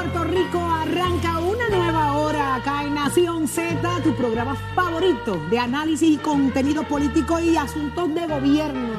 Puerto 0.00 0.24
Rico 0.24 0.58
arranca 0.58 1.38
una 1.40 1.68
nueva 1.68 2.14
hora 2.14 2.54
acá 2.54 2.84
en 2.84 2.94
Nación 2.94 3.46
Z, 3.46 3.82
tu 4.02 4.14
programa 4.14 4.56
favorito 4.74 5.38
de 5.50 5.58
análisis 5.58 6.14
y 6.14 6.16
contenido 6.16 6.84
político 6.84 7.38
y 7.38 7.58
asuntos 7.58 8.14
de 8.14 8.26
gobierno. 8.26 8.94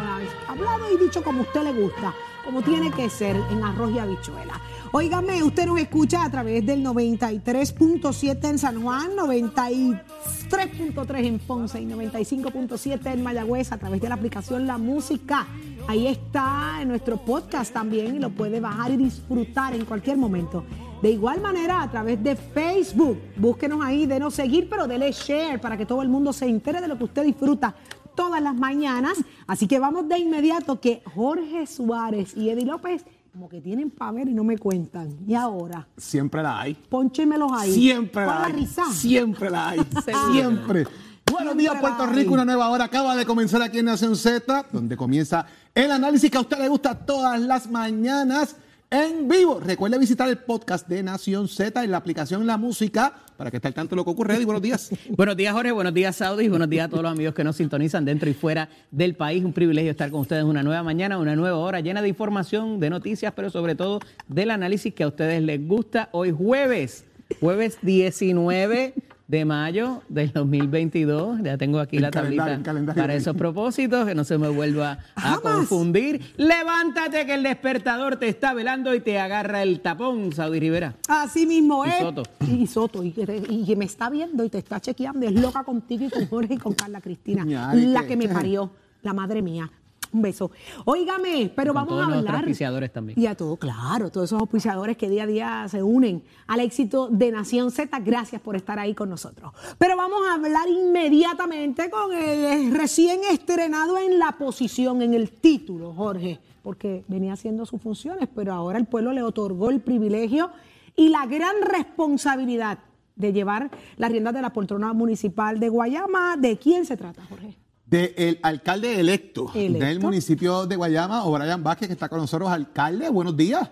Hablado 0.47 0.93
y 0.93 0.97
dicho 1.03 1.23
como 1.23 1.39
a 1.39 1.41
usted 1.41 1.63
le 1.63 1.73
gusta, 1.73 2.13
como 2.45 2.61
tiene 2.61 2.91
que 2.91 3.09
ser 3.09 3.35
en 3.49 3.63
arroz 3.63 3.91
y 3.95 3.97
habichuela. 3.97 4.61
Óigame, 4.91 5.41
usted 5.41 5.65
nos 5.65 5.79
escucha 5.79 6.23
a 6.23 6.29
través 6.29 6.63
del 6.67 6.85
93.7 6.85 8.47
en 8.47 8.59
San 8.59 8.83
Juan, 8.83 9.15
93.3 9.17 11.25
en 11.25 11.39
Ponce 11.39 11.81
y 11.81 11.87
95.7 11.87 13.13
en 13.13 13.23
Mayagüez 13.23 13.71
a 13.71 13.79
través 13.79 14.01
de 14.01 14.09
la 14.09 14.13
aplicación 14.13 14.67
La 14.67 14.77
Música. 14.77 15.47
Ahí 15.87 16.05
está 16.05 16.77
en 16.79 16.89
nuestro 16.89 17.17
podcast 17.17 17.73
también 17.73 18.17
y 18.17 18.19
lo 18.19 18.29
puede 18.29 18.59
bajar 18.59 18.91
y 18.91 18.97
disfrutar 18.97 19.73
en 19.73 19.85
cualquier 19.85 20.17
momento. 20.17 20.63
De 21.01 21.09
igual 21.09 21.41
manera, 21.41 21.81
a 21.81 21.89
través 21.89 22.23
de 22.23 22.35
Facebook, 22.35 23.19
búsquenos 23.35 23.83
ahí, 23.83 24.05
denos 24.05 24.35
seguir, 24.35 24.69
pero 24.69 24.87
dele 24.87 25.11
share 25.11 25.59
para 25.59 25.75
que 25.75 25.85
todo 25.85 26.03
el 26.03 26.09
mundo 26.09 26.31
se 26.31 26.45
entere 26.45 26.79
de 26.79 26.87
lo 26.87 26.95
que 26.95 27.05
usted 27.05 27.23
disfruta 27.23 27.73
todas 28.15 28.39
las 28.39 28.53
mañanas. 28.53 29.17
Así 29.47 29.67
que 29.67 29.79
vamos 29.79 30.07
de 30.07 30.19
inmediato 30.19 30.79
que 30.79 31.01
Jorge 31.15 31.65
Suárez 31.65 32.37
y 32.37 32.49
Eddie 32.49 32.65
López 32.65 33.03
como 33.33 33.47
que 33.47 33.61
tienen 33.61 33.89
para 33.89 34.11
ver 34.11 34.27
y 34.27 34.33
no 34.33 34.43
me 34.43 34.57
cuentan. 34.57 35.17
¿Y 35.25 35.33
ahora? 35.33 35.87
Siempre 35.97 36.43
la 36.43 36.61
hay. 36.61 36.75
Pónchemelos 36.75 37.51
ahí. 37.51 37.73
Siempre 37.73 38.25
la 38.25 38.45
hay. 38.45 38.67
Siempre 38.91 39.49
la 39.49 39.69
hay. 39.69 39.79
Siempre. 40.33 40.85
Buenos 41.31 41.57
días, 41.57 41.75
Puerto. 41.79 42.05
Rico. 42.07 42.33
Una 42.33 42.45
nueva 42.45 42.69
hora 42.69 42.85
acaba 42.85 43.15
de 43.15 43.25
comenzar 43.25 43.61
aquí 43.61 43.79
en 43.79 43.85
Nación 43.85 44.15
Z, 44.17 44.65
donde 44.71 44.97
comienza 44.97 45.45
el 45.73 45.91
análisis 45.91 46.29
que 46.29 46.37
a 46.37 46.41
usted 46.41 46.59
le 46.59 46.67
gusta 46.67 46.93
todas 46.93 47.39
las 47.39 47.71
mañanas 47.71 48.57
en 48.91 49.29
vivo. 49.29 49.61
Recuerde 49.61 49.97
visitar 49.97 50.27
el 50.27 50.37
podcast 50.37 50.85
de 50.89 51.01
Nación 51.01 51.47
Z 51.47 51.81
en 51.81 51.91
la 51.91 51.97
aplicación 51.97 52.45
La 52.45 52.57
Música 52.57 53.13
para 53.37 53.49
que 53.49 53.57
esté 53.57 53.69
al 53.69 53.73
tanto 53.73 53.91
de 53.91 53.95
lo 53.95 54.03
que 54.03 54.11
ocurre. 54.11 54.35
Eddie, 54.35 54.45
buenos 54.45 54.61
días. 54.61 54.91
Buenos 55.09 55.37
días, 55.37 55.53
Jorge. 55.53 55.71
Buenos 55.71 55.93
días, 55.93 56.17
Saudi. 56.17 56.49
Buenos 56.49 56.69
días 56.69 56.87
a 56.87 56.89
todos 56.89 57.01
los 57.01 57.11
amigos 57.11 57.33
que 57.33 57.45
nos 57.45 57.55
sintonizan 57.55 58.03
dentro 58.03 58.29
y 58.29 58.33
fuera 58.33 58.67
del 58.91 59.15
país. 59.15 59.45
Un 59.45 59.53
privilegio 59.53 59.91
estar 59.91 60.11
con 60.11 60.19
ustedes 60.19 60.43
una 60.43 60.61
nueva 60.61 60.83
mañana, 60.83 61.17
una 61.17 61.37
nueva 61.37 61.57
hora 61.57 61.79
llena 61.79 62.01
de 62.01 62.09
información, 62.09 62.81
de 62.81 62.89
noticias, 62.89 63.31
pero 63.33 63.49
sobre 63.49 63.75
todo 63.75 64.01
del 64.27 64.51
análisis 64.51 64.93
que 64.93 65.03
a 65.03 65.07
ustedes 65.07 65.41
les 65.41 65.65
gusta. 65.65 66.09
Hoy 66.11 66.31
jueves, 66.31 67.05
jueves 67.39 67.77
19 67.81 68.93
de 69.31 69.45
mayo 69.45 70.01
del 70.09 70.31
2022. 70.33 71.39
Ya 71.41 71.57
tengo 71.57 71.79
aquí 71.79 71.95
El 71.95 72.01
la 72.03 72.11
tablita 72.11 72.59
para 72.93 73.15
esos 73.15 73.33
propósitos, 73.35 74.05
que 74.05 74.13
no 74.13 74.25
se 74.25 74.37
me 74.37 74.49
vuelva 74.49 74.99
a 75.15 75.37
confundir. 75.41 76.21
Levántate 76.35 77.25
que 77.25 77.35
el 77.35 77.43
despertador 77.43 78.17
te 78.17 78.27
está 78.27 78.53
velando 78.53 78.93
y 78.93 78.99
te 78.99 79.17
agarra 79.17 79.63
el 79.63 79.79
tapón, 79.79 80.33
Saudi 80.33 80.59
Rivera. 80.59 80.95
Así 81.07 81.47
mismo 81.47 81.85
Y 81.85 81.89
es. 81.89 81.95
Soto. 81.99 82.23
Y 82.45 82.67
Soto, 82.67 83.03
y 83.03 83.11
que, 83.11 83.41
y 83.49 83.65
que 83.65 83.75
me 83.77 83.85
está 83.85 84.09
viendo 84.09 84.43
y 84.43 84.49
te 84.49 84.57
está 84.57 84.81
chequeando. 84.81 85.25
Es 85.25 85.31
loca 85.33 85.63
contigo 85.63 86.05
y 86.05 86.09
con 86.09 86.27
Jorge 86.27 86.55
y 86.55 86.57
con 86.57 86.73
Carla 86.73 86.99
Cristina. 86.99 87.45
La 87.73 88.01
que- 88.01 88.07
que 88.09 88.17
me 88.17 88.27
parió, 88.27 88.69
la 89.01 89.13
madre 89.13 89.41
mía. 89.41 89.71
Un 90.13 90.21
beso. 90.21 90.51
Óigame, 90.85 91.51
pero 91.55 91.73
Con 91.73 91.81
vamos 91.83 91.89
todos 91.99 92.13
a 92.13 92.17
hablar. 92.17 92.35
auspiciadores 92.35 92.91
también. 92.91 93.17
Y 93.19 93.25
a 93.27 93.35
todo, 93.35 93.55
claro, 93.57 94.09
todos 94.11 94.29
esos 94.29 94.41
auspiciadores 94.41 94.97
que 94.97 95.09
día 95.09 95.23
a 95.23 95.27
día 95.27 95.65
se 95.69 95.81
unen 95.81 96.23
al 96.47 96.59
éxito 96.59 97.07
de 97.09 97.31
Nación 97.31 97.71
Z. 97.71 97.97
Gracias 97.99 98.41
por 98.41 98.55
estar 98.55 98.77
ahí 98.77 98.93
con 98.93 99.09
nosotros. 99.09 99.53
Pero 99.77 99.95
vamos 99.95 100.19
a 100.29 100.33
hablar 100.33 100.67
inmediatamente 100.67 101.89
con 101.89 102.13
el 102.13 102.73
recién 102.73 103.21
estrenado 103.31 103.97
en 103.97 104.19
la 104.19 104.33
posición, 104.37 105.01
en 105.01 105.13
el 105.13 105.31
título, 105.31 105.93
Jorge, 105.93 106.39
porque 106.61 107.03
venía 107.07 107.33
haciendo 107.33 107.65
sus 107.65 107.81
funciones, 107.81 108.27
pero 108.35 108.53
ahora 108.53 108.77
el 108.77 108.85
pueblo 108.85 109.13
le 109.13 109.23
otorgó 109.23 109.69
el 109.69 109.79
privilegio 109.79 110.51
y 110.95 111.09
la 111.09 111.25
gran 111.25 111.55
responsabilidad 111.61 112.79
de 113.15 113.33
llevar 113.33 113.69
las 113.97 114.11
riendas 114.11 114.33
de 114.33 114.41
la 114.41 114.51
poltrona 114.51 114.93
municipal 114.93 115.59
de 115.59 115.69
Guayama. 115.69 116.35
¿De 116.37 116.57
quién 116.57 116.85
se 116.85 116.97
trata, 116.97 117.23
Jorge? 117.29 117.55
Del 117.91 118.39
alcalde 118.41 118.99
electo, 119.01 119.51
Electo. 119.53 119.85
del 119.85 119.99
municipio 119.99 120.65
de 120.65 120.77
Guayama, 120.77 121.25
O'Brien 121.25 121.61
Vázquez, 121.61 121.87
que 121.89 121.93
está 121.93 122.07
con 122.07 122.19
nosotros. 122.19 122.49
Alcalde, 122.49 123.09
buenos 123.09 123.35
días. 123.35 123.69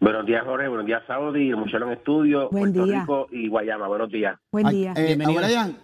Buenos 0.00 0.24
días, 0.24 0.42
Jorge. 0.46 0.68
Buenos 0.68 0.86
días, 0.86 1.02
Saudi. 1.06 1.52
Muchero 1.54 1.86
en 1.86 1.92
estudio, 1.98 2.48
Buen 2.50 2.72
Puerto 2.72 2.86
día. 2.86 3.00
Rico 3.02 3.26
y 3.30 3.46
Guayama. 3.48 3.86
Buenos 3.88 4.10
días. 4.10 4.38
Buen 4.50 4.68
día. 4.68 4.94
eh, 4.96 5.04
Bienvenido. 5.16 5.42
O'Brien, 5.42 5.76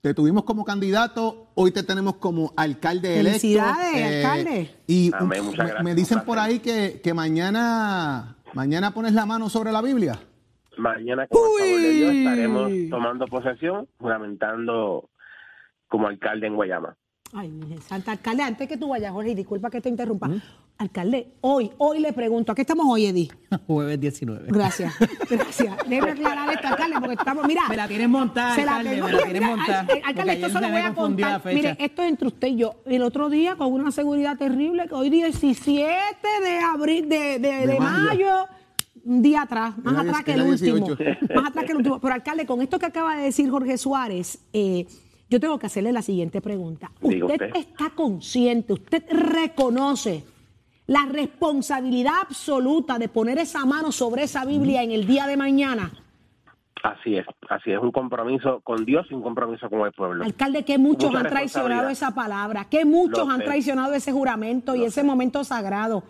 te 0.00 0.12
tuvimos 0.12 0.42
como 0.42 0.64
candidato, 0.64 1.52
hoy 1.54 1.70
te 1.70 1.84
tenemos 1.84 2.16
como 2.16 2.52
alcalde 2.56 3.20
electo. 3.20 3.36
Eh, 3.36 3.40
Felicidades, 3.40 4.24
alcalde. 4.24 4.70
Y 4.88 5.10
Amén, 5.14 5.44
muchas 5.44 5.58
me- 5.58 5.64
gracias, 5.66 5.84
me 5.84 5.94
dicen 5.94 6.20
por 6.26 6.38
ahí 6.40 6.58
que, 6.58 7.00
que 7.00 7.14
mañana, 7.14 8.38
mañana 8.54 8.90
pones 8.92 9.12
la 9.12 9.24
mano 9.24 9.48
sobre 9.48 9.70
la 9.70 9.82
Biblia. 9.82 10.18
Mañana, 10.78 11.28
con 11.28 11.42
el 11.62 11.68
favor 11.68 11.80
de 11.80 11.90
Dios, 11.92 12.12
estaremos 12.14 12.72
tomando 12.90 13.26
posesión, 13.26 13.86
juramentando 14.00 15.10
como 15.86 16.08
alcalde 16.08 16.48
en 16.48 16.56
Guayama. 16.56 16.96
Ay, 17.32 17.48
Virgen 17.50 17.80
Santa, 17.82 18.10
alcalde, 18.12 18.42
antes 18.42 18.66
que 18.66 18.76
tú 18.76 18.88
vayas, 18.88 19.12
Jorge, 19.12 19.30
y 19.30 19.34
disculpa 19.34 19.70
que 19.70 19.80
te 19.80 19.88
interrumpa. 19.88 20.28
Alcalde, 20.78 21.34
hoy, 21.42 21.70
hoy 21.78 22.00
le 22.00 22.12
pregunto, 22.12 22.50
¿a 22.50 22.54
qué 22.54 22.62
estamos 22.62 22.86
hoy, 22.88 23.06
Eddie? 23.06 23.28
Jueves 23.66 24.00
19. 24.00 24.46
Gracias, 24.48 24.94
gracias. 25.28 25.76
Déjeme 25.88 26.10
aclarar 26.12 26.50
esto, 26.50 26.66
alcalde, 26.68 26.96
porque 26.98 27.14
estamos, 27.14 27.46
mira. 27.46 27.62
Me 27.68 27.76
la 27.76 27.86
tienes 27.86 28.08
montada, 28.08 28.54
se 28.56 28.64
la 28.64 28.76
alcalde, 28.76 28.96
tengo- 28.96 29.06
me 29.06 29.12
la 29.12 29.22
tienes 29.24 29.42
montada, 29.42 29.80
al- 29.80 30.02
Alcalde, 30.04 30.32
esto 30.32 30.48
se 30.48 30.60
lo 30.60 30.68
voy 30.70 30.80
a 30.80 30.94
contar. 30.94 31.42
Mire, 31.54 31.76
esto 31.78 32.02
es 32.02 32.08
entre 32.08 32.26
usted 32.28 32.48
y 32.48 32.56
yo. 32.56 32.74
El 32.86 33.02
otro 33.02 33.30
día, 33.30 33.54
con 33.56 33.72
una 33.72 33.92
seguridad 33.92 34.36
terrible, 34.36 34.88
que 34.88 34.94
hoy 34.94 35.10
17 35.10 35.84
de 36.42 36.58
abril, 36.58 37.08
de, 37.08 37.38
de, 37.38 37.38
de 37.38 37.66
De 37.66 37.78
mayo. 37.78 38.04
mayo, 38.08 38.46
un 39.04 39.22
día 39.22 39.42
atrás, 39.42 39.74
más 39.84 39.98
atrás 39.98 40.24
que 40.24 40.32
el 40.32 40.42
último. 40.42 40.86
18. 40.96 41.32
Más 41.34 41.46
atrás 41.50 41.64
que 41.64 41.70
el 41.72 41.76
último. 41.76 42.00
Pero, 42.00 42.14
alcalde, 42.14 42.44
con 42.46 42.60
esto 42.60 42.78
que 42.78 42.86
acaba 42.86 43.16
de 43.16 43.22
decir 43.24 43.48
Jorge 43.50 43.78
Suárez, 43.78 44.40
eh, 44.52 44.86
yo 45.30 45.38
tengo 45.38 45.58
que 45.58 45.66
hacerle 45.66 45.92
la 45.92 46.02
siguiente 46.02 46.40
pregunta. 46.40 46.90
¿Usted, 47.00 47.22
usted. 47.22 47.56
está 47.56 47.90
consciente, 47.90 48.72
usted 48.72 49.04
reconoce 49.10 50.24
la 50.88 51.06
responsabilidad 51.06 52.14
absoluta 52.22 52.98
de 52.98 53.08
poner 53.08 53.38
esa 53.38 53.64
mano 53.64 53.92
sobre 53.92 54.24
esa 54.24 54.44
Biblia 54.44 54.82
en 54.82 54.90
el 54.90 55.06
día 55.06 55.28
de 55.28 55.36
mañana? 55.36 55.92
Así 56.82 57.16
es, 57.16 57.26
así 57.48 57.70
es. 57.70 57.78
Un 57.78 57.92
compromiso 57.92 58.60
con 58.60 58.84
Dios 58.84 59.06
y 59.10 59.14
un 59.14 59.22
compromiso 59.22 59.70
con 59.70 59.86
el 59.86 59.92
pueblo. 59.92 60.24
Alcalde, 60.24 60.64
que 60.64 60.78
muchos 60.78 61.10
Mucha 61.10 61.20
han 61.20 61.28
traicionado 61.28 61.88
esa 61.90 62.12
palabra, 62.12 62.64
que 62.68 62.84
muchos 62.84 63.26
Lo 63.26 63.32
han 63.32 63.40
sé. 63.40 63.44
traicionado 63.44 63.94
ese 63.94 64.10
juramento 64.12 64.74
y 64.74 64.84
ese 64.84 65.04
momento 65.04 65.44
sagrado. 65.44 66.02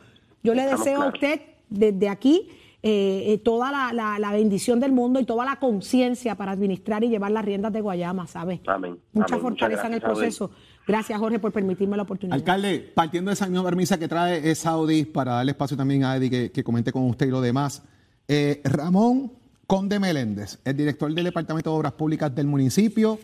Yo 0.43 0.55
le 0.55 0.63
Estamos 0.63 0.85
deseo 0.87 1.03
a 1.03 1.09
usted 1.09 1.43
desde 1.69 2.09
aquí 2.09 2.49
eh, 2.83 3.25
eh, 3.33 3.39
toda 3.39 3.71
la, 3.71 3.93
la- 3.93 4.19
la 4.19 4.33
bendición 4.33 4.81
del 4.81 4.93
mundo 4.93 5.21
y 5.21 5.25
toda 5.25 5.45
la 5.45 5.57
conciencia 5.57 6.35
para 6.35 6.53
administrar 6.53 7.05
y 7.05 7.09
llevar 7.09 7.31
las 7.31 7.45
riendas 7.45 7.73
de 7.73 7.81
Guayama, 7.81 8.27
¿sabe? 8.27 8.61
Amén. 8.67 8.99
Mucha 9.13 9.35
Amén. 9.35 9.41
fortaleza 9.43 9.87
en 9.87 9.95
el 9.95 10.01
proceso. 10.01 10.51
Gracias, 10.87 11.19
Jorge, 11.19 11.39
por 11.39 11.53
permitirme 11.53 11.97
la 11.97 12.03
oportunidad. 12.05 12.35
Alcalde, 12.37 12.81
partiendo 12.95 13.29
de 13.31 13.35
esa 13.35 13.47
misma 13.47 13.65
permisa 13.65 13.99
que 13.99 14.09
trae 14.09 14.55
Saudi, 14.55 15.05
para 15.05 15.35
darle 15.35 15.53
espacio 15.53 15.77
también 15.77 16.05
a 16.05 16.17
Eddie 16.17 16.31
que, 16.31 16.51
que 16.53 16.65
comente 16.65 16.91
con 16.91 17.05
usted 17.05 17.27
y 17.29 17.31
lo 17.31 17.41
demás. 17.41 17.83
eh, 18.29 18.61
Ramón 18.65 19.33
Conde 19.67 20.01
Meléndez, 20.01 20.59
el 20.65 20.77
director 20.77 21.13
del 21.15 21.25
Departamento 21.27 21.71
de 21.71 21.77
Obras 21.77 21.93
Públicas 21.93 22.35
del 22.35 22.47
municipio, 22.49 23.19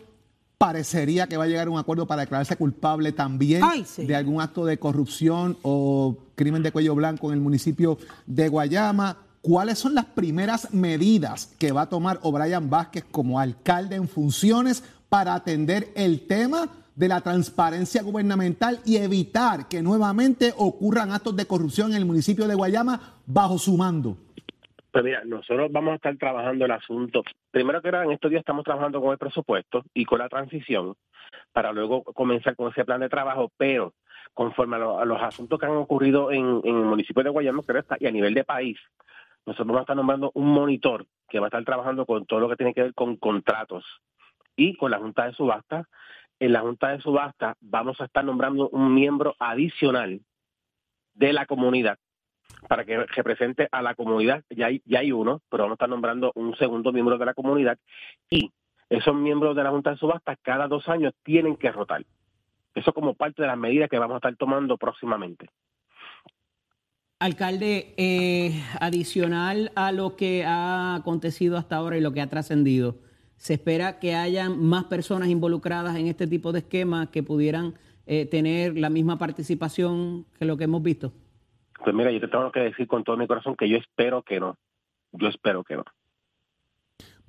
parecería 0.57 1.27
que 1.27 1.37
va 1.37 1.43
a 1.43 1.47
llegar 1.47 1.67
a 1.67 1.71
un 1.71 1.77
acuerdo 1.77 2.07
para 2.07 2.21
declararse 2.21 2.55
culpable 2.55 3.11
también 3.11 3.61
Ay, 3.63 3.83
sí. 3.85 4.05
de 4.05 4.15
algún 4.15 4.41
acto 4.41 4.65
de 4.65 4.77
corrupción 4.79 5.57
o 5.61 6.17
crimen 6.35 6.63
de 6.63 6.71
cuello 6.71 6.95
blanco 6.95 7.27
en 7.27 7.33
el 7.35 7.41
municipio 7.41 7.97
de 8.25 8.47
Guayama. 8.49 9.17
¿Cuáles 9.47 9.79
son 9.79 9.95
las 9.95 10.03
primeras 10.03 10.73
medidas 10.73 11.55
que 11.57 11.71
va 11.71 11.83
a 11.83 11.89
tomar 11.89 12.19
O'Brien 12.21 12.69
Vázquez 12.69 13.05
como 13.09 13.39
alcalde 13.39 13.95
en 13.95 14.09
funciones 14.09 14.83
para 15.07 15.35
atender 15.35 15.87
el 15.95 16.27
tema 16.27 16.67
de 16.97 17.07
la 17.07 17.21
transparencia 17.21 18.03
gubernamental 18.03 18.79
y 18.85 18.97
evitar 18.97 19.69
que 19.69 19.81
nuevamente 19.81 20.53
ocurran 20.57 21.11
actos 21.13 21.33
de 21.37 21.45
corrupción 21.45 21.91
en 21.91 21.97
el 21.99 22.05
municipio 22.05 22.45
de 22.45 22.55
Guayama 22.55 22.99
bajo 23.25 23.57
su 23.57 23.77
mando? 23.77 24.17
Pues 24.91 25.05
mira, 25.05 25.23
nosotros 25.23 25.71
vamos 25.71 25.93
a 25.93 25.95
estar 25.95 26.17
trabajando 26.17 26.65
el 26.65 26.71
asunto. 26.71 27.23
Primero 27.49 27.81
que 27.81 27.89
nada, 27.93 28.03
en 28.03 28.11
estos 28.11 28.29
días 28.29 28.41
estamos 28.41 28.65
trabajando 28.65 28.99
con 28.99 29.13
el 29.13 29.17
presupuesto 29.17 29.81
y 29.93 30.03
con 30.03 30.19
la 30.19 30.27
transición 30.27 30.93
para 31.53 31.71
luego 31.71 32.03
comenzar 32.03 32.57
con 32.57 32.69
ese 32.69 32.83
plan 32.83 32.99
de 32.99 33.07
trabajo, 33.07 33.49
pero 33.55 33.93
conforme 34.33 34.75
a, 34.75 34.79
lo- 34.79 34.99
a 34.99 35.05
los 35.05 35.21
asuntos 35.21 35.57
que 35.57 35.65
han 35.67 35.77
ocurrido 35.77 36.31
en, 36.33 36.59
en 36.65 36.75
el 36.79 36.83
municipio 36.83 37.23
de 37.23 37.29
Guayama 37.29 37.63
creo 37.65 37.79
está- 37.79 37.95
y 37.97 38.07
a 38.07 38.11
nivel 38.11 38.33
de 38.33 38.43
país, 38.43 38.77
nosotros 39.47 39.67
vamos 39.67 39.79
a 39.79 39.83
estar 39.83 39.95
nombrando 39.95 40.31
un 40.33 40.49
monitor 40.49 41.07
que 41.29 41.39
va 41.39 41.45
a 41.45 41.47
estar 41.47 41.63
trabajando 41.63 42.05
con 42.05 42.25
todo 42.25 42.41
lo 42.41 42.49
que 42.49 42.57
tiene 42.57 42.73
que 42.73 42.83
ver 42.83 42.93
con 42.93 43.15
contratos 43.15 43.85
y 44.57 44.75
con 44.75 44.91
la 44.91 44.99
Junta 44.99 45.25
de 45.25 45.33
Subasta. 45.33 45.87
En 46.37 46.51
la 46.51 46.59
Junta 46.59 46.89
de 46.89 46.99
Subasta 46.99 47.55
vamos 47.61 47.99
a 48.01 48.05
estar 48.05 48.25
nombrando 48.25 48.67
un 48.67 48.93
miembro 48.93 49.35
adicional 49.39 50.19
de 51.13 51.31
la 51.31 51.45
comunidad 51.45 51.97
para 52.67 52.83
que 52.83 53.05
represente 53.05 53.69
a 53.71 53.81
la 53.81 53.95
comunidad. 53.95 54.43
Ya 54.49 54.65
hay, 54.65 54.81
ya 54.83 54.99
hay 54.99 55.13
uno, 55.13 55.41
pero 55.49 55.63
vamos 55.63 55.75
a 55.75 55.77
estar 55.77 55.89
nombrando 55.89 56.33
un 56.35 56.53
segundo 56.57 56.91
miembro 56.91 57.17
de 57.17 57.25
la 57.25 57.33
comunidad 57.33 57.79
y 58.29 58.51
esos 58.89 59.15
miembros 59.15 59.55
de 59.55 59.63
la 59.63 59.69
Junta 59.69 59.91
de 59.91 59.97
Subasta 59.97 60.35
cada 60.35 60.67
dos 60.67 60.89
años 60.89 61.13
tienen 61.23 61.55
que 61.55 61.71
rotar. 61.71 62.03
Eso 62.75 62.91
como 62.91 63.13
parte 63.13 63.43
de 63.43 63.47
las 63.47 63.57
medidas 63.57 63.89
que 63.89 63.97
vamos 63.97 64.15
a 64.15 64.17
estar 64.17 64.35
tomando 64.35 64.77
próximamente. 64.77 65.47
Alcalde, 67.19 67.95
eh, 67.97 68.63
adicional 68.79 69.71
a 69.73 69.91
lo 69.91 70.15
que 70.15 70.45
ha 70.45 70.93
acontecido 70.93 71.57
hasta 71.57 71.75
ahora 71.75 71.97
y 71.97 72.01
lo 72.01 72.13
que 72.13 72.21
ha 72.21 72.29
trascendido, 72.29 72.97
¿se 73.37 73.55
espera 73.55 73.97
que 73.97 74.13
hayan 74.13 74.63
más 74.63 74.83
personas 74.83 75.29
involucradas 75.29 75.95
en 75.95 76.05
este 76.05 76.27
tipo 76.27 76.51
de 76.51 76.59
esquemas 76.59 77.09
que 77.09 77.23
pudieran 77.23 77.73
eh, 78.05 78.27
tener 78.27 78.77
la 78.77 78.91
misma 78.91 79.17
participación 79.17 80.27
que 80.37 80.45
lo 80.45 80.57
que 80.57 80.65
hemos 80.65 80.83
visto? 80.83 81.11
Pues 81.83 81.95
mira, 81.95 82.11
yo 82.11 82.19
te 82.19 82.27
tengo 82.27 82.51
que 82.51 82.59
decir 82.59 82.85
con 82.85 83.03
todo 83.03 83.17
mi 83.17 83.25
corazón 83.25 83.55
que 83.55 83.67
yo 83.67 83.77
espero 83.77 84.21
que 84.21 84.39
no. 84.39 84.55
Yo 85.11 85.27
espero 85.27 85.63
que 85.63 85.75
no. 85.75 85.85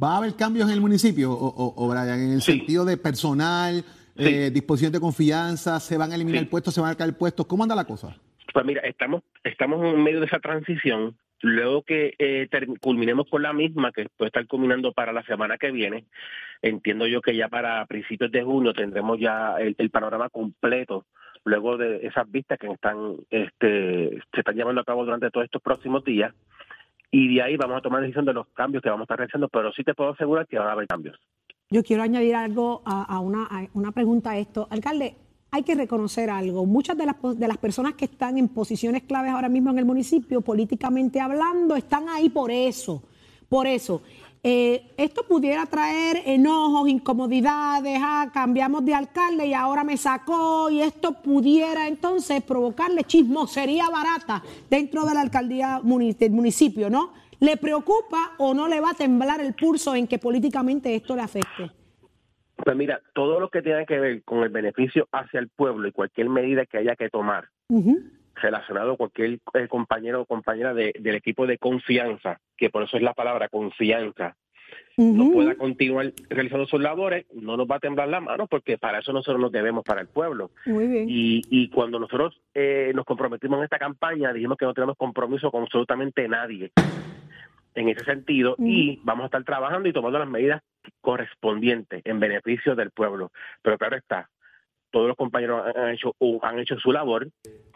¿Va 0.02 0.12
a 0.12 0.16
haber 0.18 0.36
cambios 0.36 0.68
en 0.68 0.74
el 0.74 0.82
municipio, 0.82 1.32
o, 1.32 1.88
Brian, 1.88 2.20
en 2.20 2.32
el 2.32 2.42
sentido 2.42 2.84
de 2.84 2.98
personal, 2.98 3.82
eh, 4.16 4.50
disposición 4.52 4.92
de 4.92 5.00
confianza, 5.00 5.80
se 5.80 5.96
van 5.96 6.12
a 6.12 6.14
eliminar 6.14 6.46
puestos, 6.50 6.74
se 6.74 6.80
van 6.82 6.90
a 6.90 6.94
caer 6.94 7.16
puestos? 7.16 7.46
¿Cómo 7.46 7.62
anda 7.62 7.74
la 7.74 7.86
cosa? 7.86 8.14
Pues 8.58 8.66
mira, 8.66 8.80
estamos, 8.80 9.22
estamos 9.44 9.84
en 9.84 10.02
medio 10.02 10.18
de 10.18 10.26
esa 10.26 10.40
transición. 10.40 11.16
Luego 11.42 11.82
que 11.82 12.16
eh, 12.18 12.48
culminemos 12.80 13.28
con 13.30 13.40
la 13.40 13.52
misma, 13.52 13.92
que 13.92 14.08
puede 14.16 14.30
estar 14.30 14.44
culminando 14.48 14.92
para 14.92 15.12
la 15.12 15.22
semana 15.22 15.58
que 15.58 15.70
viene, 15.70 16.06
entiendo 16.60 17.06
yo 17.06 17.22
que 17.22 17.36
ya 17.36 17.46
para 17.46 17.86
principios 17.86 18.32
de 18.32 18.42
junio 18.42 18.72
tendremos 18.72 19.20
ya 19.20 19.54
el, 19.60 19.90
panorama 19.90 20.28
completo 20.28 21.06
luego 21.44 21.76
de 21.76 22.04
esas 22.04 22.28
vistas 22.28 22.58
que 22.58 22.66
están 22.66 23.14
este, 23.30 24.18
se 24.34 24.40
están 24.40 24.56
llevando 24.56 24.80
a 24.80 24.84
cabo 24.84 25.04
durante 25.04 25.30
todos 25.30 25.44
estos 25.44 25.62
próximos 25.62 26.02
días 26.02 26.34
y 27.12 27.36
de 27.36 27.42
ahí 27.42 27.56
vamos 27.56 27.78
a 27.78 27.80
tomar 27.80 28.00
decisión 28.00 28.24
de 28.24 28.32
los 28.32 28.48
cambios 28.48 28.82
que 28.82 28.90
vamos 28.90 29.02
a 29.02 29.04
estar 29.04 29.18
realizando, 29.18 29.48
pero 29.48 29.72
sí 29.72 29.84
te 29.84 29.94
puedo 29.94 30.10
asegurar 30.10 30.48
que 30.48 30.58
van 30.58 30.66
a 30.66 30.72
haber 30.72 30.88
cambios. 30.88 31.16
Yo 31.70 31.84
quiero 31.84 32.02
añadir 32.02 32.34
algo 32.34 32.82
a, 32.84 33.20
una, 33.20 33.46
una 33.74 33.92
pregunta 33.92 34.32
a 34.32 34.38
esto. 34.38 34.66
Alcalde, 34.68 35.14
hay 35.50 35.62
que 35.62 35.74
reconocer 35.74 36.30
algo. 36.30 36.66
Muchas 36.66 36.96
de 36.96 37.06
las, 37.06 37.16
de 37.34 37.48
las 37.48 37.56
personas 37.56 37.94
que 37.94 38.04
están 38.04 38.38
en 38.38 38.48
posiciones 38.48 39.02
claves 39.02 39.32
ahora 39.32 39.48
mismo 39.48 39.70
en 39.70 39.78
el 39.78 39.84
municipio, 39.84 40.40
políticamente 40.40 41.20
hablando, 41.20 41.74
están 41.76 42.08
ahí 42.08 42.28
por 42.28 42.50
eso. 42.50 43.02
Por 43.48 43.66
eso. 43.66 44.02
Eh, 44.42 44.92
esto 44.96 45.26
pudiera 45.26 45.66
traer 45.66 46.22
enojos, 46.24 46.88
incomodidades, 46.88 47.98
ah, 48.00 48.30
cambiamos 48.32 48.84
de 48.84 48.94
alcalde 48.94 49.46
y 49.46 49.54
ahora 49.54 49.82
me 49.82 49.96
sacó, 49.96 50.70
y 50.70 50.80
esto 50.80 51.12
pudiera 51.22 51.88
entonces 51.88 52.42
provocarle 52.42 53.02
chismosería 53.02 53.90
barata 53.90 54.42
dentro 54.70 55.04
de 55.04 55.14
la 55.14 55.22
alcaldía 55.22 55.80
del 55.82 56.30
municipio, 56.30 56.88
¿no? 56.88 57.12
¿Le 57.40 57.56
preocupa 57.56 58.32
o 58.38 58.54
no 58.54 58.68
le 58.68 58.80
va 58.80 58.90
a 58.90 58.94
temblar 58.94 59.40
el 59.40 59.54
pulso 59.54 59.94
en 59.94 60.06
que 60.06 60.18
políticamente 60.18 60.94
esto 60.94 61.16
le 61.16 61.22
afecte? 61.22 61.70
Pues 62.64 62.76
mira, 62.76 63.00
todo 63.14 63.40
lo 63.40 63.50
que 63.50 63.62
tiene 63.62 63.86
que 63.86 64.00
ver 64.00 64.22
con 64.24 64.42
el 64.42 64.48
beneficio 64.48 65.08
hacia 65.12 65.40
el 65.40 65.48
pueblo 65.48 65.86
y 65.88 65.92
cualquier 65.92 66.28
medida 66.28 66.66
que 66.66 66.78
haya 66.78 66.96
que 66.96 67.08
tomar 67.08 67.48
relacionado 68.34 68.92
a 68.92 68.96
cualquier 68.96 69.38
eh, 69.54 69.68
compañero 69.68 70.22
o 70.22 70.26
compañera 70.26 70.74
del 70.74 71.14
equipo 71.14 71.46
de 71.46 71.58
confianza, 71.58 72.40
que 72.56 72.70
por 72.70 72.82
eso 72.82 72.96
es 72.96 73.02
la 73.02 73.14
palabra 73.14 73.48
confianza, 73.48 74.36
no 74.96 75.30
pueda 75.30 75.54
continuar 75.54 76.12
realizando 76.28 76.66
sus 76.66 76.80
labores, 76.80 77.26
no 77.32 77.56
nos 77.56 77.68
va 77.68 77.76
a 77.76 77.80
temblar 77.80 78.08
la 78.08 78.20
mano 78.20 78.48
porque 78.48 78.78
para 78.78 78.98
eso 78.98 79.12
nosotros 79.12 79.40
nos 79.40 79.52
debemos 79.52 79.84
para 79.84 80.00
el 80.00 80.08
pueblo. 80.08 80.50
Muy 80.66 80.88
bien. 80.88 81.06
Y, 81.08 81.42
y 81.48 81.68
cuando 81.70 82.00
nosotros 82.00 82.40
eh, 82.54 82.90
nos 82.94 83.04
comprometimos 83.04 83.58
en 83.58 83.64
esta 83.64 83.78
campaña, 83.78 84.32
dijimos 84.32 84.58
que 84.58 84.66
no 84.66 84.74
tenemos 84.74 84.96
compromiso 84.96 85.52
con 85.52 85.62
absolutamente 85.62 86.26
nadie 86.26 86.72
en 87.74 87.88
ese 87.88 88.04
sentido 88.04 88.56
y 88.58 88.98
vamos 89.04 89.22
a 89.22 89.26
estar 89.26 89.44
trabajando 89.44 89.88
y 89.88 89.92
tomando 89.92 90.18
las 90.18 90.28
medidas 90.28 90.62
correspondientes 91.00 92.02
en 92.04 92.20
beneficio 92.20 92.74
del 92.74 92.90
pueblo. 92.90 93.30
Pero 93.62 93.78
claro 93.78 93.96
está, 93.96 94.28
todos 94.90 95.08
los 95.08 95.16
compañeros 95.16 95.64
han 95.74 95.90
hecho, 95.90 96.14
han 96.42 96.58
hecho 96.58 96.78
su 96.78 96.92
labor, 96.92 97.28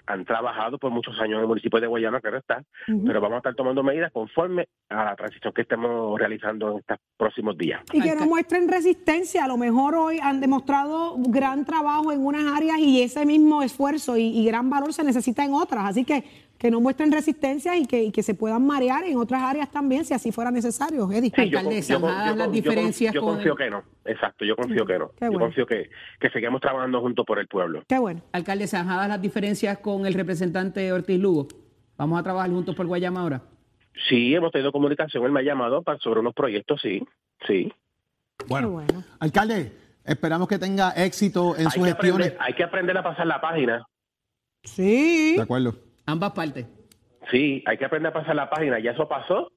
han 0.06 0.24
trabajado 0.24 0.78
por 0.78 0.90
muchos 0.90 1.18
años 1.20 1.36
en 1.36 1.42
el 1.42 1.46
municipio 1.46 1.80
de 1.80 1.86
Guayama, 1.86 2.20
claro 2.20 2.38
está, 2.38 2.62
pero 2.86 3.20
vamos 3.20 3.36
a 3.36 3.38
estar 3.38 3.54
tomando 3.54 3.82
medidas 3.82 4.10
conforme 4.12 4.66
a 4.88 5.04
la 5.04 5.16
transición 5.16 5.52
que 5.52 5.62
estemos 5.62 6.18
realizando 6.18 6.72
en 6.72 6.78
estos 6.78 6.98
próximos 7.16 7.56
días. 7.56 7.82
Y 7.92 8.00
que 8.00 8.14
no 8.14 8.26
muestren 8.26 8.68
resistencia, 8.68 9.44
a 9.44 9.48
lo 9.48 9.56
mejor 9.56 9.94
hoy 9.94 10.18
han 10.20 10.40
demostrado 10.40 11.14
gran 11.18 11.64
trabajo 11.64 12.12
en 12.12 12.24
unas 12.24 12.52
áreas 12.52 12.78
y 12.78 13.02
ese 13.02 13.24
mismo 13.24 13.62
esfuerzo 13.62 14.16
y, 14.16 14.24
y 14.24 14.44
gran 14.44 14.70
valor 14.70 14.92
se 14.92 15.04
necesita 15.04 15.44
en 15.44 15.54
otras, 15.54 15.84
así 15.84 16.04
que 16.04 16.24
que 16.62 16.70
no 16.70 16.80
muestren 16.80 17.10
resistencia 17.10 17.76
y 17.76 17.86
que, 17.86 18.12
que 18.12 18.22
se 18.22 18.34
puedan 18.34 18.64
marear 18.64 19.02
en 19.02 19.16
otras 19.16 19.42
áreas 19.42 19.68
también, 19.68 20.04
si 20.04 20.14
así 20.14 20.30
fuera 20.30 20.52
necesario. 20.52 21.10
Eddie. 21.10 21.32
Sí, 21.34 21.50
yo, 21.50 21.60
las 22.36 22.52
diferencias. 22.52 23.12
Yo, 23.12 23.20
confío 23.20 23.56
que 23.56 23.68
no, 23.68 23.82
exacto, 24.04 24.44
yo 24.44 24.54
confío 24.54 24.86
que 24.86 24.96
no. 24.96 25.10
yo 25.20 25.40
confío 25.40 25.66
que, 25.66 25.90
que 26.20 26.30
sigamos 26.30 26.60
trabajando 26.60 27.00
juntos 27.00 27.26
por 27.26 27.40
el 27.40 27.48
pueblo. 27.48 27.82
Qué 27.88 27.98
bueno. 27.98 28.22
Alcalde, 28.30 28.68
zanjadas 28.68 29.08
las 29.08 29.20
diferencias 29.20 29.78
con 29.78 30.06
el 30.06 30.14
representante 30.14 30.92
Ortiz 30.92 31.18
Lugo. 31.18 31.48
¿Vamos 31.96 32.20
a 32.20 32.22
trabajar 32.22 32.48
juntos 32.50 32.76
por 32.76 32.86
Guayama 32.86 33.22
ahora? 33.22 33.42
Sí, 34.08 34.32
hemos 34.32 34.52
tenido 34.52 34.70
comunicación, 34.70 35.24
él 35.24 35.32
me 35.32 35.40
ha 35.40 35.42
llamado 35.42 35.82
para, 35.82 35.98
sobre 35.98 36.20
unos 36.20 36.32
proyectos, 36.32 36.80
sí, 36.80 37.02
sí. 37.44 37.72
Bueno, 38.46 38.84
alcalde, 39.18 39.72
esperamos 40.04 40.46
que 40.46 40.60
tenga 40.60 40.90
éxito 40.90 41.56
en 41.56 41.68
sus 41.72 41.84
gestiones. 41.84 42.36
hay 42.38 42.52
que 42.52 42.62
aprender 42.62 42.96
a 42.96 43.02
pasar 43.02 43.26
la 43.26 43.40
página. 43.40 43.84
Sí. 44.62 45.34
De 45.34 45.42
acuerdo. 45.42 45.90
Ambas 46.06 46.32
partes. 46.32 46.66
Sí, 47.30 47.62
hay 47.66 47.78
que 47.78 47.84
aprender 47.84 48.10
a 48.10 48.12
pasar 48.12 48.34
la 48.34 48.50
página. 48.50 48.78
Ya 48.80 48.92
eso 48.92 49.08
pasó. 49.08 49.52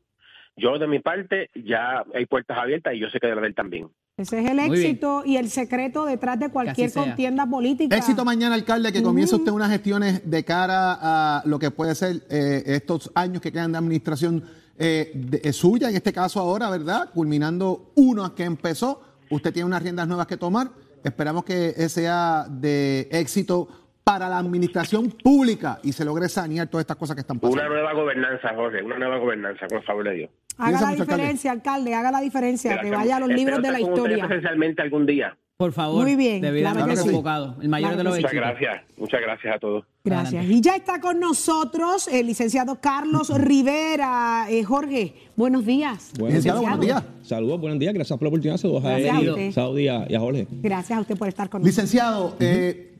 Yo 0.57 0.79
de 0.79 0.87
mi 0.87 0.99
parte 0.99 1.49
ya 1.53 2.05
hay 2.13 2.25
puertas 2.25 2.57
abiertas 2.57 2.93
y 2.93 2.99
yo 2.99 3.09
sé 3.09 3.19
que 3.19 3.27
de 3.27 3.35
la 3.35 3.45
él 3.45 3.55
también. 3.55 3.89
Ese 4.17 4.39
es 4.39 4.49
el 4.49 4.59
éxito 4.59 5.23
y 5.25 5.35
el 5.35 5.49
secreto 5.49 6.05
detrás 6.05 6.39
de 6.39 6.49
cualquier 6.49 6.93
contienda 6.93 7.45
política. 7.45 7.97
Éxito 7.97 8.23
mañana, 8.23 8.55
alcalde, 8.55 8.93
que 8.93 9.03
comience 9.03 9.35
usted 9.35 9.51
unas 9.51 9.69
gestiones 9.69 10.29
de 10.29 10.45
cara 10.45 10.97
a 11.01 11.43
lo 11.45 11.59
que 11.59 11.71
puede 11.71 11.93
ser 11.95 12.21
eh, 12.29 12.63
estos 12.65 13.11
años 13.13 13.41
que 13.41 13.51
quedan 13.51 13.73
de 13.73 13.77
administración 13.77 14.45
eh, 14.77 15.11
eh, 15.43 15.51
suya, 15.51 15.89
en 15.89 15.95
este 15.95 16.13
caso 16.13 16.39
ahora, 16.39 16.69
¿verdad? 16.69 17.09
Culminando 17.13 17.91
uno 17.95 18.33
que 18.33 18.43
empezó. 18.43 19.01
Usted 19.29 19.51
tiene 19.51 19.65
unas 19.65 19.83
riendas 19.83 20.07
nuevas 20.07 20.27
que 20.27 20.37
tomar. 20.37 20.69
Esperamos 21.03 21.43
que 21.43 21.73
sea 21.89 22.45
de 22.49 23.09
éxito 23.11 23.67
para 24.05 24.29
la 24.29 24.37
administración 24.37 25.09
pública 25.09 25.79
y 25.81 25.91
se 25.91 26.05
logre 26.05 26.29
sanear 26.29 26.67
todas 26.67 26.83
estas 26.83 26.95
cosas 26.95 27.15
que 27.15 27.21
están 27.21 27.39
pasando. 27.39 27.59
Una 27.59 27.67
nueva 27.67 27.91
gobernanza, 27.93 28.53
Jorge, 28.55 28.83
una 28.83 28.99
nueva 28.99 29.17
gobernanza, 29.17 29.65
con 29.67 29.81
favor 29.81 30.05
de 30.05 30.13
Dios. 30.13 30.29
Haga 30.59 30.79
la 30.79 30.91
diferencia, 30.91 31.51
alcalde. 31.51 31.95
haga 31.95 32.11
la 32.11 32.21
diferencia, 32.21 32.79
que 32.79 32.91
vaya 32.91 33.17
a 33.17 33.19
los 33.19 33.29
libros 33.29 33.61
de 33.63 33.71
la 33.71 33.79
historia. 33.79 34.25
Esencialmente 34.25 34.83
algún 34.83 35.07
día. 35.07 35.35
Por 35.57 35.71
favor. 35.71 36.03
Muy 36.03 36.15
bien. 36.15 36.41
Claro 36.41 36.85
que 36.85 36.95
convocado. 36.97 37.55
El 37.61 37.69
mayor 37.69 37.95
de 37.95 38.03
los 38.03 38.15
Muchas 38.15 38.31
gracias. 38.31 38.83
Muchas 38.97 39.21
gracias 39.21 39.55
a 39.55 39.59
todos. 39.59 39.85
Gracias. 40.03 40.45
Y 40.45 40.61
ya 40.61 40.75
está 40.75 40.99
con 40.99 41.19
nosotros 41.19 42.07
el 42.09 42.27
licenciado 42.27 42.79
Carlos 42.79 43.29
Rivera. 43.35 44.45
Eh, 44.49 44.63
Jorge, 44.63 45.15
buenos 45.35 45.65
días. 45.65 46.11
Buenos 46.19 46.35
licenciado, 46.35 46.61
buenos 46.61 46.81
días. 46.81 47.03
Saludos, 47.23 47.59
buenos 47.59 47.79
días. 47.79 47.93
Gracias 47.93 48.19
por 48.19 48.25
la 48.25 48.29
oportunidad. 48.29 48.57
Saludos 48.57 48.85
a 48.85 48.99
él, 48.99 49.53
Saludos 49.53 49.79
y 49.79 49.87
a 49.87 50.19
Jorge. 50.19 50.45
Gracias 50.61 50.97
a 50.97 51.01
usted 51.01 51.17
por 51.17 51.27
estar 51.27 51.49
con 51.49 51.61
nosotros. 51.61 51.83
Licenciado, 51.83 52.35
eh, 52.39 52.94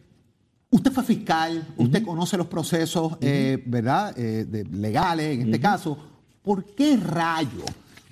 Usted 0.76 0.92
fue 0.92 1.06
fiscal, 1.06 1.66
usted 1.78 2.04
conoce 2.04 2.36
los 2.36 2.48
procesos, 2.48 3.14
eh, 3.22 3.64
¿verdad? 3.66 4.14
Eh, 4.18 4.66
legales, 4.74 5.36
en 5.36 5.44
este 5.44 5.58
caso. 5.58 5.98
¿Por 6.44 6.66
qué 6.76 6.98
rayo? 6.98 7.64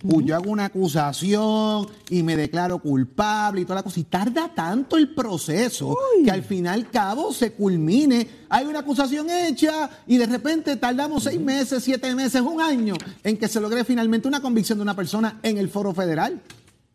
yo 0.01 0.36
hago 0.36 0.50
una 0.50 0.65
acusación 0.65 1.88
y 2.10 2.24
me 2.24 2.38
declaro 2.38 2.79
culpable 2.79 3.62
y 3.62 3.65
toda 3.65 3.75
la 3.75 3.84
cosa. 3.84 4.00
Y 4.00 4.05
tarda 4.05 4.50
tanto 4.55 4.96
el 4.96 5.13
proceso 5.13 5.98
que 6.24 6.32
al 6.32 6.43
final 6.43 6.89
cabo 6.89 7.34
se 7.34 7.51
culmine. 7.51 8.29
Hay 8.48 8.65
una 8.65 8.79
acusación 8.79 9.29
hecha 9.29 9.89
y 10.08 10.17
de 10.17 10.25
repente 10.25 10.77
tardamos 10.77 11.24
seis 11.24 11.41
meses, 11.41 11.84
siete 11.84 12.15
meses, 12.15 12.41
un 12.41 12.62
año 12.62 12.96
en 13.25 13.36
que 13.36 13.50
se 13.50 13.60
logre 13.60 13.84
finalmente 13.84 14.29
una 14.29 14.41
convicción 14.41 14.77
de 14.77 14.84
una 14.84 14.96
persona 14.96 15.38
en 15.43 15.58
el 15.58 15.67
foro 15.67 15.93
federal. 15.93 16.41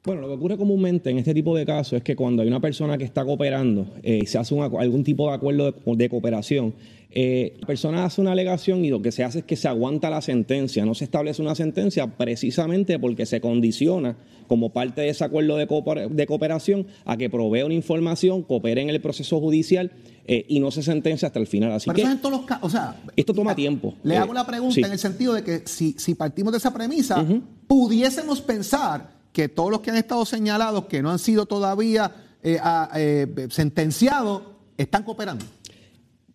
Bueno, 0.05 0.21
lo 0.23 0.29
que 0.29 0.35
ocurre 0.35 0.57
comúnmente 0.57 1.11
en 1.11 1.19
este 1.19 1.35
tipo 1.35 1.57
de 1.57 1.67
casos 1.67 1.95
es 1.95 2.03
que 2.03 2.15
cuando 2.15 2.43
hay 2.43 2.49
una 2.49 2.61
persona 2.61 2.97
que 2.97 3.05
está 3.05 3.25
cooperando, 3.25 3.95
eh, 4.03 4.25
se 4.27 4.39
hace 4.39 4.59
algún 4.59 5.03
tipo 5.03 5.29
de 5.29 5.35
acuerdo 5.35 5.75
de, 5.85 6.09
cooperación, 6.09 6.75
eh, 7.11 7.57
la 7.61 7.67
persona 7.67 8.05
hace 8.05 8.21
una 8.21 8.31
alegación 8.33 8.85
y 8.85 8.91
lo 8.91 9.03
que 9.03 9.11
se 9.11 9.25
hace 9.25 9.41
es 9.41 9.45
que 9.45 9.57
se 9.57 9.67
aguanta 9.67 10.09
la 10.09 10.23
sentencia. 10.23 10.87
No 10.87 10.95
se 10.95 11.05
establece 11.05 11.43
una 11.43 11.57
sentencia 11.57 12.07
precisamente 12.17 12.99
porque 13.01 13.27
se 13.27 13.41
condiciona 13.41 14.17
como 14.47 14.73
parte 14.73 15.01
de 15.01 15.09
ese 15.09 15.25
acuerdo 15.25 15.57
de, 15.57 16.27
cooperación 16.27 16.87
a 17.05 17.17
que 17.17 17.29
provea 17.29 17.67
una 17.67 17.75
información, 17.75 18.45
coopere 18.45 18.81
en 18.81 18.91
el 18.91 19.01
proceso 19.01 19.41
judicial 19.41 19.91
eh, 20.27 20.47
y 20.49 20.61
no 20.61 20.71
se 20.71 20.85
sentencia 20.85 21.27
hasta 21.27 21.41
el 21.41 21.49
final. 21.49 21.73
Así 21.73 21.91
que 21.91 22.03
en 22.03 22.19
todos 22.21 22.47
los 22.49 22.59
o 22.63 22.71
sea, 22.71 22.97
esto 23.17 23.35
toma 23.35 23.55
tiempo. 23.57 23.95
Le 24.05 24.17
hago 24.17 24.33
la 24.33 24.47
pregunta 24.47 24.87
en 24.87 24.93
el 24.93 24.99
sentido 24.99 25.35
de 25.35 25.43
que 25.43 25.63
si, 25.67 25.97
si 25.99 26.15
partimos 26.15 26.53
de 26.53 26.59
esa 26.59 26.73
premisa, 26.73 27.27
pudiésemos 27.67 28.41
pensar 28.41 29.18
que 29.39 29.49
todos 29.49 29.71
los 29.71 29.83
que 29.83 29.93
han 29.93 29.97
estado 29.97 30.27
señalados, 30.27 30.87
que 30.87 31.01
no 31.01 31.13
han 31.13 31.21
sido 31.21 31.47
todavía 31.47 32.11
eh, 32.43 32.59
eh, 32.97 33.47
sentenciados, 33.53 34.43
están 34.77 35.05
cooperando. 35.05 35.45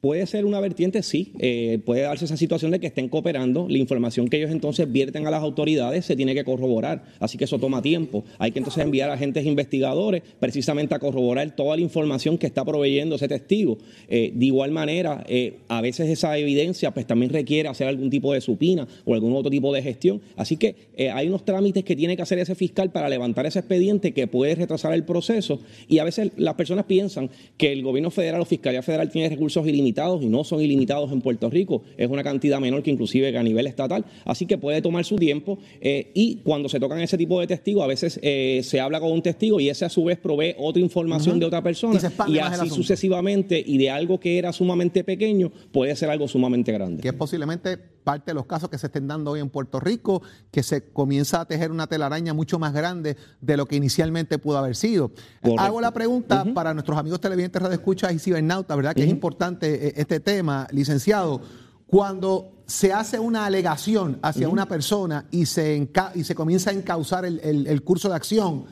Puede 0.03 0.27
ser 0.27 0.43
una 0.43 0.60
vertiente, 0.60 1.01
sí. 1.01 1.31
Eh, 1.39 1.79
puede 1.86 2.01
darse 2.01 2.25
esa 2.25 2.36
situación 2.36 2.72
de 2.72 2.81
que 2.81 2.88
estén 2.88 3.07
cooperando. 3.07 3.67
La 3.69 3.77
información 3.77 4.27
que 4.27 4.36
ellos 4.36 4.51
entonces 4.51 4.91
vierten 4.91 5.25
a 5.27 5.31
las 5.31 5.41
autoridades 5.41 6.03
se 6.03 6.17
tiene 6.17 6.36
que 6.36 6.43
corroborar. 6.43 7.05
Así 7.22 7.38
que 7.38 7.45
eso 7.45 7.57
toma 7.57 7.81
tiempo. 7.81 8.25
Hay 8.38 8.51
que 8.51 8.60
entonces 8.60 8.83
enviar 8.83 9.10
a 9.10 9.13
agentes 9.13 9.45
investigadores 9.45 10.22
precisamente 10.41 10.93
a 10.93 11.00
corroborar 11.00 11.55
toda 11.55 11.77
la 11.77 11.83
información 11.83 12.38
que 12.38 12.48
está 12.48 12.65
proveyendo 12.65 13.15
ese 13.15 13.29
testigo. 13.29 13.77
Eh, 14.10 14.33
de 14.36 14.45
igual 14.45 14.72
manera, 14.72 15.24
eh, 15.29 15.60
a 15.69 15.79
veces 15.79 16.10
esa 16.10 16.38
evidencia 16.38 16.91
pues 16.91 17.07
también 17.07 17.31
requiere 17.31 17.69
hacer 17.69 17.88
algún 17.88 18.10
tipo 18.10 18.33
de 18.33 18.41
supina 18.41 18.86
o 19.05 19.13
algún 19.13 19.33
otro 19.33 19.50
tipo 19.50 19.74
de 19.74 19.81
gestión. 19.81 20.19
Así 20.36 20.57
que 20.57 20.75
hay 21.13 21.29
unos 21.29 21.45
trámites 21.45 21.86
que 21.86 21.95
tiene 21.95 22.17
que 22.17 22.24
hacer 22.24 22.39
ese 22.39 22.55
fiscal 22.55 22.91
para 22.91 23.07
levantar 23.07 23.45
ese 23.45 23.60
expediente 23.60 24.12
que 24.12 24.27
puede 24.27 24.55
retrasar 24.55 24.93
el 24.93 25.05
proceso. 25.05 25.62
Y 25.88 26.00
a 26.00 26.03
veces 26.03 26.31
las 26.36 26.55
personas 26.55 26.83
piensan 26.88 27.29
que 27.55 27.72
el 27.72 27.83
gobierno 27.83 28.12
federal 28.12 28.41
o 28.41 28.45
Fiscalía 28.45 28.81
Federal 28.81 29.10
tiene 29.10 29.29
recursos 29.29 29.65
ilimitados 29.65 29.93
y 30.22 30.28
no 30.28 30.44
son 30.44 30.62
ilimitados 30.62 31.12
en 31.12 31.22
Puerto 31.22 31.50
Rico. 31.50 31.84
Es 31.98 32.10
una 32.10 32.24
cantidad 32.24 32.60
menor 32.60 32.84
que 32.84 32.92
inclusive 32.92 33.38
a 33.38 33.44
nivel 33.44 33.68
estatal. 33.68 34.06
Así 34.26 34.46
que 34.46 34.58
puede 34.58 34.82
tomar 34.82 35.06
su 35.06 35.16
tiempo 35.16 35.60
eh, 35.82 36.12
y 36.14 36.38
cuando 36.38 36.70
se 36.70 36.80
tocan 36.80 37.00
ese 37.00 37.18
tipo 37.18 37.40
de 37.40 37.48
testigos, 37.48 37.84
a 37.84 37.88
veces 37.88 38.20
eh, 38.22 38.62
se 38.64 38.80
habla 38.80 39.00
con 39.00 39.12
un 39.12 39.22
testigo 39.22 39.60
y 39.60 39.70
ese 39.70 39.86
a 39.86 39.90
su 39.90 40.04
vez 40.04 40.18
provee 40.18 40.56
otra 40.58 40.82
información 40.82 41.40
de 41.40 41.46
otra 41.46 41.62
persona 41.62 42.00
y, 42.28 42.40
así 42.40 42.70
sucesivamente 42.70 43.64
y 43.66 43.78
de 43.78 43.90
algo 43.90 44.20
que 44.20 44.38
era 44.38 44.52
sumamente 44.52 45.04
pequeño 45.04 45.52
puede 45.72 45.96
ser 45.96 46.10
algo 46.10 46.28
sumamente 46.28 46.72
grande. 46.72 47.02
Que 47.02 47.10
es 47.10 47.14
posiblemente 47.14 47.78
parte 48.04 48.32
de 48.32 48.36
los 48.36 48.46
casos 48.46 48.70
que 48.70 48.78
se 48.78 48.88
estén 48.88 49.08
dando 49.08 49.32
hoy 49.32 49.40
en 49.40 49.50
Puerto 49.50 49.80
Rico, 49.80 50.22
que 50.52 50.62
se 50.62 50.92
comienza 50.92 51.42
a 51.42 51.46
tejer 51.46 51.72
una 51.72 51.88
telaraña 51.88 52.34
mucho 52.34 52.60
más 52.60 52.74
grande 52.74 53.18
de 53.42 53.58
lo 53.58 53.66
que 53.66 53.76
inicialmente 53.76 54.38
pudo 54.38 54.58
haber 54.58 54.76
sido. 54.76 55.12
Hago 55.58 55.82
la 55.82 55.92
pregunta 55.92 56.46
para 56.54 56.74
nuestros 56.74 56.98
amigos 56.98 57.22
televidentes, 57.22 57.62
Radio 57.62 57.76
Escucha 57.76 58.12
y 58.12 58.20
cibernautas, 58.20 58.76
¿verdad? 58.76 58.94
Que 58.94 59.04
es 59.04 59.10
importante 59.10 59.83
eh, 59.84 59.94
este 59.98 60.20
tema, 60.20 60.68
licenciado. 60.72 61.42
Cuando 61.88 62.52
se 62.66 62.94
hace 62.94 63.20
una 63.20 63.46
alegación 63.46 64.20
hacia 64.22 64.48
una 64.50 64.68
persona 64.68 65.25
y 65.30 65.46
se, 65.46 65.90
y 66.16 66.24
se 66.24 66.36
comienza 66.36 66.70
a 66.70 66.74
encauzar 66.74 67.25
el 67.25 67.84
curso 67.84 68.10
de 68.10 68.16
acción, 68.16 68.66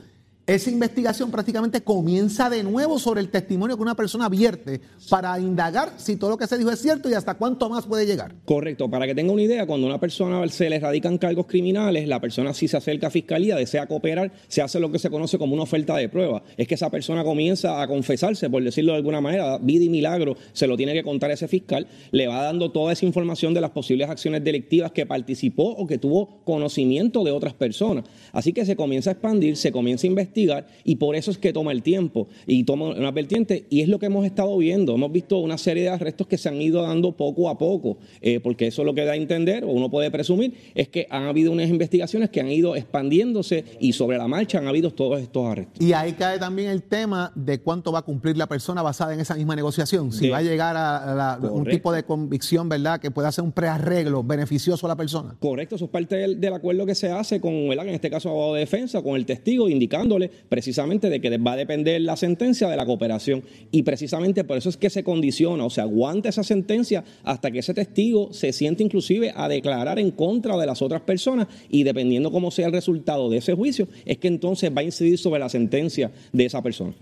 esa 0.56 0.70
investigación 0.70 1.32
prácticamente 1.32 1.82
comienza 1.82 2.50
de 2.50 2.64
nuevo 2.64 3.00
sobre 3.00 3.22
el 3.22 3.30
testimonio 3.30 3.78
que 3.78 3.84
una 3.84 3.96
persona 3.96 4.28
vierte 4.28 4.82
para 5.10 5.40
indagar 5.40 5.94
si 5.98 6.18
todo 6.18 6.32
lo 6.32 6.38
que 6.38 6.48
se 6.48 6.58
dijo 6.58 6.72
es 6.72 6.82
cierto 6.82 7.10
y 7.10 7.14
hasta 7.14 7.36
cuánto 7.36 7.70
más 7.70 7.86
puede 7.86 8.06
llegar. 8.06 8.36
Correcto, 8.44 8.90
para 8.90 9.08
que 9.08 9.16
tenga 9.16 9.32
una 9.32 9.44
idea, 9.44 9.66
cuando 9.66 9.88
a 9.88 9.92
una 9.92 10.00
persona 10.00 10.46
se 10.50 10.70
le 10.70 10.80
radican 10.80 11.18
cargos 11.18 11.46
criminales, 11.46 12.08
la 12.08 12.20
persona 12.20 12.54
si 12.54 12.68
se 12.68 12.76
acerca 12.76 13.08
a 13.08 13.10
fiscalía, 13.12 13.56
desea 13.56 13.88
cooperar, 13.88 14.32
se 14.50 14.62
hace 14.62 14.80
lo 14.80 14.92
que 14.92 15.00
se 15.00 15.10
conoce 15.10 15.38
como 15.38 15.54
una 15.54 15.64
oferta 15.64 15.96
de 15.96 16.10
prueba. 16.10 16.44
Es 16.58 16.68
que 16.68 16.76
esa 16.76 16.90
persona 16.90 17.24
comienza 17.24 17.82
a 17.82 17.88
confesarse, 17.88 18.50
por 18.50 18.64
decirlo 18.64 18.92
de 18.92 18.98
alguna 18.98 19.22
manera, 19.22 19.58
vida 19.58 19.86
y 19.86 19.90
milagro, 19.90 20.36
se 20.52 20.68
lo 20.68 20.76
tiene 20.76 20.94
que 20.94 21.04
contar 21.04 21.32
ese 21.32 21.48
fiscal, 21.48 21.88
le 22.12 22.28
va 22.28 22.44
dando 22.44 22.72
toda 22.72 22.92
esa 22.92 23.06
información 23.06 23.54
de 23.54 23.62
las 23.62 23.72
posibles 23.72 24.10
acciones 24.10 24.44
delictivas 24.44 24.92
que 24.92 25.06
participó 25.06 25.70
o 25.70 25.88
que 25.88 25.98
tuvo 25.98 26.42
conocimiento 26.44 27.24
de 27.24 27.32
otras 27.32 27.54
personas. 27.54 28.04
Así 28.34 28.52
que 28.52 28.66
se 28.66 28.76
comienza 28.76 29.12
a 29.12 29.14
expandir, 29.14 29.56
se 29.56 29.72
comienza 29.72 30.08
a 30.08 30.10
investigar 30.10 30.41
y 30.84 30.96
por 30.96 31.16
eso 31.16 31.32
es 31.32 31.38
que 31.38 31.54
toma 31.54 31.72
el 31.72 31.84
tiempo 31.84 32.28
y 32.48 32.64
toma 32.64 32.90
una 32.90 33.12
vertiente 33.12 33.66
y 33.70 33.82
es 33.82 33.90
lo 33.90 34.00
que 34.00 34.08
hemos 34.08 34.26
estado 34.26 34.58
viendo. 34.58 34.96
Hemos 34.96 35.12
visto 35.12 35.38
una 35.38 35.58
serie 35.58 35.84
de 35.84 35.90
arrestos 35.90 36.28
que 36.28 36.38
se 36.38 36.50
han 36.50 36.62
ido 36.62 36.82
dando 36.82 37.12
poco 37.14 37.50
a 37.50 37.58
poco, 37.58 37.98
eh, 38.22 38.40
porque 38.40 38.68
eso 38.68 38.84
lo 38.84 38.94
que 38.94 39.06
da 39.06 39.14
a 39.14 39.16
entender, 39.16 39.64
o 39.64 39.70
uno 39.70 39.90
puede 39.90 40.12
presumir, 40.12 40.54
es 40.76 40.90
que 40.90 41.08
han 41.10 41.24
habido 41.24 41.52
unas 41.52 41.70
investigaciones 41.70 42.30
que 42.30 42.42
han 42.42 42.52
ido 42.52 42.76
expandiéndose 42.76 43.66
y 43.80 43.94
sobre 43.94 44.18
la 44.18 44.28
marcha 44.28 44.58
han 44.58 44.68
habido 44.68 44.92
todos 44.92 45.22
estos 45.22 45.46
arrestos. 45.46 45.86
Y 45.86 45.94
ahí 45.94 46.14
cae 46.14 46.40
también 46.40 46.70
el 46.70 46.84
tema 46.84 47.32
de 47.36 47.60
cuánto 47.60 47.92
va 47.92 48.00
a 48.00 48.02
cumplir 48.04 48.38
la 48.38 48.48
persona 48.48 48.82
basada 48.82 49.14
en 49.14 49.20
esa 49.20 49.36
misma 49.36 49.56
negociación. 49.56 50.12
Si 50.12 50.30
va 50.30 50.38
a 50.38 50.42
llegar 50.42 50.76
a, 50.78 51.40
un 51.42 51.66
tipo 51.66 51.92
de 51.92 52.04
convicción, 52.04 52.70
¿verdad?, 52.70 53.00
que 53.00 53.12
pueda 53.12 53.32
ser 53.32 53.44
un 53.44 53.52
prearreglo 53.52 54.24
beneficioso 54.24 54.86
a 54.86 54.90
la 54.90 54.96
persona. 54.96 55.36
Correcto, 55.40 55.76
eso 55.76 55.86
es 55.86 55.92
parte 55.92 56.16
del, 56.16 56.54
acuerdo 56.54 56.86
que 56.86 56.96
se 56.96 57.10
hace 57.12 57.40
con, 57.40 57.70
¿verdad? 57.70 57.88
en 57.88 57.96
este 57.96 58.10
caso, 58.10 58.30
abogado 58.30 58.56
de 58.56 58.62
defensa, 58.62 59.02
con 59.02 59.16
el 59.16 59.26
testigo, 59.26 59.70
precisamente 60.30 61.10
de 61.10 61.22
que 61.22 61.38
va 61.38 61.54
a 61.54 61.58
depender 61.58 62.02
la 62.02 62.18
sentencia 62.18 62.68
de 62.68 62.78
la 62.78 62.86
cooperación. 62.86 63.44
Y 63.72 63.84
precisamente 63.84 64.44
por 64.44 64.58
eso 64.58 64.70
es 64.70 64.78
que 64.78 64.90
se 64.90 65.04
condiciona 65.04 65.66
o 65.66 65.70
se 65.70 65.82
aguanta 65.82 66.30
esa 66.30 66.44
sentencia 66.44 67.04
hasta 67.24 67.52
que 67.52 67.60
ese 67.60 67.74
testigo 67.74 68.34
se 68.34 68.52
siente 68.54 68.84
inclusive 68.84 69.34
a 69.36 69.48
declarar 69.48 70.00
en 70.00 70.12
contra 70.12 70.58
de 70.58 70.66
las 70.66 70.82
otras 70.82 71.02
personas 71.02 71.48
y 71.70 71.84
dependiendo 71.84 72.32
cómo 72.32 72.52
sea 72.52 72.68
el 72.68 72.74
resultado 72.74 73.30
de 73.30 73.38
ese 73.38 73.54
juicio, 73.54 73.88
es 74.06 74.18
que 74.18 74.28
entonces 74.28 74.72
va 74.76 74.82
a 74.82 74.84
incidir 74.84 75.18
sobre 75.18 75.40
la 75.40 75.50
sentencia 75.50 76.12
de 76.32 76.46
esa 76.46 76.62
persona. 76.62 76.94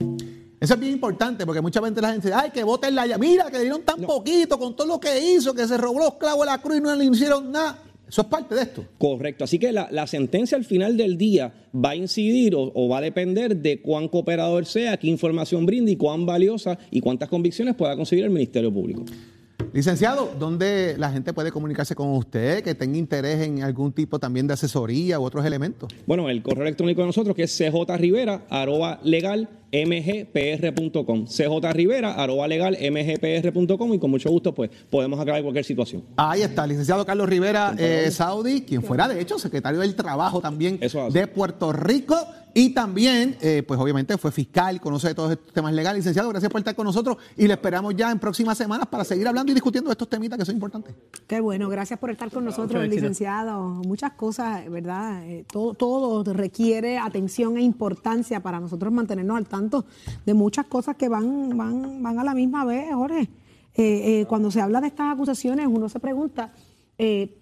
Eso 0.60 0.74
es 0.74 0.80
bien 0.80 0.92
importante 0.92 1.46
porque 1.46 1.62
muchas 1.62 1.82
veces 1.82 2.02
la 2.02 2.12
gente 2.12 2.28
dice, 2.28 2.40
ay, 2.40 2.52
que 2.52 2.64
voten 2.64 2.94
la 2.94 3.18
Mira, 3.18 3.50
que 3.50 3.60
dieron 3.60 3.82
tan 3.84 4.02
poquito 4.02 4.60
con 4.60 4.76
todo 4.76 4.88
lo 4.88 5.00
que 5.00 5.34
hizo, 5.34 5.54
que 5.54 5.66
se 5.66 5.78
robó 5.78 6.00
los 6.00 6.16
clavos 6.16 6.46
de 6.46 6.52
la 6.52 6.62
cruz 6.62 6.78
y 6.78 6.82
no 6.82 6.94
le 6.96 7.06
hicieron 7.06 7.52
nada. 7.52 7.88
Eso 8.10 8.22
es 8.24 8.28
parte 8.28 8.56
de 8.56 8.63
esto. 8.63 8.86
Correcto. 8.98 9.44
Así 9.44 9.60
que 9.60 9.72
la, 9.72 10.08
sentencia 10.08 10.58
al 10.58 10.66
final 10.66 10.98
del 10.98 11.18
día 11.18 11.54
va 11.74 11.92
a 11.92 11.96
incidir 11.96 12.56
o, 12.56 12.89
va 12.89 12.98
a 12.98 13.01
depender 13.01 13.56
de 13.56 13.82
cuán 13.82 14.08
cooperador 14.08 14.66
sea, 14.66 14.98
qué 14.98 15.08
información 15.08 15.66
brinde 15.68 15.92
y 15.92 15.96
cuán 15.96 16.25
valiosa 16.25 16.80
y 16.89 17.01
cuántas 17.01 17.30
convicciones 17.30 17.75
pueda 17.75 17.96
conseguir 17.96 18.25
el 18.25 18.32
Ministerio 18.32 18.74
Público. 18.74 19.06
Licenciado, 19.74 20.32
¿dónde 20.40 20.96
la 20.98 21.12
gente 21.12 21.34
puede 21.34 21.52
comunicarse 21.52 21.96
con 21.96 22.12
usted, 22.12 22.64
que 22.64 22.76
tenga 22.76 22.98
interés 22.98 23.42
en 23.42 23.64
algún 23.64 23.92
tipo 23.92 24.20
también 24.20 24.48
de 24.48 24.54
asesoría 24.54 25.20
u 25.20 25.24
otros 25.24 25.46
elementos? 25.46 25.94
Bueno, 26.06 26.30
el 26.30 26.42
correo 26.42 26.64
electrónico 26.64 27.02
de 27.02 27.08
nosotros 27.08 27.36
que 27.36 27.44
es 27.44 27.56
cjrivera, 27.56 28.46
arroba 28.50 29.00
legal, 29.04 29.50
mgpr.com. 29.72 31.26
CJ 31.26 31.74
Rivera, 31.74 32.14
arroba 32.14 32.48
legal, 32.48 32.78
mgpr.com 32.80 33.94
y 33.94 34.00
con 34.00 34.12
mucho 34.12 34.30
gusto 34.30 34.54
pues 34.54 34.70
podemos 34.90 35.20
aclarar 35.20 35.42
cualquier 35.44 35.66
situación. 35.66 36.04
Ahí 36.18 36.42
está, 36.42 36.66
licenciado 36.66 37.06
Carlos 37.06 37.30
Rivera 37.30 37.76
eh, 37.78 38.10
Saudi, 38.12 38.62
quien 38.62 38.84
fuera 38.84 39.08
de 39.08 39.22
hecho 39.22 39.38
secretario 39.38 39.80
del 39.80 39.96
Trabajo 39.96 40.42
también 40.42 40.80
de 40.80 41.28
Puerto 41.28 41.72
Rico 41.72 42.16
y 42.60 42.72
también, 42.72 43.38
eh, 43.39 43.63
pues 43.66 43.80
obviamente 43.80 44.18
fue 44.18 44.34
fiscal, 44.34 44.82
conoce 44.82 45.08
de 45.08 45.16
todos 45.16 45.32
estos 45.32 45.54
temas 45.54 45.72
legales. 45.72 46.00
Licenciado, 46.00 46.28
gracias 46.28 46.51
por 46.51 46.60
estar 46.60 46.75
con 46.75 46.84
nosotros 46.84 47.16
y 47.38 47.48
le 47.48 47.54
esperamos 47.54 47.96
ya 47.96 48.12
en 48.12 48.20
próximas 48.20 48.58
semanas 48.58 48.86
para 48.88 49.06
seguir 49.06 49.25
hablando 49.30 49.54
y 49.54 49.56
discutiendo 49.56 49.89
estos 49.89 50.10
temitas 50.10 50.38
que 50.38 50.44
son 50.44 50.56
importantes. 50.56 50.94
Qué 51.25 51.39
bueno, 51.39 51.70
gracias 51.70 51.98
por 51.98 52.12
estar 52.12 52.30
con 52.30 52.44
nosotros, 52.44 52.86
licenciado. 52.86 53.62
Muchas 53.62 54.12
cosas, 54.12 54.70
¿verdad? 54.70 55.24
Eh, 55.25 55.46
todo, 55.50 55.74
todo 55.74 56.34
requiere 56.34 56.98
atención 56.98 57.56
e 57.56 57.62
importancia 57.62 58.42
para 58.42 58.60
nosotros 58.60 58.92
mantenernos 58.92 59.38
al 59.38 59.46
tanto 59.46 59.86
de 60.25 60.34
muchas 60.34 60.66
cosas 60.66 60.98
que 60.98 61.08
van, 61.08 61.58
van, 61.58 62.04
van 62.04 62.20
a 62.20 62.25
la 62.25 62.34
misma 62.34 62.66
vez, 62.66 62.94
Jorge. 62.94 63.30
Eh, 63.75 64.20
eh, 64.22 64.25
cuando 64.28 64.51
se 64.51 64.60
habla 64.60 64.82
de 64.82 64.88
estas 64.88 65.13
acusaciones, 65.13 65.66
uno 65.66 65.88
se 65.88 66.01
pregunta, 66.01 66.51
eh, 66.98 67.38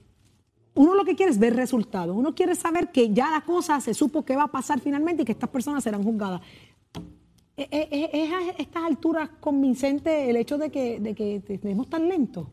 uno 0.78 0.96
lo 0.96 1.04
que 1.04 1.16
quiere 1.16 1.32
es 1.32 1.40
ver 1.40 1.56
resultados, 1.56 2.16
uno 2.16 2.34
quiere 2.34 2.56
saber 2.56 2.92
que 2.92 3.12
ya 3.12 3.30
la 3.32 3.42
cosa 3.42 3.82
se 3.82 3.94
supo 3.94 4.24
que 4.24 4.36
va 4.36 4.44
a 4.44 4.52
pasar 4.52 4.80
finalmente 4.80 5.24
y 5.24 5.26
que 5.26 5.32
estas 5.34 5.50
personas 5.50 5.84
serán 5.84 6.04
juzgadas. 6.04 6.42
¿Es 7.58 8.32
a 8.32 8.50
estas 8.60 8.84
alturas 8.84 9.30
convincente 9.40 10.30
el 10.30 10.36
hecho 10.38 10.60
de 10.60 10.70
que, 10.70 11.00
de 11.00 11.16
que 11.16 11.40
tenemos 11.60 11.90
tan 11.90 12.08
lentos 12.08 12.48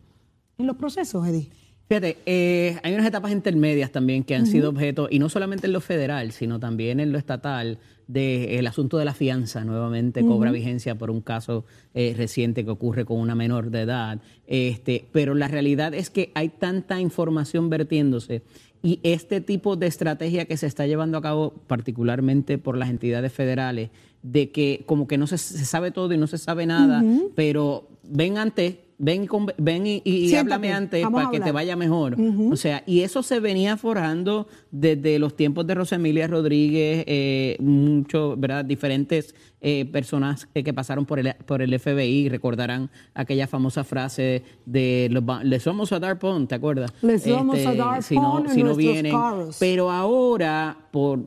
en 0.56 0.66
los 0.66 0.76
procesos, 0.76 1.26
Eddie? 1.26 1.50
Fíjate, 1.88 2.80
hay 2.82 2.94
unas 2.94 3.06
etapas 3.06 3.30
intermedias 3.30 3.92
también 3.92 4.24
que 4.24 4.34
han 4.34 4.46
sido 4.46 4.70
objeto, 4.70 5.08
y 5.10 5.18
no 5.18 5.28
solamente 5.28 5.66
en 5.66 5.74
lo 5.74 5.80
federal, 5.80 6.32
sino 6.32 6.58
también 6.58 6.98
en 6.98 7.12
lo 7.12 7.18
estatal, 7.18 7.78
del 8.06 8.66
asunto 8.66 8.98
de 8.98 9.04
la 9.04 9.14
fianza. 9.14 9.64
Nuevamente 9.64 10.24
cobra 10.24 10.50
vigencia 10.50 10.96
por 10.96 11.10
un 11.10 11.20
caso 11.20 11.64
eh, 11.94 12.14
reciente 12.16 12.64
que 12.64 12.70
ocurre 12.70 13.04
con 13.04 13.18
una 13.18 13.34
menor 13.34 13.70
de 13.70 13.82
edad. 13.82 14.20
Este, 14.46 15.06
pero 15.12 15.34
la 15.34 15.48
realidad 15.48 15.94
es 15.94 16.10
que 16.10 16.30
hay 16.34 16.50
tanta 16.50 17.00
información 17.00 17.70
vertiéndose 17.70 18.42
y 18.82 19.00
este 19.02 19.40
tipo 19.40 19.76
de 19.76 19.86
estrategia 19.86 20.44
que 20.44 20.58
se 20.58 20.66
está 20.66 20.86
llevando 20.86 21.16
a 21.16 21.22
cabo 21.22 21.54
particularmente 21.66 22.58
por 22.58 22.76
las 22.76 22.90
entidades 22.90 23.32
federales, 23.32 23.88
de 24.22 24.50
que 24.50 24.84
como 24.84 25.06
que 25.06 25.16
no 25.16 25.26
se, 25.26 25.38
sabe 25.38 25.90
todo 25.90 26.12
y 26.12 26.18
no 26.18 26.26
se 26.26 26.36
sabe 26.36 26.66
nada, 26.66 27.02
pero 27.34 27.88
ven 28.02 28.36
antes 28.36 28.76
ven, 29.04 29.28
ven 29.58 29.84
y, 29.86 30.34
háblame 30.34 30.72
antes 30.72 31.06
para 31.06 31.30
que 31.30 31.40
te 31.40 31.52
vaya 31.52 31.76
mejor. 31.76 32.16
O 32.50 32.56
sea, 32.56 32.82
y 32.86 33.00
eso 33.00 33.22
se 33.22 33.40
venía 33.40 33.76
forjando 33.76 34.48
desde 34.70 35.18
los 35.18 35.36
tiempos 35.36 35.66
de 35.66 35.74
Rosemilia 35.74 36.26
Rodríguez, 36.26 37.04
eh, 37.06 37.56
muchos, 37.60 38.40
¿verdad? 38.40 38.64
Diferentes 38.64 39.34
eh, 39.60 39.84
personas 39.86 40.46
que 40.46 40.74
pasaron 40.74 41.06
por 41.06 41.18
el, 41.18 41.34
por 41.46 41.62
el 41.62 41.78
FBI 41.78 42.28
recordarán 42.28 42.90
aquella 43.14 43.46
famosa 43.46 43.84
frase 43.84 44.42
de 44.64 45.08
les 45.42 45.64
vamos 45.64 45.92
a 45.92 46.00
dar 46.00 46.18
pon, 46.18 46.46
¿te 46.46 46.54
acuerdas? 46.54 46.92
Les 47.02 47.28
vamos 47.30 47.56
a 47.56 47.58
este, 47.58 47.76
dar 47.76 48.02
si 48.02 48.16
no, 48.16 48.44
si 48.48 48.62
no 48.62 48.74
vienen. 48.74 49.14
Pero 49.58 49.90
ahora, 49.90 50.76
por 50.90 51.20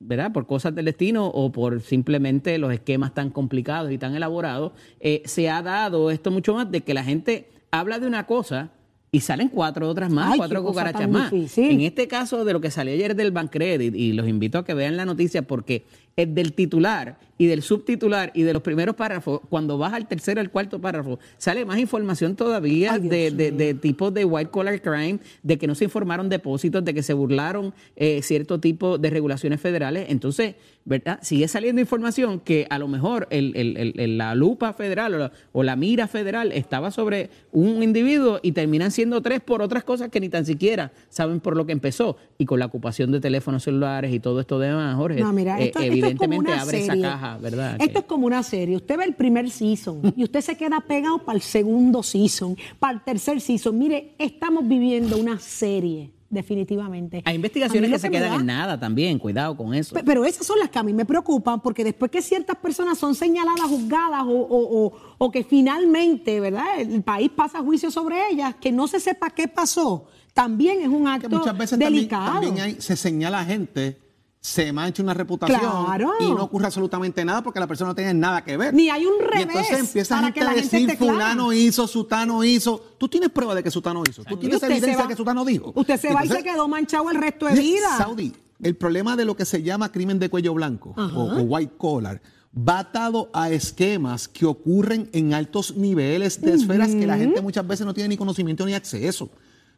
¿verdad? 0.00 0.32
Por 0.32 0.46
cosas 0.46 0.74
del 0.74 0.84
destino 0.86 1.26
o 1.26 1.52
por 1.52 1.80
simplemente 1.80 2.58
los 2.58 2.72
esquemas 2.72 3.14
tan 3.14 3.30
complicados 3.30 3.90
y 3.90 3.98
tan 3.98 4.14
elaborados, 4.14 4.72
eh, 5.00 5.22
se 5.24 5.48
ha 5.48 5.62
dado 5.62 6.10
esto 6.10 6.30
mucho 6.30 6.54
más 6.54 6.70
de 6.70 6.82
que 6.82 6.94
la 6.94 7.04
gente 7.04 7.48
habla 7.70 7.98
de 7.98 8.06
una 8.06 8.26
cosa 8.26 8.70
y 9.14 9.20
salen 9.20 9.48
cuatro 9.48 9.88
otras 9.88 10.10
más, 10.10 10.36
cuatro 10.36 10.62
cucarachas 10.64 11.08
más. 11.08 11.32
En 11.56 11.80
este 11.82 12.08
caso 12.08 12.44
de 12.44 12.52
lo 12.52 12.60
que 12.60 12.70
salió 12.70 12.92
ayer 12.94 13.14
del 13.14 13.30
Bancredit, 13.30 13.94
y 13.94 14.12
los 14.12 14.26
invito 14.28 14.58
a 14.58 14.64
que 14.64 14.74
vean 14.74 14.96
la 14.96 15.04
noticia 15.04 15.42
porque 15.42 15.84
eh, 16.16 16.26
del 16.26 16.52
titular 16.52 17.18
y 17.38 17.46
del 17.46 17.62
subtitular 17.62 18.30
y 18.34 18.42
de 18.42 18.52
los 18.52 18.62
primeros 18.62 18.94
párrafos, 18.94 19.40
cuando 19.48 19.78
vas 19.78 19.92
al 19.92 20.06
tercero 20.06 20.40
al 20.40 20.50
cuarto 20.50 20.80
párrafo, 20.80 21.18
sale 21.38 21.64
más 21.64 21.78
información 21.78 22.36
todavía 22.36 22.92
Ay, 22.94 23.00
de, 23.08 23.30
de, 23.32 23.74
tipos 23.74 24.14
de 24.14 24.24
white 24.24 24.50
collar 24.50 24.80
crime, 24.80 25.18
de 25.42 25.58
que 25.58 25.66
no 25.66 25.74
se 25.74 25.84
informaron 25.84 26.28
depósitos, 26.28 26.84
de 26.84 26.94
que 26.94 27.02
se 27.02 27.12
burlaron 27.14 27.72
eh, 27.96 28.20
cierto 28.22 28.60
tipo 28.60 28.98
de 28.98 29.10
regulaciones 29.10 29.60
federales. 29.60 30.06
Entonces, 30.08 30.54
¿verdad? 30.84 31.18
Sigue 31.22 31.48
saliendo 31.48 31.80
información 31.80 32.38
que 32.40 32.66
a 32.70 32.78
lo 32.78 32.86
mejor 32.88 33.26
el- 33.30 33.52
el- 33.56 33.76
el- 33.76 34.00
el- 34.00 34.18
la 34.18 34.34
lupa 34.36 34.72
federal 34.72 35.14
o 35.14 35.18
la, 35.18 35.32
o 35.52 35.62
la 35.64 35.74
mira 35.76 36.06
federal 36.06 36.52
estaba 36.52 36.90
sobre 36.92 37.30
un 37.52 37.82
individuo 37.82 38.38
y 38.42 38.52
terminan 38.52 38.90
siendo 38.92 39.03
tres 39.22 39.40
por 39.40 39.62
otras 39.62 39.84
cosas 39.84 40.08
que 40.10 40.20
ni 40.20 40.28
tan 40.28 40.44
siquiera 40.46 40.92
saben 41.08 41.40
por 41.40 41.56
lo 41.56 41.64
que 41.66 41.72
empezó. 41.72 42.16
Y 42.38 42.44
con 42.46 42.58
la 42.58 42.66
ocupación 42.66 43.12
de 43.12 43.20
teléfonos 43.20 43.62
celulares 43.64 44.12
y 44.12 44.20
todo 44.20 44.40
esto 44.40 44.58
demás, 44.58 44.96
Jorge, 44.96 45.20
No, 45.20 45.32
mira, 45.32 45.60
eh, 45.60 45.66
esto, 45.66 45.78
esto 45.80 45.92
es 45.94 46.00
como 46.00 46.02
evidentemente 46.34 46.52
abre 46.52 46.78
serie. 46.80 46.84
esa 47.00 47.00
caja, 47.12 47.38
¿verdad? 47.38 47.76
Esto 47.80 47.92
Que- 47.92 47.98
es 48.00 48.04
como 48.06 48.26
una 48.26 48.42
serie. 48.42 48.76
Usted 48.76 48.96
ve 48.98 49.04
el 49.04 49.14
primer 49.14 49.50
season 49.50 50.12
y 50.16 50.24
usted 50.24 50.40
se 50.40 50.56
queda 50.56 50.80
pegado 50.80 51.18
para 51.24 51.36
el 51.36 51.42
segundo 51.42 52.02
season, 52.02 52.56
para 52.78 52.94
el 52.94 53.00
tercer 53.04 53.40
season. 53.40 53.78
Mire, 53.78 54.14
estamos 54.18 54.66
viviendo 54.66 55.16
una 55.18 55.38
serie, 55.38 56.10
definitivamente. 56.34 57.22
Hay 57.24 57.36
investigaciones 57.36 57.90
que 57.90 57.98
se 57.98 58.10
quedan 58.10 58.30
da- 58.30 58.36
en 58.36 58.46
nada 58.46 58.78
también, 58.78 59.18
cuidado 59.18 59.56
con 59.56 59.72
eso. 59.74 59.94
Pe- 59.94 60.04
Pero 60.04 60.24
esas 60.24 60.46
son 60.46 60.58
las 60.58 60.68
que 60.68 60.78
a 60.78 60.82
mí 60.82 60.92
me 60.92 61.04
preocupan, 61.04 61.60
porque 61.60 61.84
después 61.84 62.10
que 62.10 62.20
ciertas 62.20 62.56
personas 62.56 62.98
son 62.98 63.14
señaladas, 63.14 63.62
juzgadas 63.68 64.22
o, 64.24 64.28
o- 64.30 64.86
o- 64.86 64.92
o 65.18 65.30
que 65.30 65.44
finalmente, 65.44 66.40
¿verdad? 66.40 66.64
El 66.78 67.02
país 67.02 67.30
pasa 67.34 67.60
juicio 67.60 67.90
sobre 67.90 68.16
ellas, 68.30 68.54
que 68.60 68.70
no 68.72 68.86
se 68.88 69.00
sepa 69.00 69.30
qué 69.30 69.48
pasó, 69.48 70.06
también 70.32 70.80
es 70.80 70.88
un 70.88 71.04
que 71.04 71.10
acto 71.10 71.28
muchas 71.38 71.56
veces 71.56 71.70
también, 71.78 71.92
delicado. 71.94 72.32
también 72.40 72.60
hay- 72.60 72.80
se 72.80 72.96
señala 72.96 73.40
a 73.40 73.44
gente, 73.44 73.98
se 74.44 74.70
mancha 74.74 75.02
una 75.02 75.14
reputación 75.14 75.58
Claro. 75.58 76.12
y 76.20 76.28
no 76.30 76.42
ocurre 76.44 76.66
absolutamente 76.66 77.24
nada 77.24 77.42
porque 77.42 77.58
la 77.58 77.66
persona 77.66 77.88
no 77.92 77.94
tiene 77.94 78.12
nada 78.12 78.44
que 78.44 78.58
ver. 78.58 78.74
Ni 78.74 78.90
hay 78.90 79.06
un 79.06 79.14
Y 79.14 79.24
revés 79.24 79.46
entonces 79.48 79.78
empieza 79.78 80.16
para 80.16 80.26
gente 80.26 80.38
que 80.40 80.44
la 80.44 80.50
a 80.50 80.54
decir 80.54 80.86
clara. 80.98 80.98
fulano 80.98 81.52
hizo, 81.54 81.86
sutano 81.86 82.44
hizo. 82.44 82.78
Tú 82.98 83.08
tienes 83.08 83.30
prueba 83.30 83.54
de 83.54 83.62
que 83.62 83.70
sutano 83.70 84.02
hizo. 84.06 84.22
Tú 84.22 84.36
tienes 84.36 84.62
evidencia 84.62 84.98
va- 84.98 85.08
que 85.08 85.16
sutano 85.16 85.46
dijo. 85.46 85.72
Usted 85.74 85.98
se 85.98 86.12
va 86.12 86.26
y 86.26 86.28
se 86.28 86.42
quedó 86.42 86.68
manchado 86.68 87.10
el 87.10 87.16
resto 87.16 87.46
de 87.46 87.54
vida. 87.58 87.96
Saudi, 87.96 88.34
el 88.62 88.76
problema 88.76 89.16
de 89.16 89.24
lo 89.24 89.34
que 89.34 89.46
se 89.46 89.62
llama 89.62 89.90
crimen 89.90 90.18
de 90.18 90.28
cuello 90.28 90.52
blanco 90.52 90.92
o, 90.94 91.00
o 91.00 91.40
white 91.40 91.72
collar 91.78 92.20
va 92.56 92.80
atado 92.80 93.30
a 93.32 93.48
esquemas 93.50 94.28
que 94.28 94.44
ocurren 94.44 95.08
en 95.14 95.32
altos 95.32 95.74
niveles 95.74 96.42
de 96.42 96.52
esferas 96.52 96.90
que 96.90 97.06
la 97.06 97.16
gente 97.16 97.40
muchas 97.40 97.66
veces 97.66 97.86
no 97.86 97.94
tiene 97.94 98.08
ni 98.10 98.18
conocimiento 98.18 98.66
ni 98.66 98.74
acceso. 98.74 99.30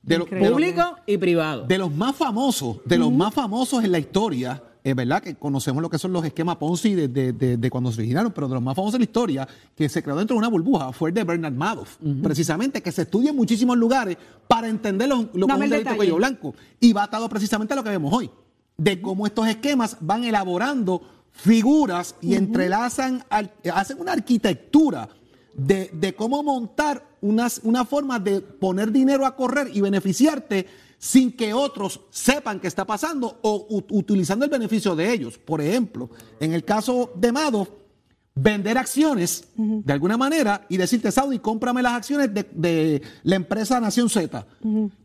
De, 0.06 0.18
lo- 0.18 0.25
de 0.25 0.40
lo- 0.40 0.52
Público 0.52 0.82
y 1.06 1.18
privado. 1.18 1.66
de 1.66 1.76
los 1.78 1.92
más 1.94 2.16
famosos, 2.16 2.78
de 2.84 2.96
los 2.96 3.12
más 3.12 3.34
famosos 3.34 3.84
en 3.84 3.92
la 3.92 3.98
historia, 3.98 4.62
es 4.84 4.94
verdad 4.94 5.20
que 5.20 5.34
conocemos 5.34 5.82
lo 5.82 5.90
que 5.90 5.98
son 5.98 6.12
los 6.12 6.25
esquemas 6.25 6.56
Ponzi 6.56 6.94
de, 6.94 7.08
de- 7.08 7.32
de- 7.32 7.56
de 7.56 7.70
cuando 7.70 7.90
se 7.90 8.00
originaron, 8.02 8.30
pero 8.32 8.46
de 8.46 8.54
los 8.54 8.62
más 8.62 8.76
famosos 8.76 8.94
en 8.94 9.00
la 9.00 9.04
historia, 9.06 9.48
que 9.75 9.88
se 9.88 10.02
creó 10.04 10.14
dentro 10.16 10.34
de 10.34 10.38
una 10.38 10.48
burbuja, 10.48 10.92
fue 10.92 11.10
el 11.10 11.14
de 11.16 11.25
Bernard 11.25 11.52
Madoff, 11.54 11.96
precisamente, 12.22 12.80
que 12.80 12.92
se 12.92 13.02
estudia 13.02 13.30
en 13.30 13.36
muchísimos 13.36 13.76
lugares 13.76 14.16
para 14.46 14.68
entender 14.68 15.08
lo, 15.08 15.28
lo 15.34 15.46
que 15.48 15.52
es 15.52 15.58
un 15.58 15.62
el 15.64 15.70
delito 15.70 15.96
cuello 15.96 16.16
blanco. 16.16 16.54
Y 16.78 16.92
va 16.92 17.02
atado 17.02 17.28
precisamente 17.28 17.72
a 17.75 17.76
lo 17.76 17.82
que 17.82 17.90
vemos 17.90 18.12
hoy, 18.14 18.30
de 18.76 19.00
cómo 19.02 19.26
estos 19.26 19.48
esquemas 19.48 19.96
van 20.00 20.22
elaborando 20.22 21.02
figuras 21.32 22.14
y 22.20 22.34
entrelazan, 22.36 23.25
al- 23.28 23.50
hacen 23.75 24.00
una 24.00 24.12
arquitectura 24.12 25.08
de, 25.54 25.90
de 25.92 26.14
cómo 26.14 26.42
montar 26.44 27.05
unas, 27.20 27.61
una 27.64 27.85
forma 27.85 28.18
de 28.18 28.40
poner 28.40 28.92
dinero 28.92 29.26
a 29.26 29.37
correr 29.37 29.70
y 29.73 29.80
beneficiarte 29.80 30.66
sin 30.99 31.32
que 31.32 31.52
otros 31.52 32.00
sepan 32.11 32.61
qué 32.61 32.68
está 32.68 32.85
pasando 32.87 33.38
o 33.42 33.66
utilizando 33.90 34.44
el 34.44 34.50
beneficio 34.50 34.96
de 34.96 35.12
ellos. 35.12 35.38
Por 35.38 35.61
ejemplo, 35.61 36.11
en 36.40 36.52
el 36.52 36.64
caso 36.64 37.12
de 37.16 37.32
Madoff, 37.32 37.68
vender 38.38 38.76
acciones 38.76 39.48
de 39.56 39.92
alguna 39.92 40.18
manera 40.18 40.66
y 40.68 40.76
decirte, 40.76 41.10
Saudi, 41.10 41.38
cómprame 41.38 41.82
las 41.82 41.94
acciones 41.94 42.32
de, 42.34 42.46
de 42.52 43.02
la 43.22 43.36
empresa 43.36 43.80
Nación 43.80 44.10
Z. 44.10 44.46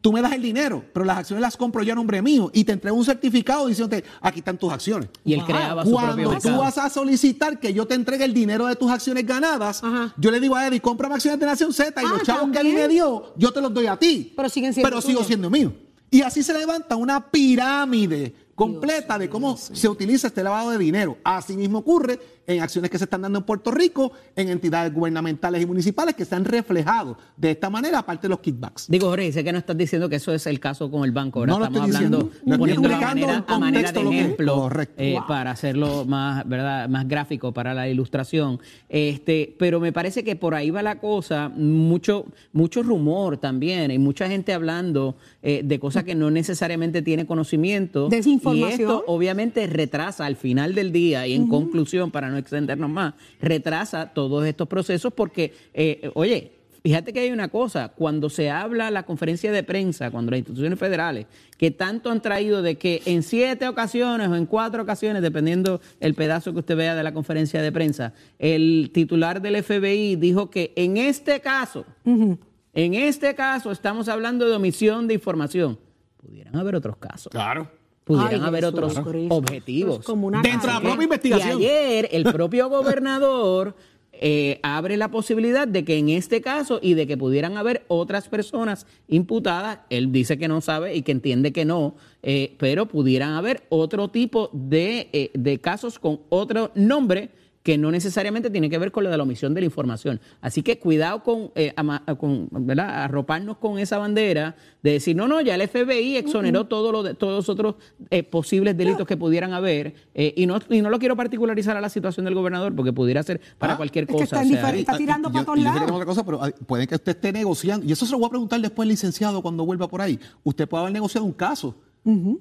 Tú 0.01 0.11
me 0.11 0.21
das 0.21 0.33
el 0.33 0.41
dinero, 0.41 0.83
pero 0.93 1.05
las 1.05 1.17
acciones 1.17 1.41
las 1.41 1.55
compro 1.55 1.81
yo 1.81 1.93
a 1.93 1.95
nombre 1.95 2.21
mío 2.21 2.51
y 2.53 2.65
te 2.65 2.73
entrego 2.73 2.97
un 2.97 3.05
certificado 3.05 3.67
diciéndote, 3.67 4.03
aquí 4.19 4.39
están 4.39 4.57
tus 4.57 4.71
acciones. 4.71 5.09
Y 5.23 5.33
él 5.33 5.45
creaba 5.45 5.85
su 5.85 5.95
propio 5.95 6.25
Cuando 6.29 6.49
tú 6.49 6.57
vas 6.57 6.77
a 6.77 6.89
solicitar 6.89 7.57
que 7.59 7.73
yo 7.73 7.87
te 7.87 7.95
entregue 7.95 8.25
el 8.25 8.33
dinero 8.33 8.65
de 8.67 8.75
tus 8.75 8.91
acciones 8.91 9.25
ganadas, 9.25 9.81
Ajá. 9.81 10.13
yo 10.17 10.29
le 10.29 10.41
digo 10.41 10.55
a 10.57 10.67
Eddie, 10.67 10.81
cómprame 10.81 11.15
acciones 11.15 11.39
de 11.39 11.45
Nación 11.45 11.71
Z 11.71 12.01
y 12.01 12.05
Ah, 12.05 12.09
los 12.09 12.23
chavos 12.23 12.51
que. 12.51 12.59
Eddie 12.59 12.73
me 12.73 12.87
dio, 12.89 13.33
yo 13.37 13.53
te 13.53 13.61
los 13.61 13.73
doy 13.73 13.87
a 13.87 13.95
ti. 13.95 14.33
Pero 14.35 14.49
siguen 14.49 14.73
siendo 14.73 14.89
Pero 14.89 15.01
sigo 15.01 15.23
siendo 15.23 15.49
mío. 15.49 15.73
Y 16.09 16.21
así 16.21 16.43
se 16.43 16.53
levanta 16.53 16.97
una 16.97 17.31
pirámide 17.31 18.35
completa 18.53 19.17
de 19.17 19.29
cómo 19.29 19.55
se 19.57 19.87
utiliza 19.87 20.27
este 20.27 20.43
lavado 20.43 20.71
de 20.71 20.77
dinero. 20.77 21.17
Así 21.23 21.55
mismo 21.55 21.79
ocurre 21.79 22.19
en 22.47 22.61
acciones 22.61 22.89
que 22.91 22.97
se 22.97 23.03
están 23.05 23.21
dando 23.21 23.39
en 23.39 23.45
Puerto 23.45 23.71
Rico, 23.71 24.11
en 24.35 24.49
entidades 24.49 24.93
gubernamentales 24.93 25.61
y 25.61 25.65
municipales 25.65 26.15
que 26.15 26.25
se 26.25 26.35
han 26.35 26.43
reflejado 26.45 27.17
de 27.37 27.51
esta 27.51 27.69
manera, 27.69 27.99
aparte 27.99 28.23
de 28.27 28.29
los 28.29 28.39
kickbacks. 28.39 28.87
Digo, 28.89 29.07
Jorge, 29.09 29.31
sé 29.31 29.43
que 29.43 29.51
no 29.51 29.59
estás 29.59 29.77
diciendo 29.77 30.09
que 30.09 30.15
eso 30.17 30.33
es 30.33 30.47
el 30.47 30.59
caso 30.59 30.89
con 30.89 31.03
el 31.03 31.11
banco. 31.11 31.39
Ahora 31.39 31.53
No 31.53 31.59
lo 31.59 31.65
estamos 31.65 31.89
estoy 31.89 32.05
hablando, 32.05 32.17
diciendo. 32.25 32.41
Lo 32.45 32.51
estoy 32.53 32.57
poniéndolo 32.59 32.95
a 32.95 32.97
explicando 32.97 33.27
manera, 33.27 33.45
a 33.47 33.59
manera 33.59 33.91
de 33.91 34.01
ejemplo 34.01 34.55
Correcto. 34.55 34.93
eh, 34.97 35.13
Wow. 35.13 35.27
para 35.27 35.51
hacerlo 35.51 36.05
más, 36.05 36.47
¿verdad? 36.47 36.89
más 36.89 37.07
gráfico 37.07 37.53
para 37.53 37.73
la 37.73 37.87
ilustración. 37.87 38.59
Este, 38.89 39.55
pero 39.59 39.79
me 39.79 39.93
parece 39.93 40.23
que 40.23 40.35
por 40.35 40.55
ahí 40.55 40.69
va 40.71 40.81
la 40.81 40.99
cosa, 40.99 41.49
mucho, 41.49 42.25
mucho 42.53 42.81
rumor 42.83 43.37
también, 43.37 43.91
y 43.91 43.99
mucha 43.99 44.27
gente 44.27 44.53
hablando 44.53 45.15
eh, 45.43 45.61
de 45.63 45.79
cosas 45.79 46.03
que 46.03 46.15
no 46.15 46.31
necesariamente 46.31 47.01
tiene 47.01 47.25
conocimiento. 47.25 48.09
Desinformación. 48.09 48.79
Y 48.79 48.83
esto 48.83 49.03
obviamente 49.07 49.67
retrasa 49.67 50.25
al 50.25 50.35
final 50.35 50.75
del 50.75 50.91
día 50.91 51.27
y 51.27 51.33
en 51.33 51.47
conclusión, 51.47 52.11
para 52.11 52.30
no 52.31 52.37
extendernos 52.37 52.89
más, 52.89 53.13
retrasa 53.41 54.13
todos 54.13 54.45
estos 54.45 54.67
procesos 54.67 55.13
porque, 55.13 55.53
eh, 55.73 56.09
oye, 56.15 56.53
fíjate 56.83 57.13
que 57.13 57.19
hay 57.19 57.31
una 57.31 57.49
cosa, 57.49 57.89
cuando 57.89 58.29
se 58.29 58.49
habla 58.49 58.89
la 58.91 59.03
conferencia 59.03 59.51
de 59.51 59.63
prensa, 59.63 60.09
cuando 60.11 60.31
las 60.31 60.39
instituciones 60.39 60.79
federales, 60.79 61.27
que 61.57 61.71
tanto 61.71 62.09
han 62.09 62.21
traído 62.21 62.61
de 62.61 62.77
que 62.77 63.01
en 63.05 63.23
siete 63.23 63.67
ocasiones 63.67 64.27
o 64.29 64.35
en 64.35 64.45
cuatro 64.45 64.81
ocasiones, 64.81 65.21
dependiendo 65.21 65.81
el 65.99 66.15
pedazo 66.15 66.53
que 66.53 66.59
usted 66.59 66.75
vea 66.75 66.95
de 66.95 67.03
la 67.03 67.13
conferencia 67.13 67.61
de 67.61 67.71
prensa, 67.71 68.13
el 68.39 68.91
titular 68.93 69.41
del 69.41 69.63
FBI 69.63 70.15
dijo 70.15 70.49
que 70.49 70.73
en 70.75 70.97
este 70.97 71.39
caso, 71.39 71.85
en 72.05 72.93
este 72.93 73.35
caso 73.35 73.71
estamos 73.71 74.07
hablando 74.09 74.47
de 74.47 74.55
omisión 74.55 75.07
de 75.07 75.13
información. 75.15 75.77
Pudieran 76.17 76.55
haber 76.55 76.75
otros 76.75 76.97
casos 76.97 77.31
Claro. 77.31 77.80
Pudieran 78.11 78.41
Ay, 78.41 78.47
haber 78.47 78.63
Jesús 78.63 78.79
otros 78.79 79.07
Cristo. 79.07 79.35
objetivos. 79.35 79.99
Es 79.99 80.05
como 80.05 80.27
una 80.27 80.41
Dentro 80.41 80.67
de 80.67 80.73
la 80.73 80.81
propia 80.81 81.03
investigación. 81.03 81.61
Y 81.61 81.65
ayer 81.65 82.09
el 82.11 82.23
propio 82.23 82.69
gobernador 82.69 83.75
eh, 84.13 84.59
abre 84.61 84.97
la 84.97 85.09
posibilidad 85.09 85.67
de 85.67 85.83
que 85.83 85.97
en 85.97 86.09
este 86.09 86.41
caso 86.41 86.79
y 86.81 86.93
de 86.93 87.07
que 87.07 87.17
pudieran 87.17 87.57
haber 87.57 87.85
otras 87.87 88.27
personas 88.27 88.85
imputadas, 89.07 89.79
él 89.89 90.11
dice 90.11 90.37
que 90.37 90.47
no 90.47 90.61
sabe 90.61 90.95
y 90.95 91.01
que 91.01 91.11
entiende 91.11 91.51
que 91.51 91.65
no, 91.65 91.95
eh, 92.21 92.55
pero 92.59 92.87
pudieran 92.87 93.33
haber 93.33 93.63
otro 93.69 94.09
tipo 94.09 94.49
de, 94.53 95.09
eh, 95.13 95.31
de 95.33 95.59
casos 95.59 95.97
con 95.97 96.19
otro 96.29 96.71
nombre 96.75 97.29
que 97.63 97.77
no 97.77 97.91
necesariamente 97.91 98.49
tiene 98.49 98.69
que 98.69 98.77
ver 98.79 98.91
con 98.91 99.03
lo 99.03 99.09
de 99.11 99.17
la 99.17 99.23
omisión 99.23 99.53
de 99.53 99.61
la 99.61 99.65
información. 99.65 100.19
Así 100.41 100.63
que 100.63 100.79
cuidado 100.79 101.21
con, 101.23 101.51
eh, 101.55 101.73
ama- 101.75 102.03
con 102.17 102.47
¿verdad? 102.51 103.03
arroparnos 103.03 103.57
con 103.57 103.77
esa 103.77 103.97
bandera 103.99 104.55
de 104.81 104.93
decir, 104.93 105.15
no, 105.15 105.27
no, 105.27 105.41
ya 105.41 105.53
el 105.55 105.61
FBI 105.67 106.17
exoneró 106.17 106.65
todo 106.65 106.91
lo 106.91 107.03
de, 107.03 107.13
todos 107.13 107.35
los 107.35 107.49
otros 107.49 107.75
eh, 108.09 108.23
posibles 108.23 108.75
delitos 108.75 109.05
que 109.07 109.15
pudieran 109.15 109.53
haber, 109.53 109.93
eh, 110.15 110.33
y, 110.35 110.47
no, 110.47 110.59
y 110.69 110.81
no 110.81 110.89
lo 110.89 110.97
quiero 110.97 111.15
particularizar 111.15 111.77
a 111.77 111.81
la 111.81 111.89
situación 111.89 112.25
del 112.25 112.33
gobernador, 112.33 112.75
porque 112.75 112.93
pudiera 112.93 113.21
ser 113.21 113.39
para 113.59 113.73
Ah, 113.73 113.77
cualquier 113.77 114.05
es 114.05 114.07
que 114.07 114.13
cosa. 114.13 114.41
está 114.41 114.41
o 114.41 114.61
sea, 114.61 114.75
Está 114.75 114.97
tirando 114.97 115.29
y 115.29 115.31
pa' 115.33 115.39
yo- 115.39 115.45
todos 115.45 115.59
yo 115.59 115.63
que 115.73 115.79
lados. 115.79 115.91
otra 115.91 116.05
cosa, 116.05 116.25
pero 116.25 116.43
ah, 116.43 116.49
puede 116.65 116.87
que 116.87 116.95
usted 116.95 117.11
esté 117.11 117.31
negociando, 117.31 117.85
y 117.85 117.91
eso 117.91 118.05
se 118.07 118.11
lo 118.11 118.17
voy 118.17 118.27
a 118.27 118.29
preguntar 118.31 118.59
después 118.59 118.87
licenciado 118.89 119.41
cuando 119.43 119.65
vuelva 119.65 119.87
por 119.87 120.01
ahí. 120.01 120.19
Usted 120.43 120.67
puede 120.67 120.81
haber 120.81 120.93
negociado 120.93 121.25
un 121.25 121.33
caso, 121.33 121.75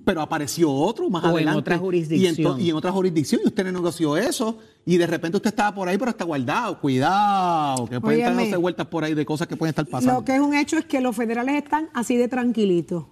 pero 0.04 0.22
apareció 0.22 0.70
otro 0.72 1.10
más 1.10 1.22
O 1.24 1.28
en 1.28 1.34
adelante. 1.48 1.58
otra 1.60 1.74
Y 1.74 1.76
en, 1.76 1.82
jurisdicción. 1.82 2.60
y 2.60 2.70
en 2.70 2.76
otra 2.76 2.92
jurisdicción, 2.92 3.42
y 3.44 3.48
usted 3.48 3.64
no 3.66 3.72
negoció 3.72 4.16
eso, 4.16 4.58
y 4.86 4.96
de 4.96 5.06
repente 5.06 5.36
usted 5.36 5.50
estaba 5.50 5.74
por 5.74 5.88
ahí, 5.88 5.98
pero 5.98 6.10
está 6.12 6.24
guardado. 6.24 6.80
Cuidado, 6.80 7.86
que 7.86 8.00
pueden 8.00 8.20
estar 8.20 8.34
dándose 8.36 8.56
vueltas 8.56 8.86
por 8.86 9.04
ahí 9.04 9.14
de 9.14 9.26
cosas 9.26 9.46
que 9.46 9.56
pueden 9.56 9.70
estar 9.70 9.86
pasando. 9.86 10.20
Lo 10.20 10.24
que 10.24 10.34
es 10.34 10.40
un 10.40 10.54
hecho 10.54 10.78
es 10.78 10.86
que 10.86 11.00
los 11.00 11.14
federales 11.14 11.62
están 11.62 11.90
así 11.94 12.16
de 12.16 12.28
tranquilitos. 12.28 13.04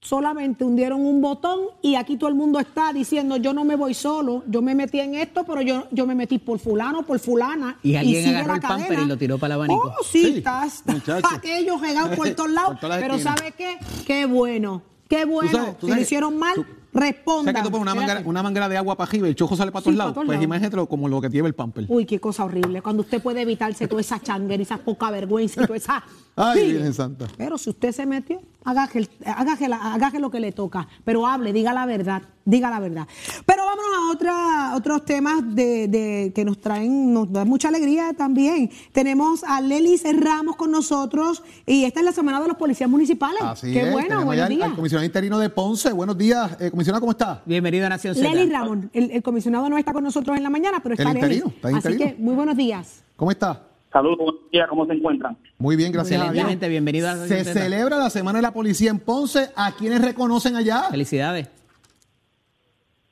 Solamente 0.00 0.64
hundieron 0.64 1.04
un 1.04 1.20
botón 1.20 1.58
y 1.82 1.96
aquí 1.96 2.16
todo 2.16 2.28
el 2.30 2.36
mundo 2.36 2.60
está 2.60 2.92
diciendo 2.92 3.36
yo 3.36 3.52
no 3.52 3.64
me 3.64 3.74
voy 3.74 3.94
solo, 3.94 4.44
yo 4.46 4.62
me 4.62 4.72
metí 4.76 5.00
en 5.00 5.16
esto, 5.16 5.42
pero 5.44 5.60
yo, 5.60 5.88
yo 5.90 6.06
me 6.06 6.14
metí 6.14 6.38
por 6.38 6.60
fulano, 6.60 7.02
por 7.04 7.18
fulana. 7.18 7.78
Y 7.82 7.96
alguien 7.96 8.22
sigue 8.22 8.36
agarró 8.36 8.52
la 8.52 8.54
el 8.54 8.60
pamper 8.62 8.86
cadena. 8.86 9.02
y 9.02 9.06
lo 9.08 9.18
tiró 9.18 9.38
para 9.38 9.54
el 9.56 9.60
abanico. 9.60 9.92
Oh, 9.98 10.04
sí, 10.04 10.22
Sí, 10.22 10.38
está, 10.38 10.66
está 10.66 11.34
aquello 11.34 11.78
regado 11.78 12.14
por 12.14 12.30
todos 12.36 12.50
lados. 12.50 12.78
Por 12.80 12.90
pero 12.90 13.14
esquinas. 13.16 13.38
¿sabe 13.40 13.52
qué? 13.58 13.76
Qué 14.06 14.24
bueno, 14.26 14.82
qué 15.08 15.24
bueno. 15.24 15.50
sabes- 15.50 15.78
tú 15.78 15.86
si 15.86 15.86
lo 15.86 15.92
sabes- 15.94 16.02
hicieron 16.06 16.38
mal, 16.38 16.54
tú- 16.54 16.64
respondan. 16.92 17.54
O 17.54 17.58
sea 17.58 17.62
que 17.62 17.62
tú 17.62 17.70
pones 17.70 17.82
una 17.82 17.94
manguera, 17.94 18.12
Espérate. 18.14 18.28
una 18.30 18.42
manguera 18.42 18.68
de 18.68 18.76
agua 18.76 18.96
para 18.96 19.08
arriba 19.08 19.26
y 19.26 19.30
el 19.30 19.36
chojo 19.36 19.54
sale 19.56 19.70
para 19.70 19.80
Sí, 19.82 19.84
todos 19.84 19.96
para 19.96 20.04
lados. 20.06 20.14
todos 20.14 20.26
Pues 20.26 20.42
imagínate 20.42 20.86
como 20.86 21.08
lo 21.08 21.20
que 21.20 21.28
lleva 21.28 21.46
el 21.46 21.54
pamper. 21.54 21.84
Uy, 21.88 22.06
qué 22.06 22.18
cosa 22.18 22.44
horrible. 22.44 22.80
Cuando 22.82 23.02
usted 23.02 23.22
puede 23.22 23.42
evitarse 23.42 23.86
toda 23.86 24.00
esa 24.00 24.20
changuera, 24.20 24.62
esa 24.62 24.78
poca 24.78 25.10
vergüenza 25.10 25.62
y 25.62 25.66
toda 25.66 25.76
esa. 25.76 26.02
Ay, 26.36 26.60
Sí. 26.60 26.72
Virgen 26.72 26.94
Santa. 26.94 27.26
Pero 27.36 27.58
si 27.58 27.70
usted 27.70 27.92
se 27.92 28.06
metió, 28.06 28.40
agaje, 28.64 29.08
agaje 29.24 29.66
agaje 29.66 30.18
lo 30.18 30.30
que 30.30 30.40
le 30.40 30.52
toca, 30.52 30.88
pero 31.04 31.26
hable, 31.26 31.52
diga 31.52 31.72
la 31.72 31.84
verdad, 31.86 32.22
diga 32.48 32.70
la 32.70 32.80
verdad. 32.80 33.06
Pero 33.46 33.62
vámonos 33.64 33.90
a 33.96 34.12
otra, 34.12 34.76
otros 34.76 35.04
temas 35.04 35.54
de, 35.54 35.86
de- 35.88 36.32
que 36.34 36.44
nos 36.44 36.60
traen, 36.60 37.12
nos 37.12 37.30
da 37.32 37.44
mucha 37.44 37.68
alegría 37.68 38.12
también. 38.16 38.70
Tenemos 38.92 39.44
a 39.44 39.60
Lelis 39.60 40.02
Ramos 40.18 40.56
con 40.56 40.70
nosotros 40.70 41.42
y 41.66 41.84
esta 41.84 42.00
es 42.00 42.06
la 42.06 42.12
semana 42.12 42.40
de 42.40 42.48
los 42.48 42.56
policías 42.56 42.88
municipales. 42.88 43.40
Así 43.42 43.72
Qué 43.72 43.82
es, 43.82 43.92
bueno, 43.92 44.24
buenos 44.24 44.44
al- 44.44 44.48
días. 44.50 44.68
al 44.70 44.74
comisionado 44.76 45.04
interino 45.06 45.38
de 45.38 45.50
Ponce. 45.50 45.92
Buenos 45.92 46.16
días, 46.16 46.56
eh, 46.60 46.70
comisionado, 46.70 47.00
¿cómo 47.00 47.12
está? 47.12 47.42
Bienvenido 47.44 47.86
a 47.86 47.90
Nación 47.90 48.14
Z. 48.14 48.28
Lelis 48.32 48.50
Ramos, 48.52 48.78
el, 48.92 49.10
el 49.10 49.22
comisionado 49.22 49.68
no 49.68 49.76
está 49.78 49.92
con 49.92 50.02
nosotros 50.04 50.36
en 50.36 50.42
la 50.42 50.50
mañana, 50.50 50.80
pero 50.82 50.94
está 50.94 51.10
El 51.10 51.14
Lelis. 51.20 51.38
interino, 51.38 51.46
está 51.54 51.68
Así 51.68 51.76
interino. 51.76 52.16
que 52.16 52.22
muy 52.22 52.34
buenos 52.34 52.56
días. 52.56 53.02
¿Cómo 53.16 53.30
está? 53.30 53.62
Saludos, 53.92 54.18
buenos 54.18 54.50
días, 54.52 54.66
¿cómo 54.68 54.86
se 54.86 54.92
encuentran? 54.92 55.36
Muy 55.58 55.74
bien, 55.76 55.90
gracias 55.92 56.20
a 56.20 56.24
Dios. 56.24 56.28
Excelentemente, 56.34 56.68
bienvenido 56.68 57.08
a 57.08 57.26
Se 57.26 57.44
celebra 57.44 57.96
la 57.98 58.10
Semana 58.10 58.38
de 58.38 58.42
la 58.42 58.52
Policía 58.52 58.90
en 58.90 58.98
Ponce. 58.98 59.48
¿A 59.56 59.72
quiénes 59.72 60.02
reconocen 60.02 60.56
allá? 60.56 60.84
Felicidades. 60.90 61.48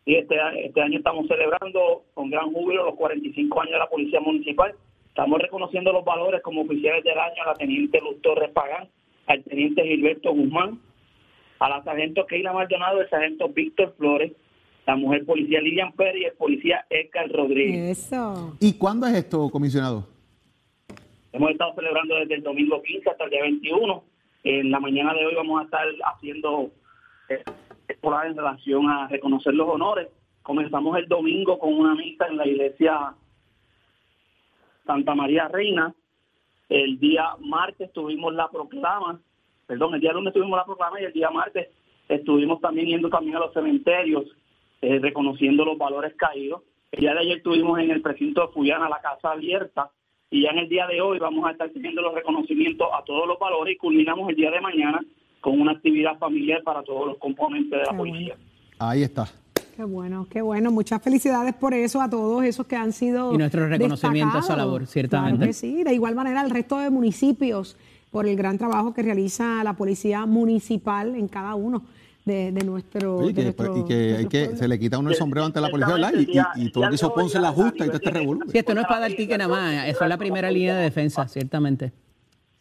Y 0.07 0.15
este, 0.15 0.37
este 0.65 0.81
año 0.81 0.99
estamos 0.99 1.27
celebrando 1.27 2.05
con 2.15 2.31
gran 2.31 2.53
júbilo 2.53 2.85
los 2.85 2.95
45 2.95 3.61
años 3.61 3.73
de 3.73 3.79
la 3.79 3.89
Policía 3.89 4.21
Municipal. 4.21 4.73
Estamos 5.09 5.43
reconociendo 5.43 5.93
los 5.93 6.05
valores 6.05 6.43
como 6.43 6.63
oficiales 6.63 7.03
del 7.03 7.19
año 7.19 7.43
a 7.43 7.49
la 7.49 7.55
Teniente 7.55 8.01
Luz 8.01 8.23
Torres 8.23 8.51
Pagán, 8.51 8.89
al 9.27 9.43
Teniente 9.43 9.83
Gilberto 9.83 10.33
Guzmán, 10.33 10.81
a 11.59 11.69
la 11.69 11.83
Sargento 11.83 12.25
Keila 12.25 12.53
Maldonado, 12.53 13.01
el 13.01 13.11
Sargento 13.11 13.49
Víctor 13.49 13.95
Flores, 13.99 14.31
la 14.87 14.95
mujer 14.95 15.27
policía 15.27 15.61
Lilian 15.61 15.91
Pérez 15.93 16.23
y 16.23 16.25
el 16.27 16.35
policía 16.35 16.87
Edgar 16.89 17.29
Rodríguez. 17.29 17.99
Eso. 17.99 18.57
¿Y 18.61 18.79
cuándo 18.79 19.09
es 19.09 19.15
esto, 19.15 19.51
comisionado? 19.51 20.07
Hemos 21.33 21.51
estado 21.51 21.75
celebrando 21.75 22.15
desde 22.15 22.35
el 22.35 22.45
domingo 22.45 22.81
15 22.81 23.11
hasta 23.11 23.25
el 23.25 23.31
día 23.31 23.43
21. 23.43 24.05
En 24.45 24.71
la 24.71 24.79
mañana 24.79 25.13
de 25.15 25.27
hoy 25.27 25.35
vamos 25.35 25.61
a 25.61 25.65
estar 25.65 25.85
haciendo 26.15 26.71
eh, 27.29 27.43
escolar 27.89 28.27
en 28.27 28.37
relación 28.37 28.89
a 28.89 29.09
reconocer 29.09 29.55
los 29.55 29.69
honores. 29.69 30.09
Comenzamos 30.43 30.97
el 30.99 31.09
domingo 31.09 31.59
con 31.59 31.73
una 31.73 31.95
misa 31.95 32.27
en 32.27 32.37
la 32.37 32.47
iglesia 32.47 33.15
Santa 34.87 35.15
María 35.15 35.49
Reina. 35.49 35.95
El 36.69 36.99
día 36.99 37.31
martes 37.41 37.93
tuvimos 37.93 38.35
la 38.35 38.49
proclama, 38.49 39.21
perdón, 39.67 39.95
el 39.95 40.01
día 40.01 40.13
lunes 40.13 40.33
tuvimos 40.33 40.57
la 40.57 40.65
proclama 40.65 41.01
y 41.01 41.05
el 41.05 41.13
día 41.13 41.31
martes 41.31 41.69
estuvimos 42.09 42.61
también 42.61 42.89
yendo 42.89 43.09
también 43.09 43.37
a 43.37 43.41
los 43.41 43.53
cementerios, 43.53 44.25
eh, 44.83 44.99
reconociendo 44.99 45.65
los 45.65 45.79
valores 45.79 46.15
caídos. 46.17 46.63
El 46.93 47.01
día 47.01 47.15
de 47.15 47.21
ayer 47.21 47.37
estuvimos 47.39 47.79
en 47.79 47.91
el 47.91 48.03
precinto 48.03 48.47
de 48.47 48.53
Fuyana, 48.53 48.89
la 48.89 49.01
casa 49.01 49.33
abierta, 49.33 49.91
y 50.31 50.43
ya 50.43 50.51
en 50.51 50.59
el 50.59 50.69
día 50.69 50.87
de 50.87 51.01
hoy 51.01 51.19
vamos 51.19 51.47
a 51.47 51.53
estar 51.53 51.71
teniendo 51.71 52.03
los 52.03 52.15
reconocimientos 52.15 52.89
a 52.93 53.05
todos 53.05 53.29
los 53.29 53.39
valores 53.39 53.75
y 53.75 53.79
culminamos 53.79 54.29
el 54.29 54.37
día 54.37 54.51
de 54.51 54.61
mañana 54.61 55.01
con 55.47 55.61
una 55.61 55.71
actividad 55.71 56.19
familiar 56.19 56.61
para 56.65 56.83
todos 56.83 57.07
los 57.07 57.19
componentes 57.19 57.71
de 57.71 57.77
la 57.79 57.91
Qué 57.93 57.97
policía. 57.97 58.35
Ahí 58.81 59.05
está. 59.05 59.29
Qué 59.77 59.85
bueno, 59.85 60.27
qué 60.29 60.43
bueno. 60.43 60.73
Muchas 60.73 61.01
felicidades 61.01 61.55
por 61.55 61.73
eso 61.73 62.03
a 62.03 62.11
todos 62.11 62.43
esos 62.45 62.67
que 62.67 62.75
han 62.75 62.93
sido. 62.93 63.33
Y 63.33 63.39
nuestro 63.39 63.69
reconocimiento 63.69 64.39
a 64.39 64.41
esa 64.41 64.57
labor, 64.57 64.89
ciertamente. 64.89 65.37
Claro 65.37 65.49
que 65.49 65.53
sí. 65.53 65.85
De 65.85 65.95
igual 65.95 66.17
manera, 66.17 66.41
al 66.41 66.51
resto 66.51 66.79
de 66.79 66.91
municipios 66.91 67.77
por 68.11 68.27
el 68.27 68.35
gran 68.35 68.59
trabajo 68.59 68.93
que 68.93 69.03
realiza 69.05 69.63
la 69.63 69.75
policía 69.75 70.27
municipal 70.27 71.15
en 71.15 71.29
cada 71.29 71.55
uno 71.55 71.85
de, 72.25 72.51
de 72.51 72.65
nuestro. 72.65 73.19
Oye, 73.19 73.33
que 73.33 73.41
de 73.43 73.47
después- 73.53 73.69
nuestro- 73.69 73.85
y 73.87 73.89
que, 73.89 74.05
hay 74.17 74.23
nuestros 74.25 74.49
que 74.51 74.57
se 74.57 74.67
le 74.67 74.79
quita 74.81 74.99
uno 74.99 75.11
el 75.11 75.15
sombrero 75.15 75.47
ante 75.47 75.61
la 75.61 75.69
policía, 75.69 75.95
¿verdad? 75.95 76.13
Y, 76.19 76.23
y- 76.63 76.67
y 76.67 76.71
todo 76.73 76.83
lo 76.85 76.89
que 76.91 76.95
hizo 76.97 77.15
Ponce 77.15 77.39
la 77.39 77.53
justa 77.53 77.85
y 77.85 77.87
todo 77.87 77.99
este 77.99 78.11
revuelo. 78.11 78.47
Sí, 78.51 78.59
esto 78.59 78.75
no 78.75 78.81
es 78.81 78.87
para 78.89 78.99
dar 78.99 79.13
ticket 79.13 79.39
nada 79.39 79.49
más, 79.49 79.87
eso 79.87 80.03
es 80.03 80.09
la 80.09 80.17
primera 80.19 80.51
línea 80.51 80.75
de 80.75 80.83
defensa, 80.83 81.29
ciertamente. 81.29 81.93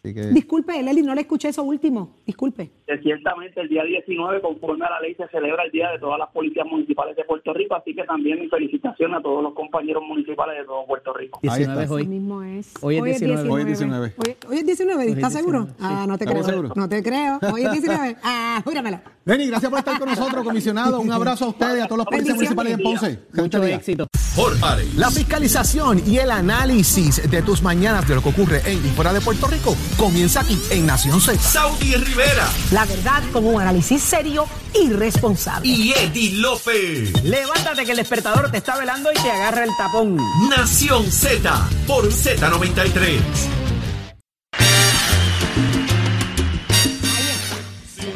Así 0.05 0.13
que, 0.13 0.21
Disculpe, 0.27 0.81
Leli, 0.83 1.01
no 1.01 1.15
le 1.15 1.21
escuché 1.21 1.49
eso 1.49 1.63
último. 1.63 2.15
Disculpe. 2.25 2.69
que 2.85 2.97
ciertamente 2.99 3.59
el 3.61 3.69
día 3.69 3.83
19, 3.83 4.41
conforme 4.41 4.85
a 4.85 4.89
la 4.91 4.99
ley, 5.01 5.15
se 5.15 5.27
celebra 5.29 5.63
el 5.63 5.71
Día 5.71 5.89
de 5.91 5.99
todas 5.99 6.19
las 6.19 6.29
policías 6.29 6.65
municipales 6.67 7.15
de 7.15 7.23
Puerto 7.23 7.53
Rico, 7.53 7.75
así 7.75 7.95
que 7.95 8.03
también 8.03 8.39
mi 8.39 8.47
felicitación 8.47 9.15
a 9.15 9.21
todos 9.21 9.41
los 9.41 9.53
compañeros 9.53 10.03
municipales 10.07 10.59
de 10.59 10.65
todo 10.65 10.85
Puerto 10.85 11.11
Rico. 11.13 11.39
Ahí 11.43 11.59
19 11.59 11.83
es 11.83 11.91
hoy. 11.91 12.07
Mismo 12.07 12.43
es. 12.43 12.73
Hoy 12.81 12.97
es 12.97 13.03
19. 13.19 13.49
Hoy 13.49 13.61
es 13.61 13.67
19. 13.67 14.13
Hoy, 14.17 14.35
hoy 14.49 14.57
es 14.57 14.65
19, 14.65 15.11
¿estás 15.11 15.33
es 15.33 15.39
seguro? 15.39 15.59
19, 15.65 15.77
Ah, 15.81 16.05
no 16.07 16.17
te 16.17 16.25
¿Estamos 16.25 16.47
creo. 16.47 16.73
No 16.75 16.89
te 16.89 17.03
creo. 17.03 17.39
Hoy 17.53 17.63
es 17.63 17.71
19. 17.71 18.15
Ah, 18.23 18.61
júramelo. 18.63 18.99
Lenny, 19.25 19.47
gracias 19.47 19.69
por 19.69 19.79
estar 19.79 19.99
con 19.99 20.07
nosotros, 20.07 20.43
comisionado. 20.43 20.99
Un 20.99 21.11
abrazo 21.11 21.45
a 21.45 21.47
ustedes 21.49 21.79
y 21.79 21.81
a 21.81 21.87
todos 21.87 21.97
los 21.97 22.07
policías 22.07 22.35
municipales 22.35 22.73
en 22.73 22.83
Ponce. 22.83 23.19
Mucho 23.33 23.63
éxito. 23.63 24.07
Jorge. 24.35 24.85
La 24.97 25.09
fiscalización 25.09 26.01
y 26.05 26.17
el 26.17 26.29
análisis 26.31 27.29
de 27.29 27.41
tus 27.41 27.61
mañanas 27.63 28.07
de 28.07 28.15
lo 28.15 28.21
que 28.21 28.29
ocurre 28.29 28.61
en 28.65 28.77
y 28.85 28.89
fuera 28.89 29.13
de 29.13 29.21
Puerto 29.21 29.47
Rico 29.47 29.75
comienza 29.97 30.41
aquí 30.41 30.59
en 30.71 30.85
Nación 30.85 31.19
Z. 31.21 31.39
Saudi 31.41 31.95
Rivera 31.95 32.49
La 32.71 32.85
verdad 32.85 33.23
con 33.31 33.45
un 33.45 33.61
análisis 33.61 34.01
serio 34.01 34.45
y 34.73 34.89
responsable. 34.89 35.67
y 35.67 35.93
Eddie 35.93 36.33
López. 36.33 37.23
Levántate 37.23 37.85
que 37.85 37.91
el 37.91 37.97
despertador 37.97 38.51
te 38.51 38.57
está 38.57 38.77
velando 38.77 39.09
y 39.11 39.15
te 39.15 39.31
agarra 39.31 39.63
el 39.63 39.71
tapón. 39.77 40.17
Nación 40.49 41.11
Z 41.11 41.69
por 41.87 42.07
Z93. 42.09 43.19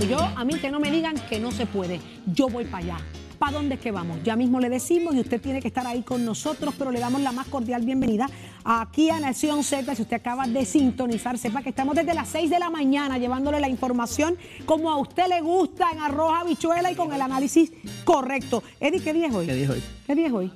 Yo, 0.10 0.20
a 0.36 0.44
mí 0.44 0.56
que 0.56 0.72
no 0.72 0.80
me 0.80 0.90
digan 0.92 1.16
que 1.30 1.40
no 1.40 1.52
se 1.52 1.66
puede. 1.66 2.00
Yo 2.26 2.48
voy 2.48 2.66
para 2.66 2.84
allá. 2.84 2.98
¿Para 3.40 3.54
dónde 3.54 3.76
es 3.76 3.82
que 3.82 3.92
vamos? 3.92 4.20
Ya 4.24 4.36
mismo 4.36 4.60
le 4.60 4.68
decimos 4.70 5.16
y 5.16 5.20
usted 5.22 5.40
tiene 5.42 5.62
que 5.62 5.70
estar 5.70 5.88
ahí 5.88 6.02
con 6.02 6.26
nosotros, 6.26 6.74
pero 6.78 6.92
le 6.92 7.00
damos 7.00 7.22
la 7.22 7.32
más 7.32 7.48
cordial 7.48 7.84
bienvenida 7.84 8.30
aquí 8.66 9.10
a 9.10 9.20
Nación 9.22 9.64
Z. 9.64 9.96
Si 9.96 10.02
usted 10.02 10.18
acaba 10.18 10.46
de 10.46 10.66
sintonizar, 10.66 11.38
sepa 11.38 11.62
que 11.62 11.70
estamos 11.70 11.96
desde 11.96 12.14
las 12.14 12.28
6 12.30 12.50
de 12.50 12.60
la 12.60 12.70
mañana 12.70 13.18
llevándole 13.18 13.62
la 13.62 13.70
información 13.70 14.38
como 14.66 14.92
a 14.92 14.98
usted 14.98 15.28
le 15.30 15.40
gusta, 15.40 15.86
en 15.94 16.00
arroz, 16.00 16.34
habichuela 16.42 16.92
y 16.92 16.96
con 16.96 17.14
el 17.14 17.22
análisis 17.22 17.72
correcto. 18.04 18.62
Eddie, 18.82 19.00
¿qué 19.02 19.14
día 19.14 19.28
es 19.28 19.34
hoy? 19.34 19.46
¿Qué 19.46 19.54
día 19.56 19.64
es 19.64 19.70
hoy? 19.70 19.84
¿Qué 20.06 20.16
día 20.16 20.28
es 20.28 20.34
hoy? 20.34 20.52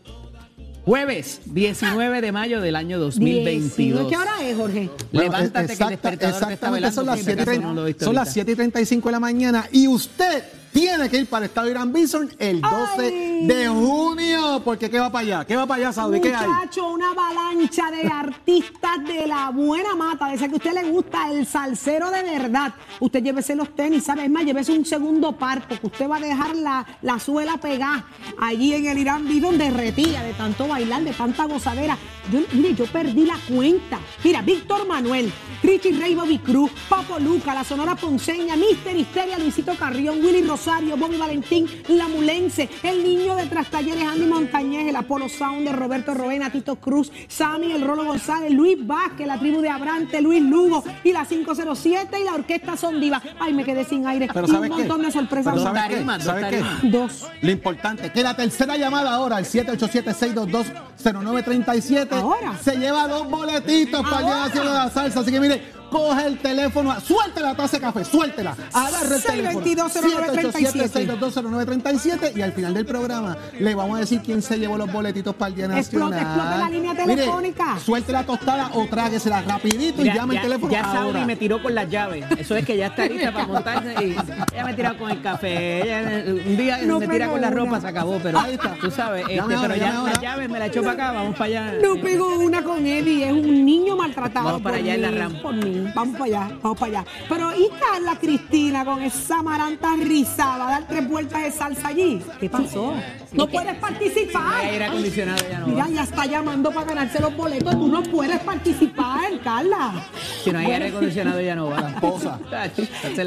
Jueves 0.85 1.39
19 1.45 2.19
de 2.19 2.31
mayo 2.33 2.59
del 2.59 2.75
año 2.75 2.99
2022. 2.99 3.77
19. 3.77 4.09
¿Qué 4.09 4.17
hora 4.17 4.31
es, 4.43 4.57
Jorge? 4.57 4.89
Bueno, 5.13 5.31
Levántate 5.31 5.47
eh, 5.73 5.77
que 5.77 5.83
el 5.83 5.89
exacta- 5.93 6.09
despertador 6.09 6.47
te 6.47 6.53
está 6.55 6.69
velando. 6.71 6.95
son 6.95 7.05
las 7.05 7.15
por 7.15 7.19
si 7.19 7.23
7 7.23 7.31
y 7.31 7.43
acaso 7.43 7.51
30 7.51 7.67
no 7.69 7.73
lo 7.73 7.85
viste 7.85 8.03
son 8.03 8.15
las 8.15 8.21
ahorita. 8.27 8.33
7 8.33 8.51
y 8.51 8.55
35 8.55 9.07
de 9.07 9.11
la 9.13 9.19
mañana 9.21 9.69
y 9.71 9.87
usted 9.87 10.43
tiene 10.73 11.09
que 11.09 11.19
ir 11.19 11.27
para 11.29 11.45
el 11.45 11.49
Estado 11.49 11.69
Irán 11.69 11.93
Bison 11.93 12.29
el 12.39 12.59
12 12.59 12.75
Ay. 12.97 13.47
de 13.47 13.67
junio. 13.67 14.61
Porque 14.65 14.89
¿qué 14.89 14.99
va 14.99 15.11
para 15.11 15.25
allá? 15.25 15.45
¿Qué 15.45 15.55
va 15.55 15.65
para 15.65 15.83
allá, 15.83 15.93
Saudi? 15.93 16.19
¿Qué 16.19 16.33
hay? 16.33 16.47
Muchacho, 16.47 16.87
una 16.89 17.11
avalancha 17.11 17.91
de 17.91 18.07
artistas 18.07 19.03
de 19.05 19.27
la 19.27 19.49
buena 19.49 19.95
mata, 19.95 20.27
de 20.27 20.35
ese 20.35 20.47
que 20.47 20.53
a 20.53 20.57
usted 20.57 20.73
le 20.73 20.89
gusta, 20.89 21.31
el 21.31 21.45
salsero 21.45 22.09
de 22.09 22.23
verdad. 22.23 22.73
Usted 22.99 23.23
llévese 23.23 23.55
los 23.55 23.75
tenis, 23.75 24.03
¿sabe? 24.03 24.25
Es 24.25 24.31
más, 24.31 24.43
llévese 24.45 24.71
un 24.71 24.85
segundo 24.85 25.33
par, 25.33 25.67
porque 25.67 25.87
usted 25.87 26.09
va 26.09 26.17
a 26.17 26.21
dejar 26.21 26.55
la, 26.55 26.85
la 27.01 27.19
suela 27.19 27.57
pegada 27.57 28.05
allí 28.39 28.73
en 28.73 28.87
el 28.87 28.97
Irán 28.97 29.27
Bidon 29.27 29.57
derretida 29.57 30.23
de 30.23 30.33
tanto 30.33 30.67
bailar, 30.67 31.03
de 31.03 31.13
tanta 31.13 31.45
gozadera. 31.45 31.97
Yo, 32.31 32.39
mire, 32.53 32.73
yo 32.73 32.85
perdí 32.85 33.25
la 33.25 33.37
cuenta. 33.47 33.99
Mira, 34.23 34.41
Víctor 34.41 34.87
Manuel, 34.87 35.31
Richie 35.61 35.91
Rey, 35.93 36.15
Bobby 36.15 36.39
Cruz, 36.39 36.71
Papo 36.89 37.19
Luca, 37.19 37.53
la 37.53 37.63
Sonora 37.63 37.95
Ponceña, 37.95 38.55
Mister 38.55 38.95
Histeria, 38.95 39.37
Luisito 39.37 39.75
Carrión, 39.75 40.19
Willy 40.23 40.41
Rosario, 40.41 40.62
Bobby 40.63 41.17
Valentín, 41.17 41.67
La 41.89 42.07
Mulense, 42.07 42.69
el 42.83 43.03
niño 43.03 43.35
de 43.35 43.47
Trastalleres, 43.47 44.07
Andy 44.07 44.25
Montañez, 44.25 44.87
el 44.87 44.95
Apolo 44.95 45.27
Sound 45.27 45.67
de 45.67 45.73
Roberto 45.73 46.13
Rovena, 46.13 46.49
Tito 46.51 46.77
Cruz, 46.77 47.11
Sammy, 47.27 47.73
el 47.73 47.81
Rolo 47.81 48.05
González, 48.05 48.49
Luis 48.51 48.77
Vázquez, 48.79 49.27
la 49.27 49.37
tribu 49.37 49.59
de 49.61 49.67
Abrante, 49.69 50.21
Luis 50.21 50.41
Lugo 50.41 50.81
y 51.03 51.11
la 51.11 51.25
507 51.25 52.17
y 52.19 52.23
la 52.23 52.35
Orquesta 52.35 52.77
Son 52.77 52.99
Diva. 53.01 53.21
Ay, 53.39 53.51
me 53.53 53.65
quedé 53.65 53.83
sin 53.83 54.07
aire. 54.07 54.29
Pero 54.33 54.47
y 54.47 54.51
un 54.51 54.69
montón 54.69 55.01
de 55.01 55.11
sorpresas. 55.11 55.53
Pero 55.53 55.65
¿sabes 55.65 55.83
qué? 55.89 55.99
dos 56.01 56.23
¿Sabes 56.23 56.45
qué? 56.45 56.51
tarimas. 56.61 56.79
Dos. 56.83 57.27
Lo 57.41 57.51
importante, 57.51 58.09
que 58.11 58.23
la 58.23 58.33
tercera 58.35 58.77
llamada 58.77 59.13
ahora, 59.13 59.39
el 59.39 59.45
787-622-0937, 59.45 62.07
Ahora. 62.13 62.57
se 62.63 62.77
lleva 62.77 63.07
dos 63.09 63.29
boletitos 63.29 64.01
para 64.01 64.19
el 64.19 64.25
Día 64.25 64.33
Ahora. 64.35 64.47
Nacional 64.47 64.71
de 64.73 64.79
la 64.79 64.89
Salsa. 64.89 65.19
Así 65.19 65.31
que 65.31 65.39
mire, 65.41 65.61
coge 65.93 66.25
el 66.25 66.37
teléfono, 66.39 66.99
suéltela 66.99 67.49
la 67.49 67.55
taza 67.55 67.77
de 67.77 67.81
café, 67.81 68.03
suéltela, 68.03 68.55
agarra 68.73 69.15
el 69.15 69.21
teléfono. 69.23 69.65
622-0937. 69.65 71.19
787-622-0937 71.23 72.35
y 72.37 72.41
al 72.41 72.53
final 72.53 72.73
del 72.73 72.85
programa 72.85 73.37
le 73.59 73.75
vamos 73.75 73.97
a 73.97 73.99
decir 74.01 74.21
quién 74.23 74.41
se 74.41 74.57
llevó 74.57 74.77
los 74.77 74.91
boletitos 74.91 75.35
para 75.35 75.49
el 75.49 75.55
Día 75.55 75.65
Explote, 75.77 76.15
Nacional. 76.15 76.35
explote 76.35 76.57
la 76.63 76.69
línea 76.69 76.93
Mire, 76.93 77.05
telefónica. 77.15 77.79
suelte 77.79 78.11
la 78.11 78.23
tostada 78.25 78.71
o 78.73 78.85
tráguesela 78.87 79.41
rapidito 79.43 80.01
y 80.01 80.03
Mira, 80.05 80.15
llame 80.15 80.33
ya, 80.35 80.41
el 80.41 80.47
teléfono 80.47 80.71
ya 80.73 80.83
Saudi 80.83 80.97
ahora. 80.97 81.25
me 81.25 81.35
tiró 81.35 81.61
con 81.61 81.75
las 81.75 81.89
llaves. 81.89 82.25
Eso 82.37 82.55
es 82.55 82.65
que 82.65 82.75
ya 82.77 82.87
está 82.87 83.05
lista 83.05 83.31
para 83.31 83.47
montarse 83.47 83.93
y 84.03 84.11
ella 84.53 84.65
me 84.65 84.73
tira 84.73 84.97
con 84.97 85.11
el 85.11 85.21
café. 85.21 85.83
Ella, 85.83 86.23
un 86.27 86.57
día 86.57 86.77
No 86.83 86.99
me 86.99 87.07
tira 87.07 87.29
con 87.29 87.39
la 87.41 87.47
una. 87.49 87.55
ropa, 87.55 87.81
se 87.81 87.87
acabó. 87.87 88.19
Pero 88.23 88.39
Ahí 88.39 88.53
está. 88.55 88.75
tú 88.81 88.89
sabes, 88.89 89.21
este, 89.27 89.39
ahora, 89.39 89.57
pero 89.61 89.75
llame 89.75 89.93
ya 89.93 90.03
las 90.13 90.21
llaves 90.21 90.49
me 90.49 90.59
la 90.59 90.65
echó 90.67 90.81
para 90.81 90.93
acá. 90.93 91.11
Vamos 91.11 91.35
para 91.37 91.45
allá. 91.45 91.73
No 91.83 91.95
pegó 92.01 92.39
una 92.39 92.63
con 92.63 92.85
Eddie, 92.85 93.25
es 93.27 93.33
un 93.33 93.65
niño 93.65 93.95
maltratado. 93.95 94.45
Vamos 94.45 94.61
para 94.61 94.77
allá 94.77 94.95
en 94.95 95.01
la 95.01 95.11
mí, 95.11 95.17
RAM. 95.19 95.41
por 95.41 95.53
mí. 95.55 95.82
Vamos 95.95 96.17
para 96.17 96.25
allá, 96.25 96.57
vamos 96.61 96.79
para 96.79 96.99
allá. 96.99 97.05
Pero 97.29 97.55
¿y 97.55 97.69
Carla 97.79 98.17
Cristina 98.19 98.85
con 98.85 99.01
esa 99.01 99.41
maranta 99.41 99.95
rizada, 99.95 100.65
dar 100.65 100.87
tres 100.87 101.07
vueltas 101.07 101.43
de 101.43 101.51
salsa 101.51 101.87
allí? 101.89 102.21
¿Qué 102.39 102.49
pasó? 102.49 102.93
No 103.33 103.47
puedes 103.47 103.75
participar. 103.75 104.53
Hay 104.61 104.69
aire 104.69 104.85
acondicionado 104.85 105.43
ya 105.49 105.59
no 105.59 105.67
Mira, 105.67 105.87
ya 105.89 106.03
está 106.03 106.25
llamando 106.25 106.71
para 106.71 106.85
ganarse 106.87 107.19
los 107.19 107.35
boletos. 107.35 107.71
Tú 107.73 107.87
no 107.87 108.03
puedes 108.03 108.39
participar, 108.41 109.21
Carla. 109.43 110.05
Si 110.43 110.51
no 110.51 110.59
hay 110.59 110.71
aire 110.71 110.87
acondicionado, 110.89 111.41
ya 111.41 111.55
no 111.55 111.69
va. 111.69 111.81
La 111.81 111.89
esposa. 111.89 112.39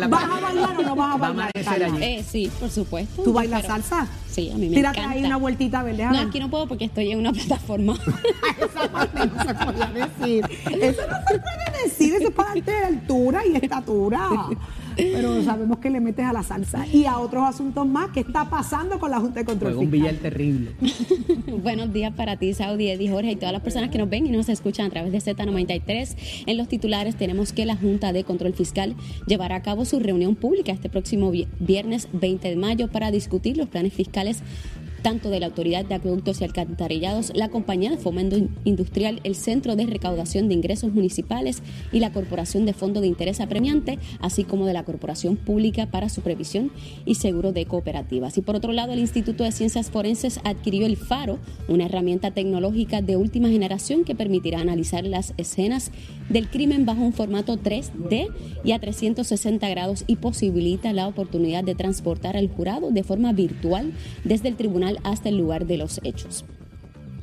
¿Vas 0.09 0.25
a 0.25 0.41
bailar 0.41 0.71
o 0.79 0.83
no 0.83 0.97
vas 0.97 1.15
a 1.15 1.19
Va 1.19 1.27
a 1.29 1.33
bailar? 1.33 1.51
Carla? 1.65 1.87
allí. 1.87 2.05
Eh, 2.05 2.25
sí, 2.29 2.51
por 2.61 2.71
supuesto. 2.71 3.23
¿Tú 3.23 3.33
bailas 3.33 3.63
Pero- 3.63 3.75
salsa? 3.75 4.07
Sí, 4.31 4.51
a 4.51 4.55
mí 4.59 4.69
me 4.69 4.77
Tírate 4.77 4.99
encanta. 4.99 5.17
ahí 5.19 5.25
una 5.25 5.37
vueltita 5.39 5.83
verde. 5.83 6.05
No, 6.05 6.19
aquí 6.19 6.39
no 6.41 6.51
puedo 6.51 6.67
porque 6.69 6.85
estoy 6.85 7.11
en 7.13 7.19
una 7.19 7.33
plataforma. 7.35 7.95
Esa 8.59 8.89
parte 8.93 9.27
no 9.27 9.45
se 9.45 9.55
podía 9.55 9.87
decir. 9.87 10.45
Eso 10.81 11.03
no 11.09 11.17
se 11.27 11.39
puede 11.39 11.83
decir, 11.85 12.15
eso 12.15 12.29
es 12.29 12.35
para 12.35 12.49
darte 12.51 12.71
de 12.71 12.85
altura 12.85 13.41
y 13.47 13.57
estatura. 13.57 14.29
Pero 14.97 15.43
sabemos 15.45 15.79
que 15.79 15.91
le 15.91 16.01
metes 16.01 16.25
a 16.25 16.33
la 16.33 16.43
salsa 16.43 16.87
y 16.87 17.05
a 17.05 17.19
otros 17.19 17.45
asuntos 17.45 17.87
más. 17.87 18.11
¿Qué 18.13 18.21
está 18.21 18.49
pasando 18.49 18.99
con 18.99 19.11
la 19.11 19.21
Junta 19.21 19.41
de 19.41 19.45
Control 19.47 19.75
Juega 19.75 19.85
un 19.85 19.91
billar 19.91 20.15
terrible. 20.15 20.71
Buenos 21.63 21.93
días 21.93 22.15
para 22.15 22.37
ti, 22.39 22.55
Saudi, 22.55 22.89
Eddie, 22.89 23.11
Jorge 23.11 23.33
y 23.33 23.37
todas 23.37 23.53
las 23.53 23.63
personas 23.63 23.91
que 23.91 23.99
nos 23.99 24.09
ven 24.09 24.27
y 24.27 24.31
nos 24.31 24.49
escuchan 24.49 24.87
a 24.87 24.91
través 24.91 25.13
de 25.13 25.19
Z93. 25.19 26.45
En 26.47 26.57
los 26.57 26.69
titulares 26.69 27.17
tenemos 27.17 27.53
que 27.53 27.67
la 27.67 27.77
Junta 27.77 28.13
de 28.13 28.25
Control 28.25 28.55
Fiscal 28.55 28.95
llevará 29.27 29.57
a 29.57 29.63
cabo 29.63 29.85
su 29.85 30.01
reunión 30.01 30.35
pública 30.35 30.73
este 30.73 30.89
próximo 30.89 31.31
vi- 31.31 31.47
viernes 31.61 32.09
20 32.13 32.49
de 32.49 32.57
mayo 32.57 32.89
para 32.89 33.11
discutir 33.11 33.57
los 33.57 33.69
planes 33.69 33.93
fiscales 33.93 34.43
tanto 35.03 35.31
de 35.31 35.41
la 35.41 35.47
Autoridad 35.47 35.85
de 35.85 35.95
Acueductos 35.95 36.41
y 36.41 36.45
Alcantarillados, 36.45 37.33
la 37.35 37.49
Compañía 37.49 37.91
de 37.91 37.97
Fomento 37.97 38.37
Industrial, 38.65 39.21
el 39.25 39.35
Centro 39.35 39.77
de 39.77 39.87
Recaudación 39.87 40.49
de 40.49 40.55
Ingresos 40.55 40.93
Municipales 40.93 41.63
y 41.93 42.01
la 42.01 42.13
Corporación 42.13 42.67
de 42.67 42.73
Fondo 42.73 43.01
de 43.01 43.07
Interés 43.07 43.41
Apremiante, 43.41 43.99
así 44.21 44.45
como 44.45 44.67
de 44.67 44.73
la 44.73 44.85
Corporación 44.85 45.37
Pública 45.37 45.87
para 45.87 46.09
Supervisión 46.09 46.71
y 47.05 47.17
Seguro 47.17 47.53
de 47.53 47.67
Cooperativas. 47.67 48.39
Y 48.39 48.43
por 48.43 48.57
otro 48.57 48.73
lado, 48.73 48.93
el 48.93 48.99
Instituto 48.99 49.45
de 49.45 49.53
Ciencias 49.53 49.91
Forenses 49.91 50.41
adquirió 50.45 50.87
el 50.87 50.97
FARO, 50.97 51.39
una 51.69 51.87
herramienta 51.87 52.31
tecnológica 52.31 53.03
de 53.03 53.17
última 53.17 53.49
generación 53.49 54.05
que 54.05 54.15
permitirá 54.15 54.61
analizar 54.61 55.05
las 55.05 55.35
escenas 55.37 55.91
del 56.29 56.49
crimen 56.49 56.87
bajo 56.87 57.03
un 57.03 57.13
formato 57.13 57.57
3D 57.57 58.29
y 58.65 58.73
a 58.73 58.79
360 58.79 59.69
grados 59.69 60.05
y 60.07 60.17
posibilita 60.17 60.93
la 60.93 61.07
oportunidad 61.07 61.65
de 61.65 61.75
transportar 61.75 62.37
al 62.37 62.49
jurado 62.49 62.91
de 62.91 63.03
forma 63.03 63.33
virtual 63.33 63.93
desde 64.25 64.49
el 64.49 64.57
tribunal 64.57 64.86
hasta 65.03 65.29
el 65.29 65.37
lugar 65.37 65.67
de 65.67 65.77
los 65.77 66.01
hechos. 66.05 66.45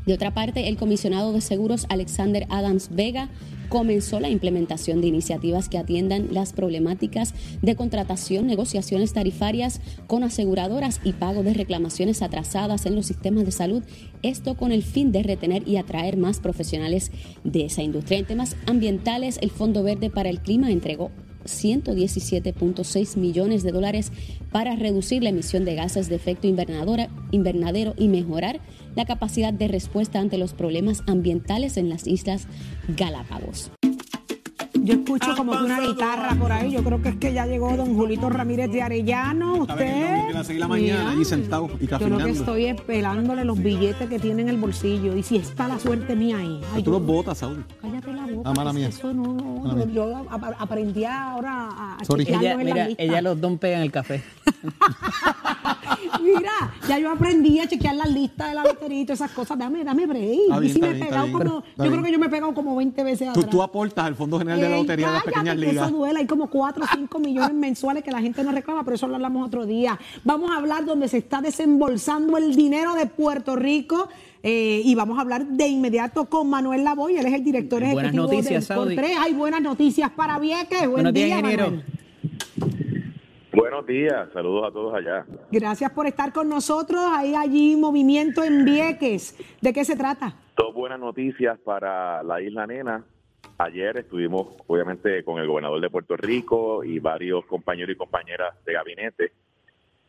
De 0.06 0.14
otra 0.14 0.34
parte, 0.34 0.68
el 0.68 0.78
comisionado 0.78 1.32
de 1.32 1.42
seguros 1.42 1.86
Alexander 1.90 2.46
Adams 2.50 2.90
Vega 2.92 3.30
comenzó 3.70 4.20
la 4.20 4.30
implementación 4.30 5.02
de 5.02 5.08
iniciativas 5.08 5.68
que 5.68 5.80
atiendan 5.80 6.28
las 6.32 6.54
problemáticas 6.54 7.34
de 7.62 7.76
contratación, 7.76 8.46
negociaciones 8.46 9.14
tarifarias 9.14 9.82
con 10.06 10.24
aseguradoras 10.24 11.00
y 11.04 11.14
pago 11.14 11.42
de 11.42 11.54
reclamaciones 11.54 12.22
atrasadas 12.22 12.86
en 12.86 12.96
los 12.96 13.08
sistemas 13.08 13.46
de 13.46 13.52
salud, 13.52 13.84
esto 14.22 14.56
con 14.56 14.72
el 14.72 14.84
fin 14.84 15.12
de 15.12 15.24
retener 15.24 15.68
y 15.68 15.78
atraer 15.78 16.18
más 16.18 16.40
profesionales 16.40 17.12
de 17.44 17.66
esa 17.66 17.82
industria. 17.82 18.20
En 18.20 18.26
temas 18.26 18.58
ambientales, 18.68 19.40
el 19.42 19.50
Fondo 19.50 19.82
Verde 19.82 20.10
para 20.10 20.30
el 20.30 20.42
Clima 20.42 20.70
entregó 20.70 21.10
117.6 21.46 23.18
millones 23.18 23.64
de 23.64 23.72
dólares 23.72 24.12
para 24.52 24.76
reducir 24.76 25.24
la 25.24 25.30
emisión 25.30 25.66
de 25.66 25.76
gases 25.76 26.10
de 26.10 26.16
efecto 26.16 26.48
invernadero 26.48 27.94
y 27.98 28.08
mejorar 28.08 28.60
la 28.96 29.06
capacidad 29.06 29.54
de 29.54 29.68
respuesta 29.68 30.20
ante 30.20 30.38
los 30.38 30.54
problemas 30.54 31.04
ambientales 31.08 31.78
en 31.78 31.90
las 31.90 32.08
islas 32.08 32.48
Galápagos. 32.88 33.72
Yo 34.84 34.94
escucho 34.96 35.34
como 35.38 35.54
que 35.58 35.64
una 35.64 35.80
guitarra 35.80 36.36
por 36.36 36.52
ahí. 36.52 36.72
Yo 36.72 36.84
creo 36.84 37.02
que 37.02 37.10
es 37.10 37.16
que 37.16 37.32
ya 37.34 37.46
llegó 37.46 37.76
don 37.78 37.96
Julito 37.96 38.30
Ramírez 38.30 38.70
de 38.72 38.82
Arellano. 38.82 39.54
Usted. 39.62 39.76
vendiendo 39.78 40.28
que 40.28 40.34
las 40.34 40.46
seis 40.48 40.58
de 40.58 40.60
la 40.60 40.68
mañana, 40.68 41.00
Mira, 41.00 41.12
allí 41.12 41.26
sentado 41.26 41.70
y 41.80 41.88
Yo 41.88 42.10
lo 42.10 42.18
que 42.18 42.30
estoy 42.32 42.66
es 42.66 42.82
pelándole 42.82 43.46
los 43.46 43.62
billetes 43.62 44.10
que 44.10 44.20
tiene 44.20 44.42
en 44.42 44.50
el 44.50 44.58
bolsillo. 44.58 45.16
Y 45.16 45.24
si 45.24 45.38
está 45.38 45.68
la 45.70 45.80
suerte 45.80 46.16
mía 46.16 46.38
ahí. 46.38 46.60
Ay, 46.74 46.84
Tú 46.84 46.92
yo- 46.92 47.00
los 47.00 47.08
botas, 47.08 47.38
Saúl. 47.38 47.66
Cállate 47.82 48.12
la 48.14 48.26
boca. 48.28 48.50
Ah, 48.50 48.54
mala 48.54 48.74
mía. 48.74 48.90
Eso 48.90 49.14
no, 49.14 49.24
no, 49.34 49.62
Mala 49.64 49.86
mía. 49.86 49.94
Yo 49.94 50.18
ap- 50.30 50.56
aprendí 50.60 51.06
ahora 51.06 51.70
a, 51.72 51.98
Ella, 52.18 52.52
en 52.52 52.58
la 52.58 52.64
mira, 52.74 52.88
lista. 52.88 53.04
ella 53.04 53.22
los 53.22 53.40
don 53.40 53.58
pega 53.58 53.78
en 53.78 53.84
el 53.84 53.92
café. 53.92 54.22
Mira, 56.22 56.74
ya 56.88 57.00
yo 57.00 57.12
aprendí 57.12 57.60
a 57.60 57.68
chequear 57.68 57.96
las 57.96 58.10
listas 58.10 58.50
de 58.50 58.56
la 58.56 58.64
lotería 58.64 59.02
y 59.02 59.06
todas 59.06 59.20
esas 59.22 59.32
cosas. 59.32 59.58
Dame, 59.58 59.84
dame 59.84 60.06
break. 60.06 60.64
Y 60.64 60.70
si 60.70 60.80
me 60.80 60.92
he 60.92 60.96
pegado 60.96 61.26
bien. 61.26 61.38
como. 61.38 61.64
Yo 61.78 61.92
creo 61.92 62.04
que 62.04 62.12
yo 62.12 62.20
me 62.20 62.26
he 62.28 62.30
pegado 62.30 62.54
como 62.54 62.76
20 62.76 63.04
veces 63.04 63.28
Tú, 63.34 63.40
atrás. 63.42 63.50
tú 63.50 63.62
aportas 63.64 64.06
al 64.06 64.16
Fondo 64.16 64.38
General 64.40 64.60
de 64.60 64.70
la 64.70 64.73
Lotería 64.82 65.08
de 65.08 65.14
las 65.14 65.24
Pequeñas 65.24 65.56
que 65.56 65.62
Ligas. 65.62 65.88
Eso 65.88 65.98
duele, 65.98 66.20
hay 66.20 66.28
como 66.28 66.48
4 66.50 66.84
o 66.84 66.88
5 66.88 67.20
millones 67.20 67.54
mensuales 67.54 68.04
que 68.04 68.12
la 68.12 68.22
gente 68.22 68.44
no 68.44 68.52
reclama, 68.52 68.84
pero 68.84 68.96
eso 68.96 69.08
lo 69.08 69.16
hablamos 69.16 69.46
otro 69.48 69.66
día. 69.66 70.00
Vamos 70.24 70.52
a 70.52 70.58
hablar 70.58 70.86
donde 70.86 71.08
se 71.08 71.18
está 71.18 71.42
desembolsando 71.42 72.38
el 72.38 72.56
dinero 72.56 72.94
de 72.96 73.06
Puerto 73.06 73.56
Rico. 73.56 74.10
eh, 74.46 74.82
y 74.84 74.94
vamos 74.96 75.18
a 75.18 75.22
hablar 75.22 75.46
de 75.46 75.68
inmediato 75.68 76.26
con 76.26 76.50
Manuel 76.50 76.84
Lavoy, 76.84 77.16
él 77.16 77.26
es 77.26 77.34
el 77.34 77.44
director 77.46 77.80
Buenas 77.80 78.12
ejecutivo 78.12 78.24
noticias, 78.24 78.68
del 78.68 78.78
Por 78.78 78.86
Saudi. 78.88 78.96
Tres. 78.98 79.18
Hay 79.20 79.34
buenas 79.34 79.62
noticias 79.62 80.12
para 80.12 80.38
Vieques. 80.38 80.80
Buen 80.80 80.92
Buenos 80.92 81.14
días, 81.14 81.28
día, 81.28 81.38
ingeniero. 81.40 81.64
Manuel. 81.66 81.86
Buenos 83.56 83.86
días, 83.86 84.30
saludos 84.34 84.68
a 84.68 84.72
todos 84.74 84.96
allá. 84.96 85.26
Gracias 85.52 85.92
por 85.92 86.08
estar 86.08 86.34
con 86.34 86.50
nosotros. 86.50 87.02
Hay 87.14 87.36
allí 87.36 87.76
movimiento 87.76 88.44
en 88.44 88.66
Vieques. 88.66 89.38
¿De 89.62 89.72
qué 89.72 89.86
se 89.86 89.96
trata? 89.96 90.36
Dos 90.58 90.74
buenas 90.74 91.00
noticias 91.00 91.60
para 91.64 92.24
la 92.24 92.42
Isla 92.42 92.66
Nena. 92.68 93.06
Ayer 93.58 93.98
estuvimos, 93.98 94.56
obviamente, 94.68 95.24
con 95.24 95.40
el 95.40 95.48
gobernador 95.48 95.80
de 95.80 95.90
Puerto 95.90 96.18
Rico 96.18 96.84
y 96.84 97.00
varios 97.00 97.46
compañeros 97.46 97.96
y 97.96 97.98
compañeras 97.98 98.56
de 98.66 98.74
gabinete. 98.74 99.32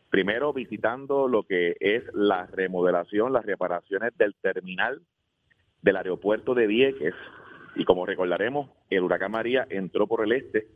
Primero, 0.09 0.51
visitando 0.53 1.27
lo 1.27 1.43
que 1.43 1.75
es 1.79 2.03
la 2.13 2.47
remodelación, 2.47 3.33
las 3.33 3.45
reparaciones 3.45 4.17
del 4.17 4.35
terminal 4.35 5.01
del 5.81 5.97
aeropuerto 5.97 6.53
de 6.55 6.67
Vieques. 6.67 7.13
Y 7.75 7.85
como 7.85 8.05
recordaremos, 8.05 8.69
el 8.89 9.03
huracán 9.03 9.31
María 9.31 9.67
entró 9.69 10.07
por 10.07 10.23
el 10.23 10.31
este, 10.31 10.67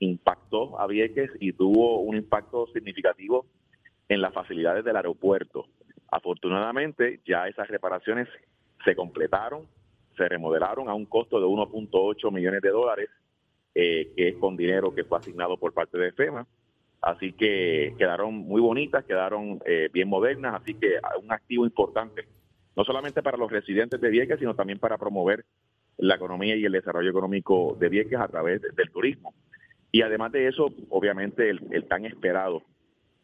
impactó 0.00 0.80
a 0.80 0.86
Vieques 0.86 1.30
y 1.40 1.52
tuvo 1.52 2.00
un 2.00 2.16
impacto 2.16 2.66
significativo 2.72 3.46
en 4.08 4.20
las 4.20 4.32
facilidades 4.34 4.84
del 4.84 4.96
aeropuerto. 4.96 5.66
Afortunadamente, 6.10 7.20
ya 7.26 7.48
esas 7.48 7.68
reparaciones 7.68 8.28
se 8.84 8.94
completaron, 8.94 9.66
se 10.16 10.28
remodelaron 10.28 10.88
a 10.88 10.94
un 10.94 11.06
costo 11.06 11.38
de 11.40 11.46
1.8 11.46 12.32
millones 12.32 12.62
de 12.62 12.70
dólares, 12.70 13.08
eh, 13.74 14.12
que 14.16 14.28
es 14.28 14.36
con 14.36 14.56
dinero 14.56 14.94
que 14.94 15.04
fue 15.04 15.18
asignado 15.18 15.56
por 15.58 15.72
parte 15.72 15.98
de 15.98 16.12
FEMA. 16.12 16.46
Así 17.02 17.32
que 17.32 17.94
quedaron 17.98 18.34
muy 18.34 18.60
bonitas, 18.60 19.04
quedaron 19.04 19.60
eh, 19.66 19.90
bien 19.92 20.08
modernas, 20.08 20.60
así 20.62 20.74
que 20.74 20.98
un 21.22 21.30
activo 21.30 21.64
importante, 21.64 22.24
no 22.74 22.84
solamente 22.84 23.22
para 23.22 23.36
los 23.36 23.50
residentes 23.52 24.00
de 24.00 24.08
Vieques, 24.10 24.38
sino 24.38 24.54
también 24.54 24.78
para 24.78 24.98
promover 24.98 25.44
la 25.98 26.16
economía 26.16 26.56
y 26.56 26.64
el 26.64 26.72
desarrollo 26.72 27.10
económico 27.10 27.76
de 27.78 27.88
Vieques 27.88 28.18
a 28.18 28.28
través 28.28 28.60
de- 28.62 28.70
del 28.70 28.90
turismo. 28.90 29.34
Y 29.92 30.02
además 30.02 30.32
de 30.32 30.48
eso, 30.48 30.68
obviamente, 30.90 31.48
el, 31.48 31.60
el 31.70 31.84
tan 31.84 32.04
esperado 32.06 32.62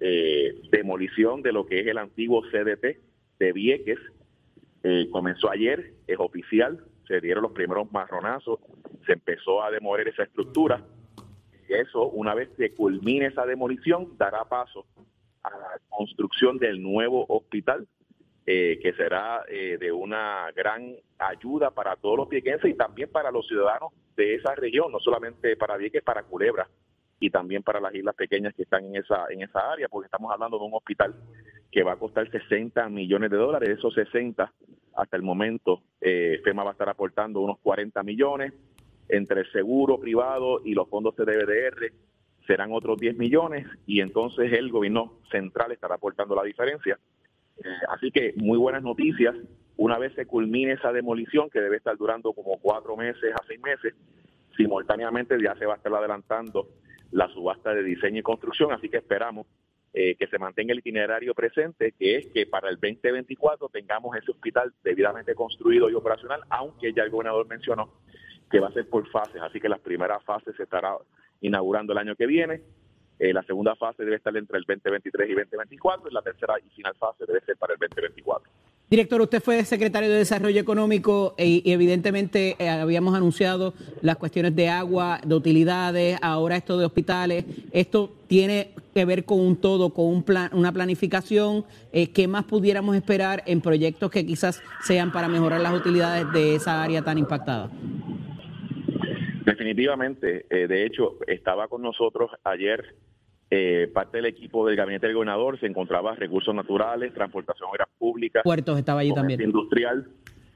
eh, 0.01 0.61
demolición 0.71 1.43
de 1.43 1.53
lo 1.53 1.65
que 1.67 1.81
es 1.81 1.87
el 1.87 1.99
antiguo 1.99 2.43
CDT 2.51 2.99
de 3.39 3.53
Vieques 3.53 3.99
eh, 4.85 5.09
comenzó 5.13 5.51
ayer, 5.51 5.93
es 6.13 6.21
oficial, 6.21 6.85
se 7.07 7.21
dieron 7.21 7.43
los 7.43 7.53
primeros 7.53 7.91
marronazos, 7.93 8.61
se 9.07 9.13
empezó 9.13 9.63
a 9.63 9.71
demoler 9.71 10.09
esa 10.09 10.25
estructura. 10.25 10.85
Y 11.69 11.75
eso, 11.75 12.09
una 12.09 12.35
vez 12.35 12.51
que 12.57 12.73
culmine 12.75 13.27
esa 13.27 13.47
demolición, 13.47 14.17
dará 14.17 14.45
paso 14.45 14.87
a 15.43 15.51
la 15.51 15.81
construcción 15.89 16.59
del 16.59 16.83
nuevo 16.83 17.27
hospital, 17.29 17.87
eh, 18.47 18.79
que 18.83 18.93
será 18.95 19.45
eh, 19.49 19.77
de 19.79 19.93
una 19.93 20.51
gran 20.55 20.97
ayuda 21.19 21.71
para 21.71 21.97
todos 21.97 22.17
los 22.17 22.29
viequenses 22.29 22.71
y 22.71 22.75
también 22.75 23.09
para 23.11 23.31
los 23.31 23.47
ciudadanos 23.47 23.93
de 24.17 24.35
esa 24.35 24.55
región, 24.55 24.91
no 24.91 24.99
solamente 24.99 25.57
para 25.57 25.77
Vieques, 25.77 26.03
para 26.03 26.25
Culebra 26.25 26.69
y 27.21 27.31
también 27.31 27.63
para 27.63 27.81
las 27.81 27.95
islas 27.95 28.17
pequeñas 28.17 28.53
que 28.55 28.63
están 28.63 28.85
en 28.85 28.97
esa 28.97 29.27
en 29.31 29.43
esa 29.43 29.71
área, 29.71 29.89
porque 29.89 30.07
estamos 30.07 30.33
hablando 30.33 30.59
de 30.59 30.65
un 30.65 30.75
hospital 30.75 31.15
que 31.71 31.83
va 31.85 31.93
a 31.93 31.97
costar 31.97 32.29
60 32.31 32.89
millones 32.89 33.31
de 33.31 33.37
dólares. 33.37 33.69
Esos 33.71 33.95
60, 33.95 34.53
hasta 34.95 35.17
el 35.17 35.23
momento, 35.23 35.83
eh, 36.01 36.41
FEMA 36.45 36.65
va 36.65 36.71
a 36.71 36.73
estar 36.73 36.89
aportando 36.89 37.41
unos 37.41 37.59
40 37.61 38.03
millones. 38.03 38.53
Entre 39.09 39.41
el 39.41 39.53
seguro 39.53 39.99
privado 39.99 40.61
y 40.65 40.75
los 40.75 40.89
fondos 40.89 41.15
CDBDR 41.15 41.93
serán 42.47 42.73
otros 42.73 42.99
10 42.99 43.17
millones 43.17 43.67
y 43.87 44.01
entonces 44.01 44.53
el 44.53 44.71
gobierno 44.71 45.19
central 45.31 45.73
estará 45.73 45.97
aportando 45.97 46.35
la 46.35 46.43
diferencia. 46.43 46.99
Eh, 47.59 47.69
así 47.89 48.11
que 48.11 48.35
muy 48.37 48.59
buenas 48.59 48.83
noticias. 48.83 49.35
Una 49.77 49.99
vez 49.99 50.15
se 50.15 50.27
culmine 50.27 50.73
esa 50.73 50.93
demolición, 50.93 51.51
que 51.51 51.61
debe 51.61 51.77
estar 51.77 51.97
durando 51.97 52.33
como 52.33 52.59
cuatro 52.59 52.97
meses 52.97 53.33
a 53.35 53.45
seis 53.47 53.61
meses, 53.61 53.95
simultáneamente 54.57 55.41
ya 55.43 55.55
se 55.57 55.67
va 55.67 55.75
a 55.75 55.77
estar 55.77 55.93
adelantando 55.95 56.69
la 57.11 57.29
subasta 57.29 57.75
de 57.75 57.83
diseño 57.83 58.21
y 58.21 58.23
construcción, 58.23 58.73
así 58.73 58.89
que 58.89 58.99
esperamos 58.99 59.47
eh, 59.95 60.17
que 60.17 60.27
se 60.27 60.39
mantenga 60.39 60.73
el 60.73 60.79
itinerario 60.79 61.35
presente, 61.35 61.93
que 61.99 62.17
es 62.17 62.27
que 62.29 62.47
para 62.47 62.71
el 62.71 62.77
2024 62.77 63.69
tengamos 63.69 64.17
ese 64.17 64.31
hospital 64.31 64.73
debidamente 64.83 65.35
construido 65.35 65.91
y 65.91 65.95
operacional, 65.95 66.41
aunque 66.49 66.93
ya 66.93 67.03
el 67.03 67.11
gobernador 67.11 67.47
mencionó 67.47 67.93
que 68.51 68.61
va 68.61 68.69
a 68.69 68.73
ser 68.73 68.89
por 68.89 69.09
fases, 69.11 69.41
así 69.41 69.61
que 69.61 69.69
las 69.69 69.81
primeras 69.81 70.23
fases 70.25 70.55
se 70.57 70.63
estará 70.65 70.97
inaugurando 71.41 71.93
el 71.93 71.99
año 71.99 72.17
que 72.17 72.27
viene, 72.27 72.63
eh, 73.19 73.33
la 73.33 73.43
segunda 73.45 73.77
fase 73.77 74.05
debe 74.05 74.17
estar 74.17 74.37
entre 74.37 74.59
el 74.59 74.65
2023 74.65 75.31
y 75.31 75.35
2024 75.35 76.11
y 76.11 76.13
la 76.13 76.23
tercera 76.23 76.55
y 76.59 76.69
final 76.71 76.95
fase 76.97 77.25
debe 77.27 77.41
ser 77.43 77.57
para 77.57 77.75
el 77.75 77.79
2024. 77.79 78.51
Director, 78.93 79.23
usted 79.23 79.43
fue 79.43 79.65
secretario 79.65 80.11
de 80.11 80.17
Desarrollo 80.17 80.61
Económico 80.61 81.35
e- 81.39 81.63
y 81.65 81.73
evidentemente 81.73 82.57
eh, 82.59 82.69
habíamos 82.69 83.15
anunciado 83.15 83.73
las 84.03 84.17
cuestiones 84.19 84.55
de 84.55 84.69
agua, 84.69 85.19
de 85.25 85.35
utilidades, 85.35 86.19
ahora 86.21 86.59
esto 86.59 86.77
de 86.77 86.85
hospitales. 86.85 87.47
Esto 87.73 88.13
tiene 88.27 88.75
que 88.95 89.07
ver 89.07 89.25
con 89.25 89.41
un 89.41 89.57
todo, 89.57 89.95
con 89.95 90.05
un 90.05 90.23
plan, 90.23 90.51
una 90.53 90.71
planificación. 90.73 91.65
Eh, 91.91 92.11
¿Qué 92.11 92.29
más 92.29 92.45
pudiéramos 92.45 92.95
esperar 92.95 93.43
en 93.47 93.63
proyectos 93.63 94.11
que 94.11 94.27
quizás 94.27 94.63
sean 94.83 95.11
para 95.11 95.27
mejorar 95.27 95.63
las 95.63 95.73
utilidades 95.73 96.31
de 96.35 96.57
esa 96.57 96.83
área 96.83 97.01
tan 97.01 97.17
impactada? 97.17 97.71
Definitivamente. 99.47 100.45
eh, 100.51 100.67
de 100.69 100.85
hecho, 100.85 101.17
estaba 101.27 101.67
con 101.67 101.81
nosotros 101.81 102.31
ayer 102.45 102.95
eh, 103.55 103.87
parte 103.93 104.17
del 104.17 104.25
equipo 104.25 104.67
del 104.67 104.77
gabinete 104.77 105.07
del 105.07 105.15
gobernador, 105.15 105.61
se 105.61 105.67
encontraba 105.67 106.15
recursos 106.15 106.55
naturales, 106.55 107.13
transportación 107.13 107.69
obras 107.69 107.87
públicas, 107.99 108.43
Puertos 108.43 108.79
estaba 108.79 109.01
allí 109.01 109.13
también. 109.13 109.43
industrial, 109.43 110.09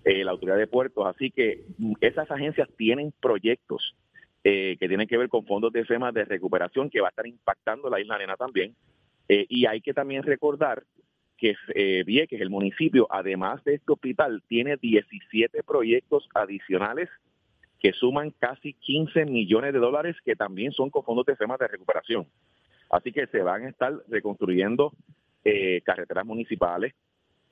eh, 0.03 0.25
la 0.25 0.31
autoridad 0.31 0.57
de 0.57 0.67
puertos. 0.67 1.07
Así 1.07 1.31
que 1.31 1.67
mm, 1.77 1.93
esas 2.01 2.31
agencias 2.31 2.71
tienen 2.79 3.13
proyectos 3.21 3.95
eh, 4.45 4.79
que 4.81 4.89
tienen 4.89 5.07
que 5.07 5.19
ver 5.19 5.29
con 5.29 5.45
fondos 5.45 5.75
de 5.75 5.85
FEMA 5.85 6.11
de 6.11 6.25
recuperación 6.25 6.89
que 6.89 7.03
va 7.03 7.09
a 7.09 7.11
estar 7.11 7.27
impactando 7.27 7.91
la 7.91 8.01
isla 8.01 8.17
Nena 8.17 8.37
también. 8.37 8.75
Eh, 9.29 9.45
y 9.47 9.67
hay 9.67 9.83
que 9.83 9.93
también 9.93 10.23
recordar 10.23 10.83
que 11.37 11.55
Vieques, 12.07 12.41
el 12.41 12.49
municipio, 12.49 13.07
además 13.11 13.63
de 13.65 13.75
este 13.75 13.93
hospital, 13.93 14.43
tiene 14.49 14.79
17 14.79 15.63
proyectos 15.65 16.27
adicionales 16.33 17.11
que 17.79 17.93
suman 17.93 18.31
casi 18.31 18.73
15 18.73 19.27
millones 19.27 19.75
de 19.75 19.81
dólares 19.81 20.17
que 20.25 20.35
también 20.35 20.73
son 20.73 20.89
con 20.89 21.05
fondos 21.05 21.27
de 21.27 21.37
FEMA 21.37 21.59
de 21.59 21.69
recuperación. 21.69 22.27
Así 22.91 23.13
que 23.13 23.27
se 23.27 23.43
van 23.43 23.65
a 23.65 23.69
estar 23.69 23.95
reconstruyendo 24.09 24.93
eh, 25.45 25.81
carreteras 25.83 26.27
municipales, 26.27 26.93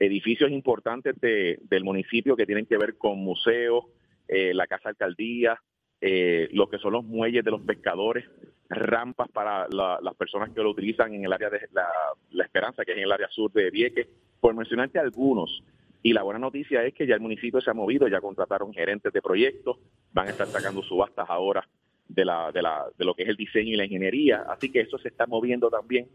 edificios 0.01 0.51
importantes 0.51 1.15
de- 1.21 1.59
del 1.63 1.85
municipio 1.85 2.35
que 2.37 2.47
tienen 2.47 2.67
que 2.67 2.77
ver 2.77 2.97
con 2.97 3.19
museos, 3.19 3.85
eh, 4.27 4.53
la 4.53 4.67
casa 4.67 4.89
alcaldía, 4.89 5.57
eh, 6.01 6.49
lo 6.53 6.69
que 6.69 6.79
son 6.79 6.93
los 6.93 7.05
muelles 7.05 7.45
de 7.45 7.51
los 7.53 7.61
pescadores, 7.63 8.25
rampas 8.69 9.29
para 9.31 9.69
la- 9.71 9.99
las 10.03 10.15
personas 10.17 10.51
que 10.51 10.61
lo 10.63 10.71
utilizan 10.71 11.15
en 11.15 11.25
el 11.25 11.33
área 11.33 11.51
de 11.51 11.61
la, 11.73 11.87
la 12.33 12.45
Esperanza, 12.45 12.85
que 12.85 12.93
es 12.93 12.99
en 12.99 13.05
el 13.05 13.13
área 13.13 13.29
sur 13.29 13.53
de 13.53 13.71
Vieques, 13.71 14.09
por 14.41 14.55
mencionarte 14.55 14.99
algunos. 14.99 15.63
Y 16.03 16.13
la 16.13 16.23
buena 16.23 16.41
noticia 16.41 16.83
es 16.85 16.93
que 16.95 17.07
ya 17.07 17.15
el 17.15 17.21
municipio 17.21 17.61
se 17.61 17.71
ha 17.71 17.75
movido, 17.75 18.09
ya 18.09 18.21
contrataron 18.21 18.75
gerentes 18.75 19.13
de 19.13 19.23
proyectos, 19.23 19.79
van 20.13 20.27
a 20.27 20.31
estar 20.31 20.47
sacando 20.49 20.83
subastas 20.83 21.27
ahora 21.31 21.67
de, 22.09 22.25
la, 22.25 22.51
de, 22.53 22.63
la, 22.63 22.85
de 22.97 23.05
lo 23.05 23.15
que 23.15 23.23
es 23.23 23.29
el 23.29 23.37
diseño 23.37 23.73
y 23.73 23.77
la 23.77 23.85
ingeniería, 23.85 24.45
así 24.49 24.71
que 24.71 24.81
eso 24.81 24.99
se 24.99 25.09
está 25.09 25.27
moviendo 25.27 25.69
también 25.71 26.07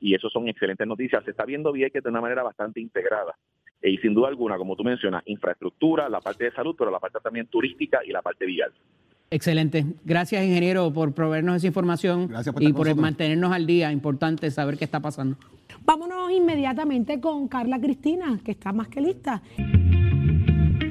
y 0.00 0.14
eso 0.14 0.28
son 0.30 0.48
excelentes 0.48 0.86
noticias. 0.86 1.24
Se 1.24 1.30
está 1.32 1.44
viendo 1.44 1.72
Vieques 1.72 2.02
de 2.02 2.08
una 2.10 2.20
manera 2.20 2.42
bastante 2.42 2.80
integrada. 2.80 3.34
E, 3.82 3.90
Y 3.90 3.98
sin 3.98 4.14
duda 4.14 4.28
alguna, 4.28 4.56
como 4.56 4.76
tú 4.76 4.84
mencionas, 4.84 5.22
infraestructura, 5.26 6.08
la 6.08 6.20
parte 6.20 6.44
de 6.44 6.52
salud, 6.52 6.74
pero 6.78 6.90
la 6.90 7.00
parte 7.00 7.18
también 7.22 7.46
turística 7.46 8.00
y 8.06 8.10
la 8.10 8.22
parte 8.22 8.46
vial. 8.46 8.72
Excelente. 9.30 9.84
Gracias, 10.04 10.42
ingeniero, 10.44 10.90
por 10.92 11.12
proveernos 11.14 11.56
esa 11.56 11.66
información 11.66 12.28
Gracias 12.28 12.54
por 12.54 12.62
y 12.62 12.68
por 12.72 12.86
nosotros. 12.86 13.02
mantenernos 13.02 13.52
al 13.52 13.66
día. 13.66 13.92
Importante 13.92 14.50
saber 14.50 14.78
qué 14.78 14.84
está 14.84 15.00
pasando. 15.00 15.36
Vámonos 15.84 16.30
inmediatamente 16.30 17.20
con 17.20 17.46
Carla 17.48 17.78
Cristina, 17.78 18.40
que 18.44 18.52
está 18.52 18.72
más 18.72 18.88
que 18.88 19.00
lista. 19.00 19.42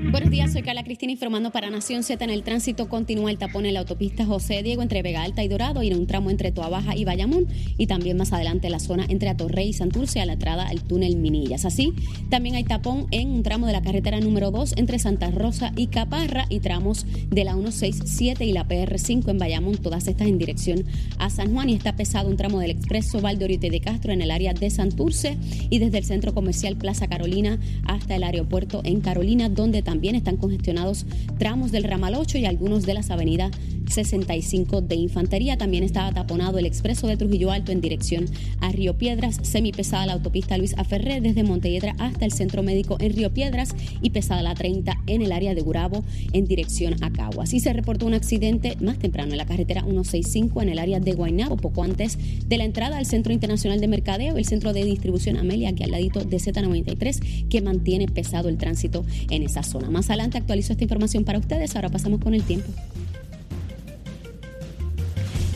Buenos 0.10 0.32
días, 0.32 0.54
soy 0.54 0.62
Carla 0.62 0.86
Cristina 0.86 1.12
informando 1.12 1.52
para 1.52 1.70
Nación 1.70 2.02
Z. 2.02 2.24
En 2.24 2.30
el 2.30 2.42
tránsito 2.42 2.88
continúa 2.88 3.30
el 3.30 3.38
tapón 3.38 3.66
en 3.66 3.74
la 3.74 3.82
autopista 3.82 4.26
José 4.26 4.64
Diego 4.64 4.82
entre 4.82 5.02
Vega 5.02 5.22
Alta 5.22 5.44
y 5.44 5.50
Dorado 5.50 5.84
y 5.84 5.90
en 5.90 5.98
un 5.98 6.08
tramo 6.08 6.30
entre 6.30 6.54
Toa 6.54 6.70
Baja 6.70 6.96
y 6.96 7.04
Bayamón 7.04 7.46
y 7.78 7.88
también 7.88 8.16
más 8.16 8.32
adelante 8.32 8.70
la 8.70 8.80
zona 8.80 9.06
entre 9.10 9.28
Atorrey 9.28 9.68
y 9.68 9.74
Santurce 9.74 10.22
a 10.22 10.26
la 10.26 10.34
entrada 10.34 10.66
al 10.70 10.82
túnel 10.82 11.18
Minillas. 11.18 11.66
Así, 11.66 11.92
también 12.30 12.56
hay 12.56 12.64
tapón 12.64 13.08
en 13.12 13.28
un 13.28 13.44
tramo 13.44 13.68
de 13.68 13.74
la 13.74 13.82
carretera 13.82 14.22
número 14.22 14.50
2 14.50 14.76
entre 14.78 14.98
Santa 14.98 15.30
Rosa 15.30 15.74
y 15.76 15.88
Caparra 15.88 16.46
y 16.48 16.62
tramos 16.62 17.06
de 17.30 17.44
la 17.44 17.56
167 17.56 18.46
y 18.46 18.54
la 18.54 18.66
PR5 18.66 19.30
en 19.30 19.38
Bayamón, 19.40 19.76
todas 19.76 20.08
estas 20.08 20.28
en 20.28 20.38
dirección 20.38 20.86
a 21.20 21.30
San 21.30 21.54
Juan 21.54 21.70
y 21.70 21.74
está 21.74 21.98
pesado 21.98 22.30
un 22.30 22.38
tramo 22.38 22.60
del 22.60 22.72
expreso 22.72 23.20
Valdoriote 23.20 23.70
de 23.70 23.82
Castro 23.82 24.14
en 24.14 24.22
el 24.22 24.32
área 24.32 24.54
de 24.54 24.70
Santurce 24.70 25.38
y 25.70 25.80
desde 25.80 25.98
el 25.98 26.06
centro 26.06 26.34
comercial 26.34 26.78
Plaza 26.78 27.08
Carolina 27.08 27.60
hasta 27.84 28.16
el 28.16 28.24
aeropuerto 28.24 28.80
en 28.86 29.02
Carolina, 29.02 29.50
donde 29.50 29.82
también 29.82 29.97
están 30.04 30.38
congestionados 30.38 31.06
tramos 31.38 31.72
del 31.72 31.84
ramal 31.84 32.16
8 32.16 32.38
y 32.38 32.46
algunos 32.46 32.86
de 32.86 32.94
las 32.94 33.10
avenidas 33.10 33.52
65 33.90 34.82
de 34.82 34.96
Infantería. 34.96 35.58
También 35.58 35.84
estaba 35.84 36.12
taponado 36.12 36.58
el 36.58 36.66
expreso 36.66 37.08
de 37.08 37.18
Trujillo 37.18 37.52
Alto 37.52 37.72
en 37.72 37.82
dirección 37.82 38.26
a 38.60 38.72
Río 38.72 38.98
Piedras, 38.98 39.40
semipesada 39.42 40.06
la 40.06 40.14
autopista 40.14 40.58
Luis 40.58 40.76
Aferré 40.78 41.22
desde 41.22 41.44
Montelledra 41.44 41.96
hasta 42.00 42.26
el 42.26 42.32
centro 42.32 42.64
médico 42.64 42.98
en 43.00 43.16
Río 43.16 43.34
Piedras 43.34 43.76
y 44.02 44.10
pesada 44.10 44.42
la 44.42 44.56
30 44.56 45.04
en 45.08 45.22
el 45.22 45.32
área 45.32 45.56
de 45.56 45.62
Gurabo 45.62 46.04
en 46.34 46.46
dirección 46.46 47.02
a 47.04 47.12
Caguas. 47.12 47.54
Y 47.54 47.60
se 47.60 47.74
reportó 47.74 48.06
un 48.06 48.14
accidente 48.14 48.78
más 48.82 49.00
temprano 49.00 49.32
en 49.32 49.38
la 49.38 49.46
carretera 49.46 49.82
165 49.84 50.62
en 50.62 50.70
el 50.70 50.80
área 50.80 51.00
de 51.00 51.14
Guaynabo, 51.14 51.58
poco 51.58 51.84
antes 51.84 52.18
de 52.48 52.58
la 52.58 52.66
entrada 52.66 52.98
al 52.98 53.06
Centro 53.06 53.34
Internacional 53.34 53.80
de 53.80 53.88
Mercadeo, 53.88 54.38
el 54.38 54.46
centro 54.46 54.74
de 54.74 54.84
distribución 54.84 55.38
Amelia, 55.38 55.70
aquí 55.70 55.84
al 55.84 55.92
ladito 55.92 56.24
de 56.24 56.38
Z93, 56.38 57.48
que 57.48 57.62
mantiene 57.62 58.08
pesado 58.08 58.50
el 58.50 58.58
tránsito 58.58 59.06
en 59.30 59.44
esa 59.44 59.64
zona. 59.64 59.87
Más 59.92 60.10
adelante 60.10 60.38
actualizo 60.38 60.74
esta 60.74 60.84
información 60.84 61.24
para 61.24 61.40
ustedes. 61.40 61.76
Ahora 61.76 61.90
pasamos 61.90 62.20
con 62.20 62.34
el 62.34 62.44
tiempo. 62.44 62.72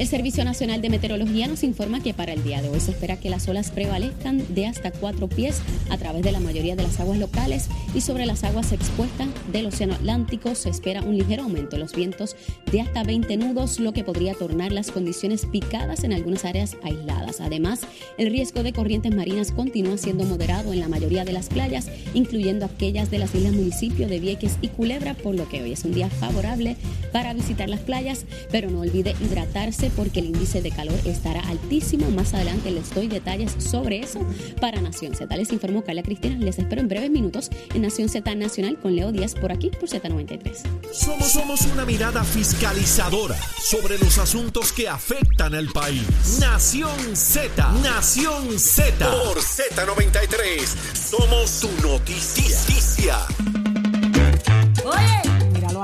El 0.01 0.07
Servicio 0.07 0.43
Nacional 0.43 0.81
de 0.81 0.89
Meteorología 0.89 1.45
nos 1.45 1.63
informa 1.63 2.01
que 2.01 2.15
para 2.15 2.33
el 2.33 2.43
día 2.43 2.59
de 2.63 2.69
hoy 2.69 2.79
se 2.79 2.89
espera 2.89 3.17
que 3.17 3.29
las 3.29 3.47
olas 3.47 3.69
prevalezcan 3.69 4.43
de 4.51 4.65
hasta 4.65 4.89
cuatro 4.89 5.29
pies 5.29 5.61
a 5.91 5.97
través 5.99 6.23
de 6.23 6.31
la 6.31 6.39
mayoría 6.39 6.75
de 6.75 6.81
las 6.81 6.99
aguas 6.99 7.19
locales 7.19 7.67
y 7.93 8.01
sobre 8.01 8.25
las 8.25 8.43
aguas 8.43 8.71
expuestas 8.71 9.27
del 9.51 9.67
Océano 9.67 9.93
Atlántico 9.93 10.55
se 10.55 10.69
espera 10.69 11.03
un 11.03 11.19
ligero 11.19 11.43
aumento 11.43 11.75
de 11.75 11.83
los 11.83 11.93
vientos 11.93 12.35
de 12.71 12.81
hasta 12.81 13.03
20 13.03 13.37
nudos, 13.37 13.79
lo 13.79 13.93
que 13.93 14.03
podría 14.03 14.33
tornar 14.33 14.71
las 14.71 14.89
condiciones 14.89 15.45
picadas 15.45 16.03
en 16.03 16.13
algunas 16.13 16.45
áreas 16.45 16.77
aisladas. 16.81 17.39
Además, 17.39 17.81
el 18.17 18.31
riesgo 18.31 18.63
de 18.63 18.73
corrientes 18.73 19.13
marinas 19.13 19.51
continúa 19.51 19.99
siendo 19.99 20.23
moderado 20.23 20.73
en 20.73 20.79
la 20.79 20.87
mayoría 20.87 21.25
de 21.25 21.33
las 21.33 21.49
playas, 21.49 21.91
incluyendo 22.15 22.65
aquellas 22.65 23.11
de 23.11 23.19
las 23.19 23.35
islas 23.35 23.53
municipios 23.53 24.09
de 24.09 24.19
Vieques 24.19 24.57
y 24.61 24.69
Culebra, 24.69 25.13
por 25.13 25.35
lo 25.35 25.47
que 25.47 25.61
hoy 25.61 25.73
es 25.73 25.85
un 25.85 25.93
día 25.93 26.09
favorable 26.09 26.75
para 27.11 27.35
visitar 27.35 27.69
las 27.69 27.81
playas, 27.81 28.25
pero 28.49 28.71
no 28.71 28.79
olvide 28.79 29.13
hidratarse 29.23 29.90
porque 29.95 30.19
el 30.19 30.27
índice 30.27 30.61
de 30.61 30.71
calor 30.71 30.99
estará 31.05 31.41
altísimo. 31.41 32.09
Más 32.11 32.33
adelante 32.33 32.71
les 32.71 32.93
doy 32.93 33.07
detalles 33.07 33.55
sobre 33.57 33.99
eso 33.99 34.19
para 34.59 34.81
Nación 34.81 35.15
Z. 35.15 35.35
Les 35.35 35.51
informó 35.51 35.83
Carla 35.83 36.03
Cristina. 36.03 36.37
Les 36.37 36.59
espero 36.59 36.81
en 36.81 36.87
breves 36.87 37.11
minutos 37.11 37.49
en 37.73 37.81
Nación 37.81 38.09
Z 38.09 38.35
Nacional 38.35 38.77
con 38.79 38.95
Leo 38.95 39.11
Díaz 39.11 39.35
por 39.35 39.51
aquí 39.51 39.69
por 39.69 39.89
Z93. 39.89 40.57
Somos, 40.91 41.31
somos 41.31 41.61
una 41.73 41.85
mirada 41.85 42.23
fiscalizadora 42.23 43.37
sobre 43.59 43.97
los 43.97 44.17
asuntos 44.17 44.71
que 44.71 44.87
afectan 44.87 45.55
al 45.55 45.67
país. 45.67 46.03
Nación 46.39 47.15
Z, 47.15 47.71
Nación 47.83 48.59
Z. 48.59 49.09
Por 49.09 49.37
Z93, 49.37 50.65
somos 50.93 51.59
tu 51.59 51.69
noticia. 51.87 53.17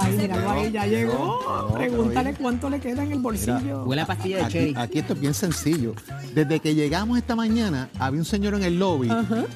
Ahí, 0.07 0.17
míralo 0.17 0.49
ahí, 0.49 0.71
ya 0.71 0.85
llegó. 0.87 1.71
Pregúntale 1.73 2.33
cuánto 2.33 2.69
le 2.69 2.79
queda 2.79 3.03
en 3.03 3.11
el 3.11 3.19
bolsillo. 3.19 3.83
Huele 3.85 4.01
a 4.01 4.05
pastilla 4.05 4.37
de 4.37 4.43
Aquí, 4.43 4.53
cherry. 4.53 4.73
aquí 4.77 4.99
esto 4.99 5.13
es 5.13 5.19
bien 5.19 5.33
sencillo. 5.33 5.93
Desde 6.33 6.59
que 6.59 6.73
llegamos 6.75 7.17
esta 7.17 7.35
mañana, 7.35 7.89
había 7.99 8.19
un 8.19 8.25
señor 8.25 8.55
en 8.55 8.63
el 8.63 8.79
lobby 8.79 9.09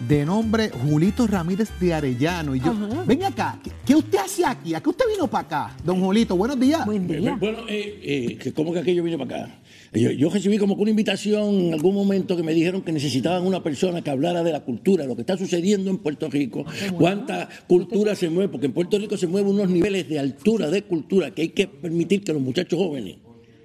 de 0.08 0.26
nombre 0.26 0.70
Julito 0.70 1.28
Ramírez 1.28 1.70
de 1.80 1.94
Arellano. 1.94 2.56
Y 2.56 2.60
yo, 2.60 2.74
ven 3.06 3.24
acá, 3.24 3.58
¿qué, 3.64 3.72
qué 3.86 3.96
usted 3.96 4.20
hace 4.20 4.46
aquí? 4.46 4.74
¿A 4.76 4.82
qué 4.82 4.90
usted 4.90 5.06
vino 5.14 5.28
para 5.28 5.46
acá? 5.46 5.76
Don 5.84 6.00
Julito, 6.00 6.36
buenos 6.36 6.60
días. 6.60 6.86
Buen 6.86 7.08
día. 7.08 7.36
Bueno, 7.40 7.60
eh, 7.68 8.00
eh, 8.04 8.38
que 8.38 8.54
¿cómo 8.54 8.74
que 8.74 8.80
aquello 8.80 9.04
vino 9.04 9.18
para 9.18 9.44
acá? 9.44 9.56
Yo, 9.94 10.10
yo 10.12 10.30
recibí 10.30 10.58
como 10.58 10.78
que 10.78 10.84
una 10.84 10.92
invitación 10.92 11.54
en 11.68 11.74
algún 11.74 11.94
momento 11.94 12.38
que 12.38 12.44
me 12.44 12.54
dijeron 12.54 12.82
que 12.82 12.94
necesitaban 12.94 13.46
una 13.46 13.62
persona 13.62 14.02
que 14.02 14.10
hablara 14.10 14.42
de 14.42 14.54
la 14.54 14.62
cultura, 14.62 15.06
lo 15.06 15.16
que 15.16 15.22
está 15.22 15.38
sucediendo 15.38 15.92
en 15.92 15.98
Puerto 15.98 16.30
Rico, 16.30 16.66
cuánta 16.98 17.50
cultura 17.68 18.16
se 18.16 18.30
mueve, 18.30 18.48
porque 18.48 18.68
en 18.68 18.74
Puerto 18.74 18.98
Rico 18.98 19.18
se 19.18 19.28
mueven 19.28 19.52
unos 19.52 19.70
niveles 19.70 20.08
de 20.08 20.18
altura 20.18 20.70
de 20.70 20.84
cultura 20.84 21.32
que 21.32 21.42
hay 21.42 21.50
que 21.50 21.68
permitir 21.68 22.24
que 22.24 22.32
los 22.32 22.42
muchachos 22.42 22.80
jóvenes, 22.80 23.18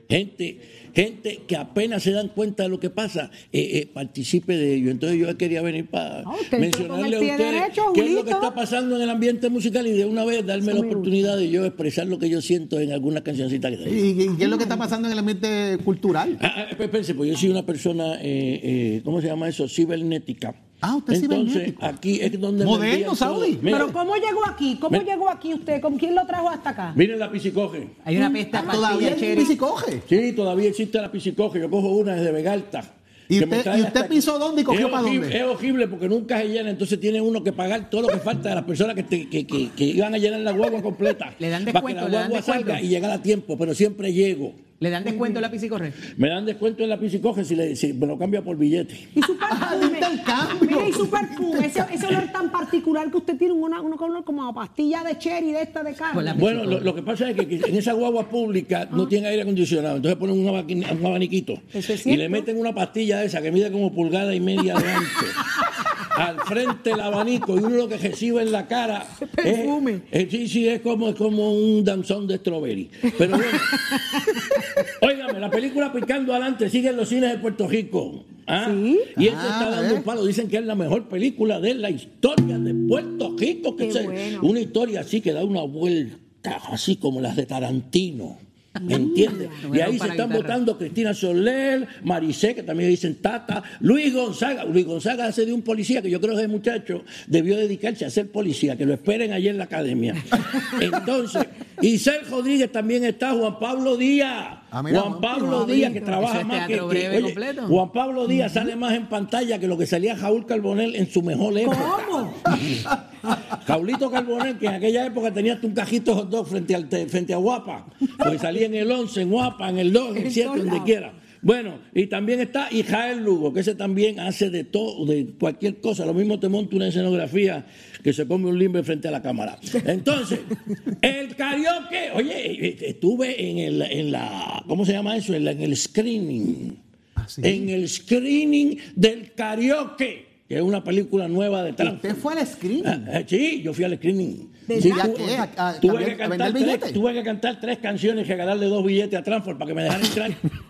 gente, 0.09 0.59
gente 0.97 1.43
que 1.47 1.57
apenas 1.57 2.03
se 2.03 2.11
dan 2.11 2.29
cuenta 2.29 2.63
de 2.63 2.71
lo 2.71 2.81
que 2.81 2.89
pasa, 2.89 3.31
eh, 3.53 3.71
eh, 3.75 3.87
participe 3.93 4.57
de 4.57 4.75
ello. 4.77 4.91
Entonces 4.91 5.19
yo 5.19 5.37
quería 5.37 5.61
venir 5.61 5.87
para 5.87 6.21
Ah, 6.21 6.35
mencionarle 6.59 7.17
a 7.17 7.21
ustedes 7.21 7.39
derecho, 7.39 7.83
qué 7.95 8.07
es 8.07 8.13
lo 8.13 8.25
que 8.25 8.31
está 8.31 8.55
pasando 8.55 8.97
en 8.97 9.03
el 9.03 9.11
ambiente 9.11 9.51
musical 9.51 9.87
y 9.87 9.93
de 9.93 10.07
una 10.07 10.25
vez 10.25 10.45
darme 10.47 10.73
la 10.73 10.81
oportunidad 10.81 11.37
de 11.37 11.51
yo 11.51 11.67
expresar 11.67 12.07
lo 12.07 12.19
que 12.19 12.31
yo 12.31 12.41
siento 12.41 12.81
en 12.81 12.93
algunas 12.93 13.23
cancioncitas 13.23 13.71
que 13.73 13.77
tengo. 13.77 13.95
¿Y, 13.95 14.23
y 14.23 14.37
qué 14.39 14.45
es 14.45 14.51
lo 14.51 14.57
que 14.57 14.63
está 14.65 14.79
pasando 14.79 15.07
en 15.09 15.13
el 15.13 15.19
ambiente 15.19 15.79
cultural? 15.85 16.39
Ah, 16.41 16.53
ah, 16.57 16.67
espérense, 16.71 17.15
pues 17.15 17.31
yo 17.31 17.37
soy 17.37 17.51
una 17.51 17.67
persona, 17.67 18.15
eh, 18.23 18.61
eh, 18.63 19.01
¿cómo 19.05 19.21
se 19.21 19.27
llama 19.27 19.49
eso? 19.49 19.69
Cibernética. 19.69 20.55
Ah, 20.81 20.97
usted 20.97 21.15
es 21.15 21.23
Entonces, 21.23 21.75
aquí 21.81 22.21
es 22.21 22.39
donde 22.41 22.65
Moderno, 22.65 23.07
todo. 23.07 23.17
Saudi. 23.17 23.59
Mira, 23.63 23.79
Pero 23.79 23.92
¿cómo 23.92 24.15
llegó 24.17 24.46
aquí? 24.46 24.77
¿Cómo 24.81 25.00
llegó 25.03 25.29
aquí 25.31 25.55
usted? 25.55 25.81
¿Con 25.81 25.96
quién 25.98 26.15
lo 26.15 26.27
trajo 26.27 26.48
hasta 26.50 26.71
acá? 26.71 26.92
Miren 26.94 27.19
la 27.19 27.31
piscicoge. 27.31 27.88
Hay 28.05 28.17
una 28.19 28.31
pesta 28.33 28.61
de 28.63 28.69
Todavía 28.69 28.88
pastilla 28.90 29.09
de 29.11 29.15
el 29.33 29.37
cherry. 29.37 29.46
se 29.46 29.57
coge. 29.57 30.03
Sí, 30.09 30.33
todavía 30.33 30.69
existe 30.69 31.00
la 31.00 31.11
piscicoge. 31.11 31.61
Yo 31.61 31.71
cojo 31.71 31.88
una 31.88 32.15
desde 32.15 32.31
Vegalta 32.31 32.85
¿Y 33.29 33.42
usted- 33.42 33.77
y 33.79 33.81
usted 33.83 34.07
pisó 34.09 34.38
dónde 34.38 34.61
y 34.61 34.65
cogió 34.65 34.87
es 34.87 34.92
para 34.92 35.03
horrible- 35.03 35.21
dónde? 35.29 35.37
Es 35.38 35.44
horrible 35.44 35.88
porque 35.88 36.09
nunca 36.09 36.38
se 36.38 36.48
llena, 36.48 36.71
entonces 36.71 37.00
tiene 37.00 37.21
uno 37.21 37.42
que 37.42 37.53
pagar 37.53 37.90
todo 37.90 38.03
lo 38.03 38.09
que 38.09 38.19
falta 38.19 38.50
de 38.50 38.55
las 38.55 38.65
personas 38.65 38.94
que, 38.94 39.03
te- 39.03 39.29
que, 39.29 39.44
que- 39.46 39.71
que 39.71 39.85
iban 39.85 40.15
a 40.15 40.19
llenar 40.19 40.40
la 40.40 40.53
guagua 40.53 40.81
completa. 40.83 41.35
Le 41.40 41.48
dan 41.48 41.65
Para 41.65 41.73
que 41.81 41.87
descuento, 41.94 42.03
la 42.09 42.19
guagua 42.29 42.42
salga 42.42 42.59
descuento. 42.75 42.85
y 42.85 42.88
llegar 42.88 43.11
a 43.11 43.23
tiempo, 43.23 43.57
pero 43.59 43.75
siempre 43.75 44.13
llego. 44.13 44.55
¿Le 44.79 44.90
dan 44.90 45.04
descuento 45.04 45.38
en 45.38 45.42
la 45.42 45.50
piscicorre? 45.50 45.92
Me 46.18 46.29
dan 46.29 46.44
descuento 46.44 46.83
en 46.83 46.90
la 46.90 46.98
piscicoge 47.00 47.44
si, 47.44 47.54
le- 47.56 47.74
si 47.77 47.92
me 47.94 48.06
lo 48.06 48.18
cambia 48.18 48.42
por 48.42 48.56
billete. 48.58 49.08
Y 49.14 49.22
su 49.22 49.37
perfume. 49.37 49.87
intercambio. 49.87 50.68
Mira, 50.68 50.88
y 50.88 50.92
su 50.92 51.08
perfume, 51.08 51.66
ese, 51.66 51.83
ese 51.92 52.06
olor 52.06 52.24
tan 52.33 52.50
particular 52.52 53.10
que 53.10 53.16
usted 53.16 53.37
tiene, 53.38 53.54
una, 53.54 53.81
uno 53.81 53.96
con 53.96 54.10
olor 54.10 54.24
como 54.24 54.46
a 54.46 54.52
pastilla 54.54 55.02
de 55.02 55.16
cherry 55.16 55.52
de 55.52 55.62
esta 55.62 55.83
de 55.83 55.94
carne. 55.94 56.35
Bueno, 56.35 56.64
lo, 56.64 56.81
lo 56.81 56.94
que 56.94 57.02
pasa 57.02 57.31
es 57.31 57.37
que, 57.37 57.46
que 57.48 57.56
en 57.56 57.77
esa 57.77 57.94
guagua 57.94 58.29
pública 58.29 58.87
no 58.90 59.08
tiene 59.08 59.29
aire 59.29 59.42
acondicionado, 59.42 59.96
entonces 59.96 60.18
ponen 60.18 60.38
un, 60.38 60.46
un 60.48 61.06
abaniquito 61.06 61.54
Eso 61.72 61.94
es 61.94 62.06
y 62.06 62.16
le 62.16 62.29
meten 62.29 62.58
una 62.58 62.74
pastilla 62.74 63.18
de 63.20 63.27
esa 63.27 63.40
que 63.40 63.50
mide 63.50 63.70
como 63.72 63.94
pulgada 63.94 64.35
y 64.35 64.40
media 64.40 64.74
de 64.74 64.90
ancho. 64.92 65.08
Al 66.17 66.40
frente 66.40 66.92
el 66.92 67.00
abanico 67.00 67.54
y 67.54 67.58
uno 67.58 67.69
lo 67.77 67.88
que 67.88 67.98
recibe 67.98 68.42
en 68.42 68.50
la 68.52 68.67
cara 68.67 69.06
Perfume. 69.37 70.02
es, 70.10 70.25
es- 70.25 70.31
sí, 70.31 70.48
sí, 70.48 70.69
es 70.69 70.81
como, 70.81 71.08
es 71.10 71.14
como 71.14 71.52
un 71.52 71.85
danzón 71.85 72.27
de 72.27 72.38
strawberry. 72.38 72.90
Pero 73.19 73.37
bueno, 73.37 73.44
óigame, 75.02 75.40
la 75.40 75.50
película 75.50 75.92
Picando 75.92 76.33
Adelante 76.33 76.69
sigue 76.71 76.90
en 76.90 76.96
los 76.96 77.08
cines 77.08 77.31
de 77.33 77.38
Puerto 77.38 77.69
Rico. 77.69 78.25
¿ah? 78.46 78.69
Sí. 78.71 78.98
Y 79.17 79.25
este 79.27 79.37
Ah, 79.40 79.50
está 79.60 79.71
dando 79.71 79.94
¿eh? 79.94 79.98
un 79.98 80.02
palo. 80.04 80.25
Dicen 80.25 80.48
que 80.48 80.56
es 80.58 80.64
la 80.64 80.75
mejor 80.75 81.08
película 81.08 81.60
de 81.60 81.75
la 81.75 81.90
historia 81.90 82.58
de 82.58 82.75
Puerto 82.88 83.35
Rico. 83.38 83.77
Que 83.77 83.88
Qué 83.88 84.02
bueno. 84.02 84.40
Una 84.42 84.60
historia 84.60 85.00
así 85.00 85.21
que 85.21 85.33
da 85.33 85.44
una 85.44 85.62
vuelta, 85.62 86.60
así 86.71 86.96
como 86.96 87.21
las 87.21 87.37
de 87.37 87.46
Tarantino. 87.46 88.38
¿Entiendes? 88.88 89.50
Y 89.72 89.81
ahí 89.81 89.98
se 89.98 90.08
están 90.08 90.31
votando 90.31 90.77
Cristina 90.79 91.14
Soler, 91.14 91.87
Maricé, 92.02 92.54
que 92.54 92.62
también 92.62 92.90
dicen 92.90 93.16
Tata, 93.16 93.62
Luis 93.81 94.14
Gonzaga. 94.14 94.64
Luis 94.64 94.87
Gonzaga 94.87 95.27
hace 95.27 95.46
de 95.46 95.52
un 95.52 95.62
policía 95.62 96.02
que 96.02 96.10
yo 96.10 96.20
creo 96.20 96.35
que 96.35 96.42
ese 96.42 96.48
muchacho 96.48 97.04
debió 97.27 97.56
dedicarse 97.56 98.04
a 98.04 98.10
ser 98.10 98.31
policía, 98.31 98.77
que 98.77 98.87
lo 98.87 98.94
esperen 98.94 99.33
allí 99.33 99.48
en 99.48 99.58
la 99.58 99.64
academia. 99.64 100.14
Entonces, 100.81 101.46
Isel 101.81 102.27
Rodríguez 102.31 102.70
también 102.72 103.04
está, 103.04 103.33
Juan 103.33 103.58
Pablo 103.58 103.96
Díaz. 103.96 104.65
Ah, 104.71 104.83
mira, 104.83 105.00
Juan 105.00 105.21
Pablo 105.21 105.64
Díaz, 105.64 105.92
que 105.92 106.00
trabaja 106.00 106.40
es 106.40 106.46
más 106.46 106.67
que, 106.67 106.75
que- 106.75 106.81
breve 106.81 107.17
oye, 107.17 107.23
completo. 107.23 107.67
Juan 107.69 107.92
Pablo 107.92 108.27
Díaz 108.27 108.52
sale 108.52 108.75
más 108.77 108.92
en 108.94 109.06
pantalla 109.06 109.58
que 109.58 109.67
lo 109.69 109.79
que 109.79 109.87
salía 109.87 110.17
Jaúl 110.17 110.44
Carbonell 110.44 110.96
en 110.96 111.08
su 111.10 111.23
mejor 111.23 111.56
época. 111.56 111.79
¿Cómo? 112.08 112.35
Jaulito 113.67 114.10
Carbonell, 114.10 114.58
que 114.58 114.67
en 114.67 114.75
aquella 114.75 115.06
época 115.06 115.33
tenía 115.33 115.54
hasta 115.54 115.67
un 115.67 115.73
cajito 115.75 116.14
hot 116.14 116.29
dog 116.31 116.46
frente, 116.46 116.75
al 116.75 116.88
te- 116.88 117.06
frente 117.06 117.33
a 117.35 117.37
Guapa, 117.38 117.87
porque 118.19 118.38
salía 118.38 118.67
en 118.67 118.75
el 118.75 118.90
11, 118.90 119.23
en 119.23 119.31
Guapa, 119.31 119.69
en 119.71 119.79
el 119.79 119.92
2, 119.92 120.10
en 120.10 120.17
el 120.19 120.25
En 120.25 120.31
7, 120.33 120.48
todos 120.48 120.64
donde 120.64 120.83
quiera. 120.85 121.12
Bueno, 121.43 121.79
y 121.95 122.07
también 122.07 122.41
está 122.41 122.69
Israel 122.71 123.23
Lugo, 123.23 123.53
que 123.53 123.61
ese 123.61 123.75
también 123.75 124.19
hace 124.21 124.51
de 124.51 124.65
todo, 124.65 125.05
de 125.07 125.27
cualquier 125.39 125.81
cosa. 125.81 126.05
Lo 126.07 126.15
mismo 126.15 126.41
te 126.41 126.49
monta 126.49 126.77
una 126.77 126.89
escenografía 126.89 127.67
que 128.03 128.13
se 128.13 128.27
come 128.27 128.49
un 128.49 128.59
limbe 128.59 128.83
frente 128.83 129.09
a 129.09 129.11
la 129.11 129.23
cámara. 129.23 129.59
Entonces, 129.85 130.41
el 131.03 131.37
karaoke, 131.37 132.11
oye, 132.15 132.67
eh, 132.69 132.77
estuve 132.83 133.51
en, 133.51 133.59
el, 133.59 133.83
en 133.83 134.11
la, 134.13 134.63
¿cómo 134.67 134.85
se 134.85 134.93
llama 134.93 135.17
eso? 135.17 135.35
En, 135.35 135.45
la- 135.45 135.53
en 135.53 135.63
el 135.63 135.77
screening. 135.77 136.79
sí? 137.27 137.41
En 137.45 137.69
el 137.69 137.89
screening 137.89 138.79
del 138.95 139.33
karaoke, 139.33 140.27
que 140.49 140.57
es 140.57 140.63
una 140.63 140.83
película 140.85 141.27
nueva 141.29 141.63
de 141.65 141.73
Trump. 141.73 141.97
¿Usted 141.97 142.17
fue 142.17 142.35
al 142.35 142.47
screening? 142.47 142.87
Ah, 142.87 143.01
eh, 143.21 143.25
Sí, 143.29 143.63
yo 143.63 143.73
fui 143.75 143.85
al 143.85 143.97
screening. 143.97 144.51
¿De 144.67 144.81
Sí, 144.81 144.91
¿A 144.91 145.13
qué? 145.13 145.37
¿A- 145.57 145.69
a 145.69 145.81
tuve, 145.81 146.05
que 146.05 146.17
cantar 146.17 146.53
tres, 146.53 146.93
tuve 146.93 147.13
que 147.15 147.23
cantar 147.23 147.61
tres 147.61 147.79
canciones 147.79 148.25
y 148.27 148.29
regalarle 148.29 148.67
dos 148.67 148.85
billetes 148.85 149.19
a 149.19 149.23
Transform 149.23 149.59
para 149.59 149.69
que 149.69 149.75
me 149.75 149.83
dejaran 149.85 150.05
entrar. 150.07 150.31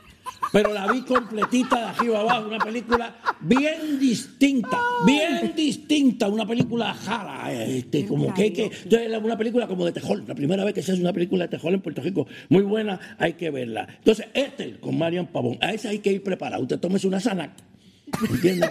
Pero 0.52 0.72
la 0.72 0.90
vi 0.90 1.02
completita 1.02 1.76
de 1.76 1.84
arriba 1.84 2.20
abajo, 2.20 2.48
una 2.48 2.58
película 2.58 3.16
bien 3.40 3.98
distinta, 3.98 4.78
bien 5.04 5.52
distinta, 5.54 6.28
una 6.28 6.46
película 6.46 6.94
jala, 6.94 7.52
este, 7.52 8.06
como 8.06 8.32
que, 8.32 8.52
que 8.52 8.64
entonces 8.64 9.18
una 9.22 9.36
película 9.36 9.66
como 9.66 9.84
de 9.84 9.92
terror, 9.92 10.22
la 10.26 10.34
primera 10.34 10.64
vez 10.64 10.74
que 10.74 10.82
se 10.82 10.92
hace 10.92 11.00
una 11.00 11.12
película 11.12 11.44
de 11.44 11.48
terror 11.48 11.72
en 11.72 11.80
Puerto 11.80 12.02
Rico, 12.02 12.26
muy 12.48 12.62
buena, 12.62 12.98
hay 13.18 13.34
que 13.34 13.50
verla. 13.50 13.86
Entonces, 13.98 14.26
este 14.34 14.78
con 14.78 14.98
Marian 14.98 15.26
Pavón, 15.26 15.58
a 15.60 15.72
esa 15.72 15.90
hay 15.90 15.98
que 15.98 16.12
ir 16.12 16.22
preparado, 16.22 16.62
usted 16.62 16.78
tómese 16.78 17.06
una 17.06 17.20
Sanac, 17.20 17.52
¿entiendes? 18.30 18.70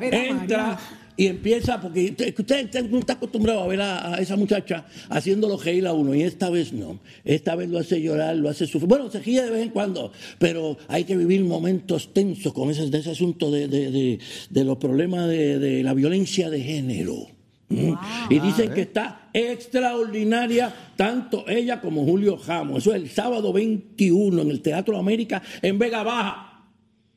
Entra. 0.00 0.78
Y 1.20 1.26
empieza, 1.26 1.78
porque 1.80 2.10
usted, 2.10 2.34
usted 2.38 2.88
no 2.90 2.98
está 2.98 3.12
acostumbrado 3.12 3.60
a 3.60 3.66
ver 3.66 3.80
a, 3.82 4.14
a 4.14 4.18
esa 4.20 4.36
muchacha 4.36 4.86
haciéndolo 5.10 5.58
reír 5.58 5.86
a 5.86 5.92
uno, 5.92 6.14
y 6.14 6.22
esta 6.22 6.48
vez 6.48 6.72
no. 6.72 6.98
Esta 7.24 7.56
vez 7.56 7.68
lo 7.68 7.78
hace 7.78 8.00
llorar, 8.00 8.36
lo 8.36 8.48
hace 8.48 8.66
sufrir. 8.66 8.88
Bueno, 8.88 9.10
se 9.10 9.20
ríe 9.20 9.42
de 9.42 9.50
vez 9.50 9.62
en 9.64 9.68
cuando, 9.68 10.12
pero 10.38 10.78
hay 10.88 11.04
que 11.04 11.16
vivir 11.18 11.44
momentos 11.44 12.14
tensos 12.14 12.54
con 12.54 12.70
ese, 12.70 12.88
de 12.88 12.98
ese 12.98 13.10
asunto 13.10 13.50
de, 13.50 13.68
de- 13.68 13.90
de- 13.90 14.18
de 14.48 14.64
los 14.64 14.78
problemas 14.78 15.28
de, 15.28 15.82
la 15.82 15.92
violencia 15.92 16.48
de 16.48 16.60
género. 16.62 17.26
¿Mm? 17.68 17.92
Y 18.30 18.38
dicen 18.40 18.70
que 18.72 18.80
está 18.80 19.28
extraordinaria 19.32 20.74
tanto 20.96 21.44
ella 21.48 21.80
como 21.80 22.04
Julio 22.04 22.38
Ramos. 22.46 22.78
Eso 22.78 22.94
es 22.94 23.02
el 23.02 23.10
sábado 23.10 23.52
21 23.52 24.42
en 24.42 24.50
el 24.50 24.60
Teatro 24.62 24.96
América 24.98 25.42
en 25.62 25.78
Vega 25.78 26.02
Baja. 26.02 26.49